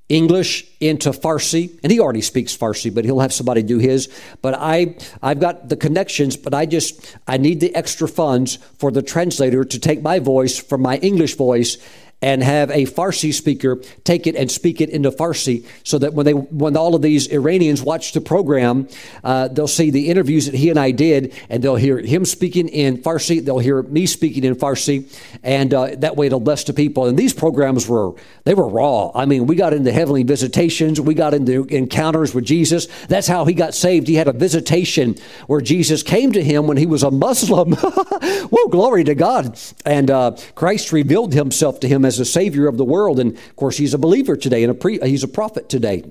English 0.08 0.66
into 0.80 1.10
Farsi, 1.10 1.80
and 1.82 1.92
he 1.92 2.00
already 2.00 2.22
speaks 2.22 2.56
Farsi, 2.56 2.94
but 2.94 3.06
he'll 3.06 3.20
have 3.20 3.34
somebody 3.34 3.64
do 3.64 3.80
his. 3.80 4.08
But 4.44 4.54
I, 4.54 4.98
I've 5.24 5.40
got 5.40 5.70
the 5.70 5.76
connections, 5.76 6.38
but 6.38 6.54
I 6.54 6.68
just 6.68 7.18
I 7.28 7.38
need 7.38 7.60
the 7.60 7.74
extra 7.74 8.08
funds 8.08 8.58
for 8.78 8.92
the 8.92 9.02
translator 9.02 9.66
to 9.66 9.80
take 9.80 10.04
my 10.04 10.20
voice 10.20 10.60
from 10.60 10.82
my 10.82 10.98
English 10.98 11.36
voice 11.36 11.78
and 12.22 12.42
have 12.42 12.72
a 12.72 12.86
Farsi 12.86 13.34
speaker 13.34 13.76
take 14.04 14.26
it 14.26 14.36
and 14.36 14.50
speak 14.50 14.82
it 14.82 14.90
into 14.90 15.12
Farsi 15.12 15.66
so 15.84 15.98
that 16.00 16.14
when 16.14 16.26
they 16.26 16.32
when 16.32 16.78
all 16.78 16.96
of 16.96 17.02
these 17.02 17.28
Iranians 17.28 17.84
watch 17.84 18.14
the 18.14 18.22
program, 18.22 18.88
uh, 19.24 19.50
they'll 19.50 19.68
see 19.68 19.90
the 19.90 20.10
interviews 20.10 20.46
that 20.46 20.56
he 20.56 20.70
and 20.70 20.80
I 20.80 20.92
did, 20.92 21.34
and 21.50 21.64
they'll 21.64 21.76
hear 21.76 22.00
him 22.00 22.26
speaking 22.26 22.70
in 22.70 22.98
Farsi. 23.00 23.44
They'll 23.44 23.60
hear 23.60 23.82
me 23.84 24.06
speaking 24.06 24.44
in 24.44 24.56
Farsi, 24.56 25.14
and 25.44 25.74
uh, 25.74 25.96
that 25.98 26.16
way 26.16 26.28
it'll 26.28 26.40
bless 26.40 26.64
the 26.64 26.74
people. 26.74 27.06
And 27.06 27.20
these 27.20 27.34
programs 27.34 27.88
were 27.88 28.14
they 28.46 28.54
were 28.54 28.68
raw. 28.68 29.12
I 29.14 29.26
mean, 29.26 29.46
we 29.46 29.56
got 29.56 29.74
into 29.74 29.92
heavenly 29.92 30.24
visitations, 30.24 31.02
we 31.02 31.14
got 31.14 31.34
into 31.34 31.66
encounters 31.66 32.34
with 32.34 32.46
Jesus. 32.46 32.88
That's 33.08 33.28
how 33.28 33.46
he 33.46 33.54
got 33.54 33.76
saved. 33.76 34.08
He 34.08 34.16
had 34.16 34.28
a 34.28 34.34
visitation 34.34 35.16
where 35.48 35.62
Jesus 35.62 36.02
came 36.02 36.32
to 36.32 36.44
him 36.44 36.68
when 36.68 36.78
he 36.78 36.86
was 36.86 37.04
a 37.04 37.12
Muslim. 37.12 37.74
Whoa, 37.76 38.68
glory 38.70 39.04
to 39.04 39.16
God! 39.16 39.60
And 39.86 40.10
uh, 40.10 40.38
Christ 40.56 40.92
revealed 40.94 41.34
himself 41.34 41.82
to 41.82 41.88
him 41.88 42.05
as 42.06 42.20
a 42.20 42.26
savior 42.26 42.68
of 42.68 42.78
the 42.78 42.86
world. 42.86 43.20
And 43.20 43.34
of 43.34 43.56
course, 43.56 43.78
he's 43.78 43.94
a 43.94 43.98
believer 43.98 44.36
today 44.36 44.64
and 44.64 44.72
a 44.72 44.76
pre- 44.76 45.00
he's 45.00 45.24
a 45.24 45.28
prophet 45.28 45.70
today. 45.70 46.04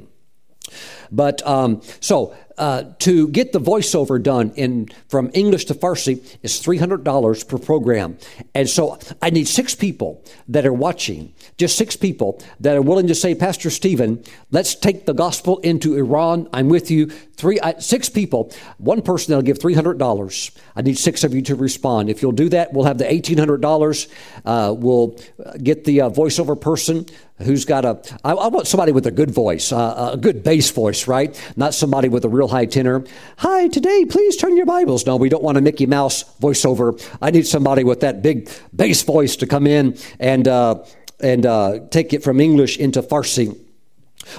But 1.11 1.47
um, 1.47 1.83
so 2.01 2.35
uh, 2.57 2.85
to 3.01 3.29
get 3.29 3.53
the 3.53 3.61
voiceover 3.61 4.23
done 4.23 4.53
in 4.55 4.89
from 5.09 5.31
English 5.35 5.65
to 5.67 5.75
Farsi 5.75 6.25
is 6.43 6.61
three 6.61 6.79
hundred 6.79 7.05
dollars 7.05 7.45
per 7.45 7.59
program, 7.59 8.17
and 8.55 8.69
so 8.69 8.99
I 9.21 9.31
need 9.31 9.49
six 9.49 9.75
people 9.75 10.25
that 10.49 10.65
are 10.65 10.73
watching, 10.73 11.35
just 11.57 11.77
six 11.77 11.97
people 11.97 12.43
that 12.61 12.77
are 12.77 12.83
willing 12.83 13.09
to 13.09 13.15
say, 13.15 13.35
Pastor 13.35 13.71
Stephen, 13.71 14.23
let's 14.51 14.75
take 14.75 15.05
the 15.05 15.15
gospel 15.15 15.59
into 15.59 15.97
Iran. 15.97 16.49
I'm 16.53 16.69
with 16.69 16.91
you. 16.91 17.11
Three, 17.37 17.59
uh, 17.59 17.81
six 17.81 18.09
people, 18.09 18.53
one 18.79 19.03
person 19.03 19.33
that'll 19.33 19.43
give 19.43 19.61
three 19.61 19.75
hundred 19.75 19.99
dollars. 19.99 20.53
I 20.77 20.83
need 20.83 20.97
six 20.97 21.25
of 21.25 21.35
you 21.35 21.43
to 21.43 21.57
respond. 21.57 22.09
If 22.09 22.23
you'll 22.23 22.33
do 22.33 22.49
that, 22.51 22.73
we'll 22.73 22.87
have 22.87 22.99
the 22.99 23.13
eighteen 23.13 23.39
hundred 23.39 23.61
dollars. 23.61 24.07
Uh, 24.45 24.73
we'll 24.77 25.19
get 25.61 25.85
the 25.85 26.03
uh, 26.03 26.11
voiceover 26.11 26.59
person 26.59 27.07
who's 27.39 27.65
got 27.65 27.85
a. 27.85 28.01
I, 28.25 28.33
I 28.33 28.49
want 28.49 28.67
somebody 28.67 28.93
with 28.93 29.07
a 29.07 29.11
good 29.11 29.31
voice, 29.31 29.73
uh, 29.73 30.11
a 30.13 30.17
good 30.17 30.43
bass 30.43 30.71
voice, 30.71 31.09
right? 31.09 31.39
Not 31.57 31.75
somebody 31.75 32.09
with 32.09 32.25
a 32.25 32.29
real 32.29 32.49
high 32.49 32.67
tenor. 32.67 33.05
Hi, 33.39 33.69
today, 33.69 34.05
please 34.05 34.37
turn 34.37 34.57
your 34.57 34.67
Bibles. 34.67 35.07
No, 35.07 35.17
we 35.17 35.29
don't 35.29 35.43
want 35.43 35.59
a 35.59 35.61
Mickey 35.61 35.87
Mouse 35.87 36.25
voiceover. 36.41 37.01
I 37.21 37.31
need 37.31 37.47
somebody 37.47 37.85
with 37.85 38.01
that 38.01 38.23
big 38.23 38.49
bass 38.75 39.03
voice 39.03 39.37
to 39.37 39.47
come 39.47 39.67
in 39.67 39.99
and 40.19 40.47
uh, 40.47 40.85
and 41.21 41.47
uh, 41.47 41.81
take 41.91 42.13
it 42.13 42.23
from 42.23 42.41
English 42.41 42.79
into 42.79 43.03
Farsi. 43.03 43.59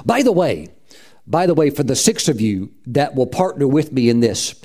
By 0.05 0.23
the 0.23 0.31
way, 0.31 0.69
by 1.27 1.45
the 1.45 1.53
way, 1.53 1.69
for 1.69 1.83
the 1.83 1.95
six 1.95 2.27
of 2.27 2.39
you 2.39 2.71
that 2.87 3.15
will 3.15 3.27
partner 3.27 3.67
with 3.67 3.91
me 3.91 4.09
in 4.09 4.19
this, 4.19 4.55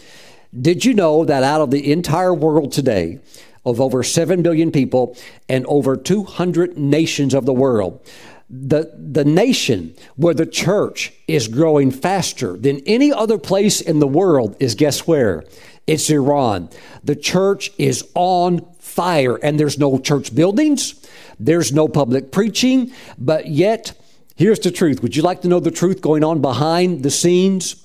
did 0.59 0.85
you 0.85 0.95
know 0.95 1.25
that 1.25 1.43
out 1.43 1.61
of 1.61 1.71
the 1.71 1.93
entire 1.93 2.35
world 2.35 2.73
today, 2.73 3.21
of 3.65 3.81
over 3.81 4.03
7 4.03 4.43
billion 4.43 4.73
people 4.73 5.17
and 5.49 5.67
over 5.67 5.97
200 5.97 6.79
nations 6.79 7.35
of 7.35 7.47
the 7.47 7.53
world. 7.53 8.01
The, 8.49 8.93
the 8.97 9.25
nation 9.25 9.95
where 10.17 10.35
the 10.35 10.47
church 10.47 11.13
is 11.29 11.47
growing 11.47 11.91
faster 11.93 12.57
than 12.57 12.81
any 12.87 13.13
other 13.13 13.39
place 13.39 13.81
in 13.81 14.01
the 14.01 14.09
world 14.09 14.57
is 14.59 14.75
guess 14.75 15.07
where? 15.07 15.45
It's 15.87 16.11
Iran. 16.11 16.69
The 17.05 17.17
church 17.17 17.71
is 17.79 18.09
on 18.15 18.67
fire, 18.79 19.37
and 19.37 19.59
there's 19.59 19.79
no 19.79 19.99
church 19.99 20.35
buildings, 20.35 20.95
there's 21.39 21.73
no 21.73 21.89
public 21.89 22.33
preaching, 22.33 22.93
but 23.19 23.47
yet, 23.47 23.93
here's 24.37 24.61
the 24.61 24.71
truth. 24.71 25.03
Would 25.03 25.17
you 25.17 25.23
like 25.23 25.43
to 25.43 25.49
know 25.49 25.61
the 25.61 25.71
truth 25.71 26.01
going 26.01 26.25
on 26.25 26.41
behind 26.41 27.03
the 27.03 27.11
scenes? 27.11 27.77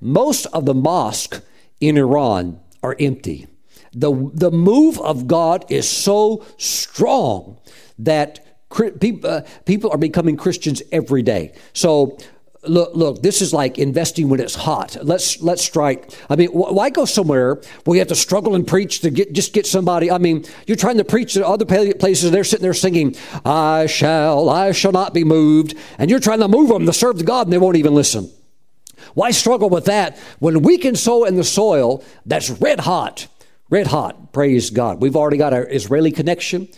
Most 0.00 0.46
of 0.46 0.64
the 0.66 0.74
mosques 0.74 1.40
in 1.80 1.96
Iran 1.96 2.60
are 2.82 2.96
empty. 2.98 3.46
The, 3.92 4.30
the 4.34 4.50
move 4.50 5.00
of 5.00 5.26
God 5.26 5.64
is 5.68 5.88
so 5.88 6.44
strong 6.58 7.58
that 7.98 8.46
uh, 8.70 9.40
people 9.64 9.90
are 9.90 9.98
becoming 9.98 10.36
Christians 10.36 10.82
every 10.92 11.22
day. 11.22 11.52
So, 11.72 12.16
look, 12.62 12.94
look, 12.94 13.22
this 13.22 13.42
is 13.42 13.52
like 13.52 13.78
investing 13.78 14.28
when 14.28 14.38
it's 14.38 14.54
hot. 14.54 14.96
Let's 15.02 15.42
let's 15.42 15.62
strike. 15.62 16.12
I 16.28 16.36
mean, 16.36 16.50
why 16.50 16.90
go 16.90 17.04
somewhere 17.04 17.60
where 17.84 17.96
you 17.96 18.00
have 18.00 18.08
to 18.08 18.14
struggle 18.14 18.54
and 18.54 18.66
preach 18.66 19.00
to 19.00 19.10
get 19.10 19.32
just 19.32 19.52
get 19.52 19.66
somebody? 19.66 20.10
I 20.10 20.18
mean, 20.18 20.44
you're 20.66 20.76
trying 20.76 20.98
to 20.98 21.04
preach 21.04 21.34
to 21.34 21.46
other 21.46 21.64
places. 21.64 22.24
And 22.24 22.34
they're 22.34 22.44
sitting 22.44 22.62
there 22.62 22.74
singing, 22.74 23.16
"I 23.44 23.86
shall, 23.86 24.48
I 24.48 24.72
shall 24.72 24.92
not 24.92 25.14
be 25.14 25.24
moved," 25.24 25.74
and 25.98 26.08
you're 26.08 26.20
trying 26.20 26.40
to 26.40 26.48
move 26.48 26.68
them 26.68 26.86
to 26.86 26.92
serve 26.92 27.24
God, 27.24 27.46
and 27.46 27.52
they 27.52 27.58
won't 27.58 27.76
even 27.76 27.94
listen. 27.94 28.30
Why 29.14 29.32
struggle 29.32 29.68
with 29.68 29.86
that 29.86 30.16
when 30.38 30.62
we 30.62 30.78
can 30.78 30.94
sow 30.94 31.24
in 31.24 31.34
the 31.36 31.44
soil 31.44 32.04
that's 32.24 32.50
red 32.50 32.80
hot? 32.80 33.26
Red 33.70 33.86
hot, 33.86 34.32
praise 34.32 34.70
God. 34.70 35.00
We've 35.00 35.14
already 35.14 35.36
got 35.36 35.52
our 35.52 35.64
Israeli 35.64 36.10
connection 36.10 36.68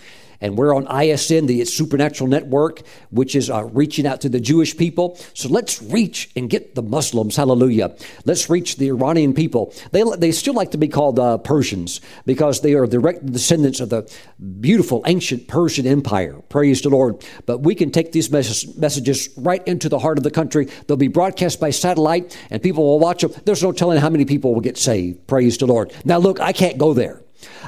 and 0.43 0.59
we're 0.59 0.75
on 0.75 0.87
ISN, 1.03 1.47
the 1.47 1.65
Supernatural 1.65 2.29
Network, 2.29 2.83
which 3.11 3.35
is 3.35 3.49
uh, 3.49 3.65
reaching 3.73 4.07
out 4.07 4.21
to 4.23 4.29
the 4.29 4.41
Jewish 4.41 4.77
people. 4.77 5.17
So 5.33 5.49
let's 5.49 5.81
reach 5.81 6.31
and 6.37 6.51
get 6.51 6.75
the 6.75 6.83
Muslims. 6.83 7.37
Hallelujah. 7.37 7.97
Let's 8.27 8.51
reach 8.51 8.77
the 8.77 8.89
Iranian 8.89 9.33
people. 9.33 9.73
They, 9.93 10.03
they 10.19 10.33
still 10.33 10.55
like 10.55 10.73
to 10.73 10.79
be 10.79 10.89
called 10.89 11.19
uh, 11.19 11.39
Persians 11.39 12.01
because 12.27 12.61
they 12.61 12.75
are 12.75 12.87
direct 12.87 13.25
descendants 13.25 13.81
of 13.81 13.89
the 13.89 14.13
beautiful 14.61 15.03
ancient 15.07 15.47
Persian 15.47 15.87
Empire. 15.87 16.35
Praise 16.49 16.83
the 16.83 16.91
Lord. 16.91 17.25
But 17.47 17.59
we 17.59 17.77
can 17.77 17.93
take 17.93 18.11
these 18.11 18.31
mes- 18.31 18.77
messages 18.77 19.29
right 19.37 19.67
into 19.67 19.89
the 19.89 20.01
heart 20.01 20.19
of 20.19 20.25
the 20.25 20.31
country. 20.31 20.67
They'll 20.87 20.97
be 20.97 21.09
broadcast 21.09 21.61
by 21.61 21.71
satellite 21.71 22.37
and 22.51 22.61
people 22.61 22.85
will 22.85 22.99
watch 22.99 23.23
them. 23.23 23.33
There's 23.45 23.63
no 23.63 23.71
telling 23.71 24.01
how 24.01 24.11
many 24.11 24.25
people 24.25 24.53
will 24.53 24.61
get 24.61 24.77
saved. 24.77 25.27
Praise 25.29 25.57
the 25.57 25.67
Lord. 25.67 25.93
Now, 26.05 26.19
look, 26.19 26.41
I 26.41 26.53
can't 26.53 26.79
go 26.79 26.93
there. 26.95 27.23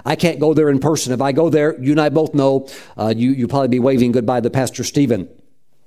I 0.04 0.16
can't 0.16 0.40
go 0.40 0.54
there 0.54 0.68
in 0.70 0.78
person. 0.78 1.12
If 1.12 1.20
I 1.20 1.32
go 1.32 1.50
there, 1.50 1.80
you 1.80 1.92
and 1.92 2.00
I 2.00 2.08
both 2.08 2.34
know 2.34 2.68
uh, 2.96 3.12
you, 3.16 3.30
you'll 3.30 3.48
probably 3.48 3.68
be 3.68 3.78
waving 3.78 4.12
goodbye 4.12 4.40
to 4.40 4.50
Pastor 4.50 4.84
Stephen. 4.84 5.28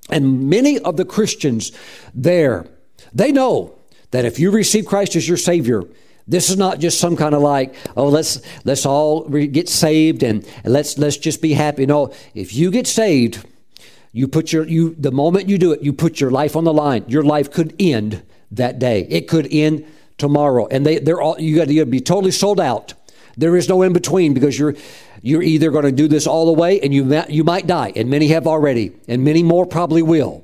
And 0.10 0.50
many 0.50 0.80
of 0.80 0.98
the 0.98 1.06
Christians 1.06 1.72
there, 2.14 2.68
they 3.14 3.32
know 3.32 3.78
that 4.12 4.26
if 4.26 4.40
you 4.40 4.52
receive 4.52 4.86
Christ 4.86 5.16
as 5.16 5.28
your 5.28 5.38
Savior, 5.38 5.84
this 6.28 6.50
is 6.50 6.58
not 6.58 6.80
just 6.80 7.00
some 7.00 7.16
kind 7.16 7.34
of 7.34 7.42
like, 7.42 7.74
oh, 7.96 8.10
let's 8.10 8.42
let's 8.66 8.86
all 8.86 9.28
get 9.30 9.70
saved 9.70 10.24
and, 10.24 10.46
and 10.64 10.74
let's 10.74 10.98
let's 10.98 11.18
just 11.18 11.42
be 11.42 11.54
happy. 11.54 11.86
No, 11.86 12.14
if 12.34 12.54
you 12.54 12.70
get 12.70 12.86
saved, 12.86 13.46
you 14.12 14.28
put 14.28 14.52
your 14.52 14.66
you 14.66 14.94
the 14.96 15.12
moment 15.12 15.48
you 15.48 15.58
do 15.58 15.72
it, 15.72 15.82
you 15.82 15.94
put 15.94 16.20
your 16.20 16.32
life 16.32 16.56
on 16.56 16.66
the 16.66 16.74
line. 16.74 17.06
Your 17.08 17.24
life 17.24 17.52
could 17.52 17.74
end 17.80 18.24
that 18.52 18.78
day. 18.78 19.08
It 19.10 19.28
could 19.28 19.48
end 19.52 19.86
tomorrow, 20.18 20.68
and 20.68 20.86
they 20.86 21.00
they're 21.00 21.22
all 21.22 21.40
you 21.40 21.56
got 21.56 21.68
to 21.70 21.86
be 21.86 22.02
totally 22.02 22.32
sold 22.32 22.60
out 22.60 22.94
there 23.38 23.56
is 23.56 23.70
no 23.70 23.82
in 23.84 23.94
between 23.94 24.34
because 24.34 24.58
you're 24.58 24.76
you're 25.22 25.44
either 25.44 25.72
going 25.72 25.86
to 25.86 25.92
do 25.92 26.08
this 26.08 26.28
all 26.28 26.46
the 26.46 26.60
way 26.60 26.80
and 26.82 26.94
you 26.94 27.24
you 27.30 27.44
might 27.44 27.68
die, 27.68 27.94
and 27.96 28.10
many 28.10 28.30
have 28.30 28.48
already, 28.48 28.92
and 29.08 29.24
many 29.24 29.44
more 29.44 29.66
probably 29.66 30.02
will. 30.02 30.44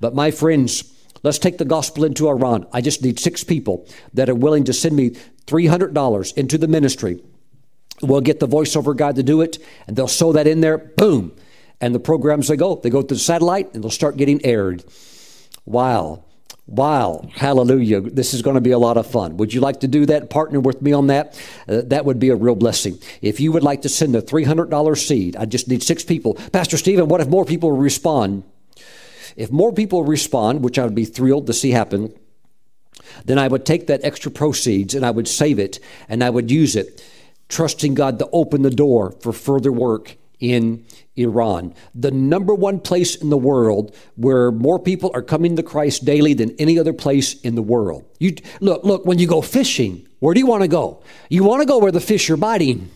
But 0.00 0.14
my 0.14 0.30
friends, 0.30 0.84
let's 1.22 1.38
take 1.38 1.58
the 1.58 1.64
gospel 1.64 2.04
into 2.04 2.28
Iran. 2.28 2.66
I 2.72 2.80
just 2.80 3.02
need 3.02 3.18
six 3.18 3.42
people 3.42 3.88
that 4.14 4.28
are 4.28 4.34
willing 4.34 4.64
to 4.64 4.72
send 4.72 4.94
me 4.94 5.10
three 5.46 5.66
hundred 5.66 5.94
dollars 5.94 6.32
into 6.32 6.58
the 6.58 6.68
ministry. 6.68 7.22
We'll 8.00 8.20
get 8.20 8.38
the 8.38 8.46
voiceover 8.46 8.96
guy 8.96 9.12
to 9.12 9.22
do 9.22 9.40
it, 9.40 9.58
and 9.86 9.96
they'll 9.96 10.06
sew 10.06 10.32
that 10.34 10.46
in 10.46 10.60
there. 10.60 10.78
Boom, 10.78 11.34
and 11.80 11.94
the 11.94 12.00
programs 12.00 12.48
they 12.48 12.56
go, 12.56 12.76
they 12.76 12.90
go 12.90 13.02
to 13.02 13.14
the 13.14 13.18
satellite, 13.18 13.74
and 13.74 13.82
they'll 13.82 13.90
start 13.90 14.16
getting 14.16 14.44
aired. 14.44 14.84
Wow. 15.64 16.24
Wow, 16.68 17.26
hallelujah. 17.32 18.02
This 18.02 18.34
is 18.34 18.42
going 18.42 18.56
to 18.56 18.60
be 18.60 18.72
a 18.72 18.78
lot 18.78 18.98
of 18.98 19.06
fun. 19.06 19.38
Would 19.38 19.54
you 19.54 19.62
like 19.62 19.80
to 19.80 19.88
do 19.88 20.04
that? 20.04 20.28
Partner 20.28 20.60
with 20.60 20.82
me 20.82 20.92
on 20.92 21.06
that? 21.06 21.40
Uh, 21.66 21.80
that 21.86 22.04
would 22.04 22.18
be 22.18 22.28
a 22.28 22.36
real 22.36 22.54
blessing. 22.54 22.98
If 23.22 23.40
you 23.40 23.52
would 23.52 23.62
like 23.62 23.82
to 23.82 23.88
send 23.88 24.14
a 24.14 24.20
$300 24.20 24.98
seed, 24.98 25.34
I 25.34 25.46
just 25.46 25.68
need 25.68 25.82
six 25.82 26.04
people. 26.04 26.34
Pastor 26.52 26.76
Stephen, 26.76 27.08
what 27.08 27.22
if 27.22 27.28
more 27.28 27.46
people 27.46 27.72
respond? 27.72 28.42
If 29.34 29.50
more 29.50 29.72
people 29.72 30.04
respond, 30.04 30.62
which 30.62 30.78
I 30.78 30.84
would 30.84 30.94
be 30.94 31.06
thrilled 31.06 31.46
to 31.46 31.54
see 31.54 31.70
happen, 31.70 32.12
then 33.24 33.38
I 33.38 33.48
would 33.48 33.64
take 33.64 33.86
that 33.86 34.04
extra 34.04 34.30
proceeds 34.30 34.94
and 34.94 35.06
I 35.06 35.10
would 35.10 35.26
save 35.26 35.58
it 35.58 35.80
and 36.06 36.22
I 36.22 36.28
would 36.28 36.50
use 36.50 36.76
it, 36.76 37.02
trusting 37.48 37.94
God 37.94 38.18
to 38.18 38.28
open 38.30 38.60
the 38.60 38.70
door 38.70 39.12
for 39.22 39.32
further 39.32 39.72
work 39.72 40.16
in 40.40 40.84
Iran, 41.16 41.74
the 41.94 42.10
number 42.10 42.54
one 42.54 42.78
place 42.80 43.16
in 43.16 43.30
the 43.30 43.36
world 43.36 43.94
where 44.14 44.52
more 44.52 44.78
people 44.78 45.10
are 45.14 45.22
coming 45.22 45.56
to 45.56 45.62
Christ 45.62 46.04
daily 46.04 46.34
than 46.34 46.54
any 46.58 46.78
other 46.78 46.92
place 46.92 47.40
in 47.40 47.54
the 47.54 47.62
world. 47.62 48.04
You 48.18 48.36
look, 48.60 48.84
look, 48.84 49.04
when 49.04 49.18
you 49.18 49.26
go 49.26 49.40
fishing, 49.40 50.06
where 50.20 50.34
do 50.34 50.40
you 50.40 50.46
want 50.46 50.62
to 50.62 50.68
go? 50.68 51.02
You 51.28 51.44
want 51.44 51.62
to 51.62 51.66
go 51.66 51.78
where 51.78 51.92
the 51.92 52.00
fish 52.00 52.30
are 52.30 52.36
biting. 52.36 52.90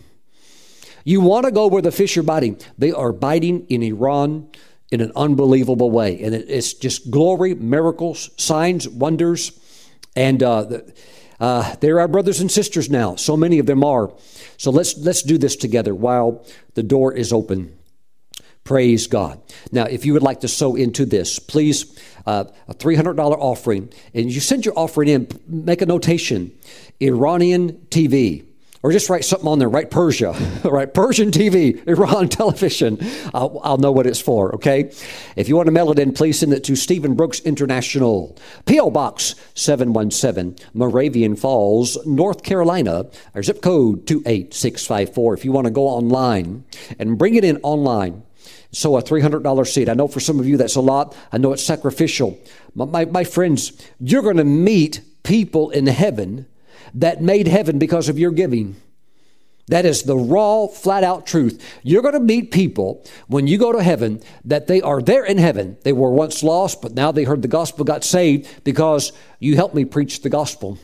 You 1.03 1.19
want 1.19 1.45
to 1.45 1.51
go 1.51 1.67
where 1.67 1.81
the 1.81 1.91
fish 1.91 2.15
are 2.17 2.23
biting. 2.23 2.59
They 2.77 2.91
are 2.91 3.11
biting 3.11 3.65
in 3.67 3.83
Iran 3.83 4.49
in 4.89 5.01
an 5.01 5.11
unbelievable 5.15 5.91
way. 5.91 6.21
And 6.21 6.33
it, 6.33 6.49
it's 6.49 6.73
just 6.73 7.11
glory, 7.11 7.55
miracles, 7.55 8.29
signs, 8.37 8.87
wonders. 8.87 9.59
And 10.15 10.41
uh, 10.41 10.79
uh, 11.39 11.75
they're 11.81 11.99
our 11.99 12.07
brothers 12.07 12.39
and 12.39 12.49
sisters 12.49 12.89
now. 12.89 13.15
So 13.15 13.35
many 13.35 13.59
of 13.59 13.65
them 13.65 13.83
are. 13.83 14.13
So 14.63 14.71
let's, 14.71 14.97
let's 14.99 15.23
do 15.23 15.37
this 15.37 15.57
together 15.57 15.93
while 15.93 16.45
the 16.75 16.83
door 16.83 17.13
is 17.13 17.33
open. 17.33 17.77
Praise 18.63 19.07
God. 19.07 19.41
Now, 19.73 19.83
if 19.83 20.05
you 20.05 20.13
would 20.13 20.23
like 20.23 20.39
to 20.39 20.47
sow 20.47 20.77
into 20.77 21.05
this, 21.05 21.37
please, 21.37 21.99
uh, 22.25 22.45
a 22.69 22.73
$300 22.73 23.17
offering, 23.19 23.91
and 24.13 24.31
you 24.31 24.39
send 24.39 24.65
your 24.65 24.79
offering 24.79 25.09
in, 25.09 25.27
make 25.49 25.81
a 25.81 25.85
notation 25.85 26.57
Iranian 27.01 27.73
TV 27.89 28.45
or 28.83 28.91
just 28.91 29.09
write 29.09 29.23
something 29.23 29.47
on 29.47 29.59
there, 29.59 29.69
write 29.69 29.89
Persia, 29.89 30.31
write 30.65 30.93
Persian 30.93 31.31
TV, 31.31 31.81
Iran 31.87 32.27
television. 32.27 32.97
I'll, 33.33 33.59
I'll, 33.63 33.77
know 33.77 33.93
what 33.93 34.05
it's 34.05 34.19
for, 34.19 34.53
okay? 34.55 34.91
If 35.37 35.47
you 35.47 35.55
want 35.55 35.67
to 35.67 35.71
mail 35.71 35.89
it 35.91 35.99
in, 35.99 36.13
please 36.13 36.39
send 36.39 36.53
it 36.53 36.65
to 36.65 36.75
Stephen 36.75 37.15
Brooks 37.15 37.39
International, 37.39 38.37
P.O. 38.65 38.91
Box 38.91 39.35
717, 39.55 40.57
Moravian 40.73 41.37
Falls, 41.37 41.97
North 42.05 42.43
Carolina, 42.43 43.05
our 43.33 43.41
zip 43.41 43.61
code 43.61 44.05
28654. 44.05 45.33
If 45.33 45.45
you 45.45 45.53
want 45.53 45.65
to 45.65 45.71
go 45.71 45.87
online 45.87 46.65
and 46.99 47.17
bring 47.17 47.35
it 47.35 47.45
in 47.45 47.57
online, 47.63 48.23
so 48.71 48.97
a 48.97 49.03
$300 49.03 49.67
seed. 49.67 49.87
I 49.87 49.93
know 49.93 50.07
for 50.07 50.19
some 50.19 50.39
of 50.39 50.47
you 50.47 50.57
that's 50.57 50.75
a 50.75 50.81
lot. 50.81 51.15
I 51.31 51.37
know 51.37 51.53
it's 51.53 51.63
sacrificial. 51.63 52.37
My, 52.75 52.85
my, 52.85 53.05
my 53.05 53.23
friends, 53.23 53.71
you're 53.99 54.23
going 54.23 54.37
to 54.37 54.43
meet 54.43 55.01
people 55.23 55.69
in 55.69 55.87
heaven 55.87 56.47
that 56.95 57.21
made 57.21 57.47
heaven 57.47 57.79
because 57.79 58.09
of 58.09 58.19
your 58.19 58.31
giving. 58.31 58.75
That 59.67 59.85
is 59.85 60.03
the 60.03 60.17
raw, 60.17 60.67
flat 60.67 61.03
out 61.03 61.25
truth. 61.25 61.63
You're 61.83 62.01
going 62.01 62.15
to 62.15 62.19
meet 62.19 62.51
people 62.51 63.05
when 63.27 63.47
you 63.47 63.57
go 63.57 63.71
to 63.71 63.81
heaven 63.81 64.21
that 64.43 64.67
they 64.67 64.81
are 64.81 65.01
there 65.01 65.23
in 65.23 65.37
heaven. 65.37 65.77
They 65.83 65.93
were 65.93 66.11
once 66.11 66.43
lost, 66.43 66.81
but 66.81 66.93
now 66.93 67.11
they 67.11 67.23
heard 67.23 67.41
the 67.41 67.47
gospel, 67.47 67.85
got 67.85 68.03
saved 68.03 68.63
because 68.65 69.13
you 69.39 69.55
helped 69.55 69.73
me 69.73 69.85
preach 69.85 70.21
the 70.21 70.29
gospel. 70.29 70.77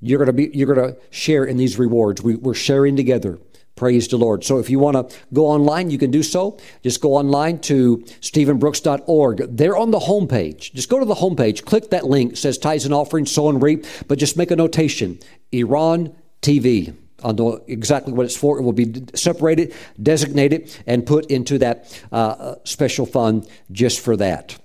You're 0.00 0.18
going 0.18 0.26
to 0.26 0.32
be, 0.32 0.50
you're 0.52 0.72
going 0.72 0.94
to 0.94 0.98
share 1.10 1.44
in 1.44 1.56
these 1.56 1.78
rewards. 1.78 2.22
We, 2.22 2.34
we're 2.34 2.54
sharing 2.54 2.96
together. 2.96 3.38
Praise 3.78 4.08
the 4.08 4.16
Lord. 4.16 4.42
So 4.42 4.58
if 4.58 4.68
you 4.68 4.80
want 4.80 4.96
to 4.96 5.16
go 5.32 5.46
online, 5.46 5.88
you 5.88 5.98
can 5.98 6.10
do 6.10 6.24
so. 6.24 6.58
Just 6.82 7.00
go 7.00 7.14
online 7.14 7.60
to 7.60 7.98
stephenbrooks.org. 8.20 9.56
They're 9.56 9.76
on 9.76 9.92
the 9.92 10.00
homepage. 10.00 10.74
Just 10.74 10.88
go 10.88 10.98
to 10.98 11.04
the 11.04 11.14
homepage, 11.14 11.64
click 11.64 11.90
that 11.90 12.04
link. 12.04 12.32
It 12.32 12.38
says 12.38 12.58
tithes 12.58 12.84
and 12.86 12.92
offerings, 12.92 13.30
sow 13.30 13.48
and 13.48 13.62
reap, 13.62 13.86
but 14.08 14.18
just 14.18 14.36
make 14.36 14.50
a 14.50 14.56
notation 14.56 15.20
Iran 15.52 16.12
TV. 16.42 16.92
I'll 17.22 17.34
know 17.34 17.62
exactly 17.68 18.12
what 18.12 18.26
it's 18.26 18.36
for. 18.36 18.58
It 18.58 18.62
will 18.62 18.72
be 18.72 18.92
separated, 19.14 19.72
designated, 20.02 20.76
and 20.84 21.06
put 21.06 21.26
into 21.26 21.58
that 21.58 22.02
uh, 22.10 22.56
special 22.64 23.06
fund 23.06 23.48
just 23.70 24.00
for 24.00 24.16
that. 24.16 24.58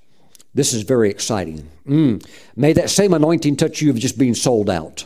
This 0.55 0.74
is 0.74 0.82
very 0.82 1.11
exciting. 1.11 1.70
Mm. 1.88 2.28
May 2.55 2.74
that 2.74 2.89
same 2.89 3.14
anointing 3.14 3.57
touch 3.57 3.80
you 3.80 3.91
of 3.91 3.99
just 3.99 4.18
being 4.18 4.34
sold 4.34 4.72
out. 4.72 5.05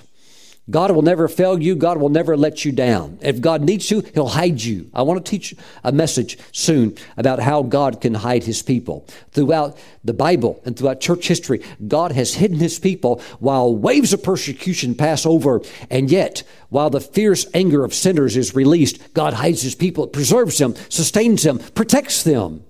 God 0.70 0.92
will 0.92 1.02
never 1.02 1.30
fail 1.30 1.62
you. 1.62 1.76
God 1.76 1.98
will 1.98 2.10
never 2.10 2.36
let 2.36 2.66
you 2.66 2.74
down. 2.74 3.20
If 3.22 3.40
God 3.40 3.62
needs 3.62 3.90
you, 3.90 4.02
He'll 4.14 4.28
hide 4.28 4.62
you. 4.62 4.90
I 4.94 5.02
want 5.04 5.24
to 5.24 5.30
teach 5.30 5.56
a 5.84 5.94
message 5.94 6.38
soon 6.52 6.98
about 7.16 7.40
how 7.40 7.64
God 7.64 8.02
can 8.02 8.16
hide 8.16 8.44
His 8.44 8.62
people. 8.62 9.08
Throughout 9.32 9.78
the 10.04 10.14
Bible 10.14 10.62
and 10.66 10.78
throughout 10.78 11.00
church 11.00 11.28
history, 11.28 11.64
God 11.88 12.12
has 12.12 12.34
hidden 12.34 12.58
His 12.58 12.80
people 12.80 13.22
while 13.40 13.74
waves 13.74 14.12
of 14.12 14.24
persecution 14.24 14.94
pass 14.94 15.26
over. 15.26 15.62
And 15.90 16.12
yet, 16.12 16.44
while 16.70 16.90
the 16.90 17.00
fierce 17.00 17.46
anger 17.54 17.86
of 17.86 17.94
sinners 17.94 18.36
is 18.36 18.54
released, 18.54 19.14
God 19.14 19.36
hides 19.36 19.62
His 19.62 19.76
people, 19.76 20.08
preserves 20.08 20.58
them, 20.58 20.76
sustains 20.90 21.44
them, 21.44 21.60
protects 21.60 22.24
them. 22.24 22.66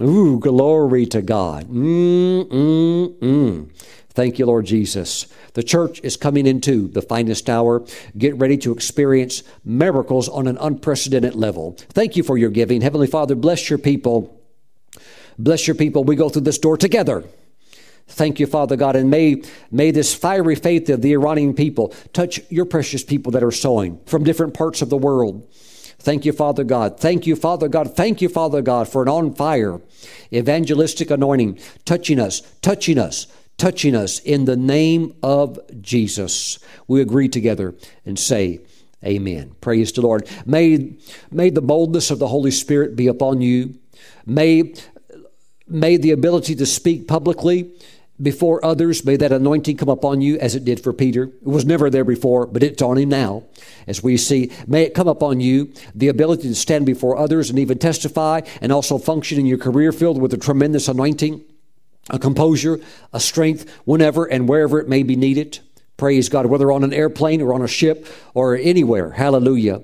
Ooh, 0.00 0.38
glory 0.38 1.06
to 1.06 1.22
God. 1.22 1.66
Mm, 1.68 2.44
mm, 2.44 3.18
mm. 3.18 3.68
Thank 4.18 4.40
you, 4.40 4.46
Lord 4.46 4.66
Jesus. 4.66 5.28
The 5.52 5.62
church 5.62 6.00
is 6.02 6.16
coming 6.16 6.44
into 6.44 6.88
the 6.88 7.02
finest 7.02 7.48
hour. 7.48 7.84
Get 8.16 8.34
ready 8.34 8.56
to 8.56 8.72
experience 8.72 9.44
miracles 9.64 10.28
on 10.28 10.48
an 10.48 10.58
unprecedented 10.58 11.36
level. 11.36 11.76
Thank 11.90 12.16
you 12.16 12.24
for 12.24 12.36
your 12.36 12.50
giving. 12.50 12.80
Heavenly 12.80 13.06
Father, 13.06 13.36
bless 13.36 13.70
your 13.70 13.78
people. 13.78 14.36
Bless 15.38 15.68
your 15.68 15.76
people. 15.76 16.02
We 16.02 16.16
go 16.16 16.30
through 16.30 16.42
this 16.42 16.58
door 16.58 16.76
together. 16.76 17.22
Thank 18.08 18.40
you, 18.40 18.48
Father 18.48 18.74
God, 18.74 18.96
and 18.96 19.08
may, 19.08 19.44
may 19.70 19.92
this 19.92 20.16
fiery 20.16 20.56
faith 20.56 20.88
of 20.88 21.00
the 21.00 21.12
Iranian 21.12 21.54
people 21.54 21.94
touch 22.12 22.40
your 22.50 22.64
precious 22.64 23.04
people 23.04 23.30
that 23.30 23.44
are 23.44 23.52
sowing 23.52 24.00
from 24.04 24.24
different 24.24 24.52
parts 24.52 24.82
of 24.82 24.90
the 24.90 24.98
world. 24.98 25.48
Thank 26.00 26.24
you, 26.24 26.32
Father 26.32 26.64
God. 26.64 26.98
Thank 26.98 27.26
you, 27.28 27.36
Father 27.36 27.68
God. 27.68 27.94
Thank 27.94 28.20
you, 28.20 28.28
Father 28.28 28.62
God, 28.62 28.88
for 28.88 29.02
an 29.02 29.08
on 29.08 29.34
fire 29.34 29.80
evangelistic 30.32 31.10
anointing 31.10 31.58
touching 31.84 32.18
us, 32.18 32.40
touching 32.62 32.98
us, 32.98 33.26
touching 33.58 33.94
us 33.94 34.20
in 34.20 34.46
the 34.46 34.56
name 34.56 35.14
of 35.22 35.58
Jesus. 35.82 36.58
We 36.86 37.02
agree 37.02 37.28
together 37.28 37.74
and 38.06 38.18
say, 38.18 38.60
Amen. 39.04 39.54
Praise 39.60 39.92
the 39.92 40.00
Lord. 40.00 40.28
May, 40.44 40.96
may 41.30 41.50
the 41.50 41.60
boldness 41.60 42.10
of 42.10 42.18
the 42.18 42.26
Holy 42.26 42.50
Spirit 42.50 42.96
be 42.96 43.06
upon 43.06 43.40
you. 43.40 43.76
May, 44.26 44.74
may 45.68 45.96
the 45.96 46.10
ability 46.10 46.56
to 46.56 46.66
speak 46.66 47.06
publicly 47.06 47.72
before 48.20 48.64
others, 48.64 49.04
may 49.04 49.16
that 49.16 49.30
anointing 49.30 49.76
come 49.76 49.88
upon 49.88 50.20
you 50.20 50.36
as 50.38 50.56
it 50.56 50.64
did 50.64 50.82
for 50.82 50.92
Peter. 50.92 51.24
It 51.24 51.44
was 51.44 51.64
never 51.64 51.88
there 51.88 52.04
before, 52.04 52.46
but 52.46 52.64
it's 52.64 52.82
on 52.82 52.98
him 52.98 53.10
now. 53.10 53.44
As 53.86 54.02
we 54.02 54.16
see, 54.16 54.50
may 54.66 54.82
it 54.82 54.94
come 54.94 55.06
upon 55.06 55.38
you 55.38 55.72
the 55.94 56.08
ability 56.08 56.48
to 56.48 56.54
stand 56.56 56.84
before 56.84 57.16
others 57.16 57.50
and 57.50 57.60
even 57.60 57.78
testify 57.78 58.40
and 58.60 58.72
also 58.72 58.98
function 58.98 59.38
in 59.38 59.46
your 59.46 59.58
career 59.58 59.92
field 59.92 60.20
with 60.20 60.34
a 60.34 60.36
tremendous 60.36 60.88
anointing 60.88 61.44
a 62.10 62.18
composure, 62.18 62.80
a 63.12 63.20
strength, 63.20 63.70
whenever 63.84 64.24
and 64.24 64.48
wherever 64.48 64.80
it 64.80 64.88
may 64.88 65.02
be 65.02 65.16
needed. 65.16 65.60
Praise 65.96 66.28
God, 66.28 66.46
whether 66.46 66.70
on 66.70 66.84
an 66.84 66.92
airplane 66.92 67.42
or 67.42 67.52
on 67.52 67.62
a 67.62 67.68
ship 67.68 68.06
or 68.32 68.56
anywhere. 68.56 69.10
Hallelujah. 69.10 69.82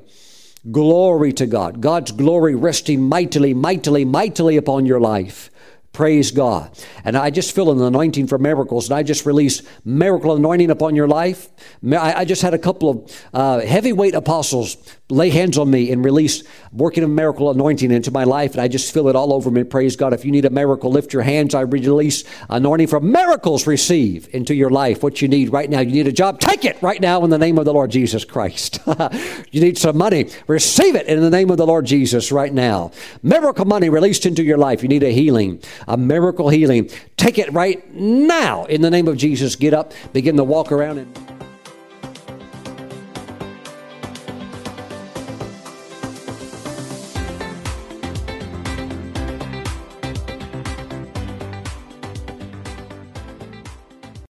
Glory 0.70 1.32
to 1.34 1.46
God. 1.46 1.80
God's 1.80 2.12
glory 2.12 2.54
resting 2.54 3.02
mightily, 3.02 3.52
mightily, 3.52 4.04
mightily 4.04 4.56
upon 4.56 4.86
your 4.86 5.00
life. 5.00 5.50
Praise 5.92 6.32
God. 6.32 6.76
And 7.04 7.16
I 7.16 7.30
just 7.30 7.54
feel 7.54 7.70
an 7.70 7.80
anointing 7.80 8.26
for 8.26 8.36
miracles, 8.36 8.88
and 8.88 8.98
I 8.98 9.04
just 9.04 9.26
release 9.26 9.62
miracle 9.84 10.34
anointing 10.34 10.70
upon 10.70 10.96
your 10.96 11.06
life. 11.06 11.48
I 11.88 12.24
just 12.24 12.42
had 12.42 12.52
a 12.52 12.58
couple 12.58 12.90
of 12.90 13.24
uh, 13.32 13.60
heavyweight 13.60 14.14
apostles 14.14 14.76
lay 15.10 15.28
hands 15.30 15.58
on 15.58 15.70
me 15.70 15.90
and 15.92 16.04
release 16.04 16.42
working 16.72 17.04
of 17.04 17.10
miracle 17.10 17.50
anointing 17.50 17.90
into 17.90 18.10
my 18.10 18.24
life, 18.24 18.52
and 18.52 18.60
I 18.60 18.68
just 18.68 18.92
feel 18.92 19.08
it 19.08 19.16
all 19.16 19.32
over 19.32 19.50
me. 19.50 19.62
Praise 19.62 19.96
God. 19.96 20.12
If 20.12 20.24
you 20.24 20.30
need 20.30 20.44
a 20.44 20.50
miracle, 20.50 20.90
lift 20.90 21.12
your 21.12 21.22
hands. 21.22 21.54
I 21.54 21.60
release 21.60 22.24
anointing 22.48 22.86
for 22.86 23.00
miracles. 23.00 23.66
Receive 23.66 24.28
into 24.32 24.54
your 24.54 24.70
life 24.70 25.02
what 25.02 25.20
you 25.20 25.28
need 25.28 25.52
right 25.52 25.68
now. 25.68 25.80
You 25.80 25.92
need 25.92 26.06
a 26.06 26.12
job, 26.12 26.40
take 26.40 26.64
it 26.64 26.80
right 26.82 27.00
now 27.00 27.22
in 27.24 27.30
the 27.30 27.38
name 27.38 27.58
of 27.58 27.64
the 27.64 27.74
Lord 27.74 27.90
Jesus 27.90 28.24
Christ. 28.24 28.80
you 29.52 29.60
need 29.60 29.76
some 29.78 29.96
money, 29.96 30.30
receive 30.46 30.94
it 30.94 31.06
in 31.06 31.20
the 31.20 31.30
name 31.30 31.50
of 31.50 31.58
the 31.58 31.66
Lord 31.66 31.84
Jesus 31.84 32.32
right 32.32 32.52
now. 32.52 32.90
Miracle 33.22 33.66
money 33.66 33.88
released 33.88 34.26
into 34.26 34.42
your 34.42 34.58
life. 34.58 34.82
You 34.82 34.88
need 34.88 35.02
a 35.02 35.12
healing 35.12 35.60
a 35.88 35.96
miracle 35.96 36.48
healing. 36.48 36.90
Take 37.16 37.38
it 37.38 37.52
right 37.52 37.92
now 37.92 38.64
in 38.64 38.80
the 38.80 38.90
name 38.90 39.08
of 39.08 39.16
Jesus. 39.16 39.56
Get 39.56 39.74
up, 39.74 39.92
begin 40.12 40.36
to 40.36 40.44
walk 40.44 40.72
around 40.72 40.98
and 40.98 41.33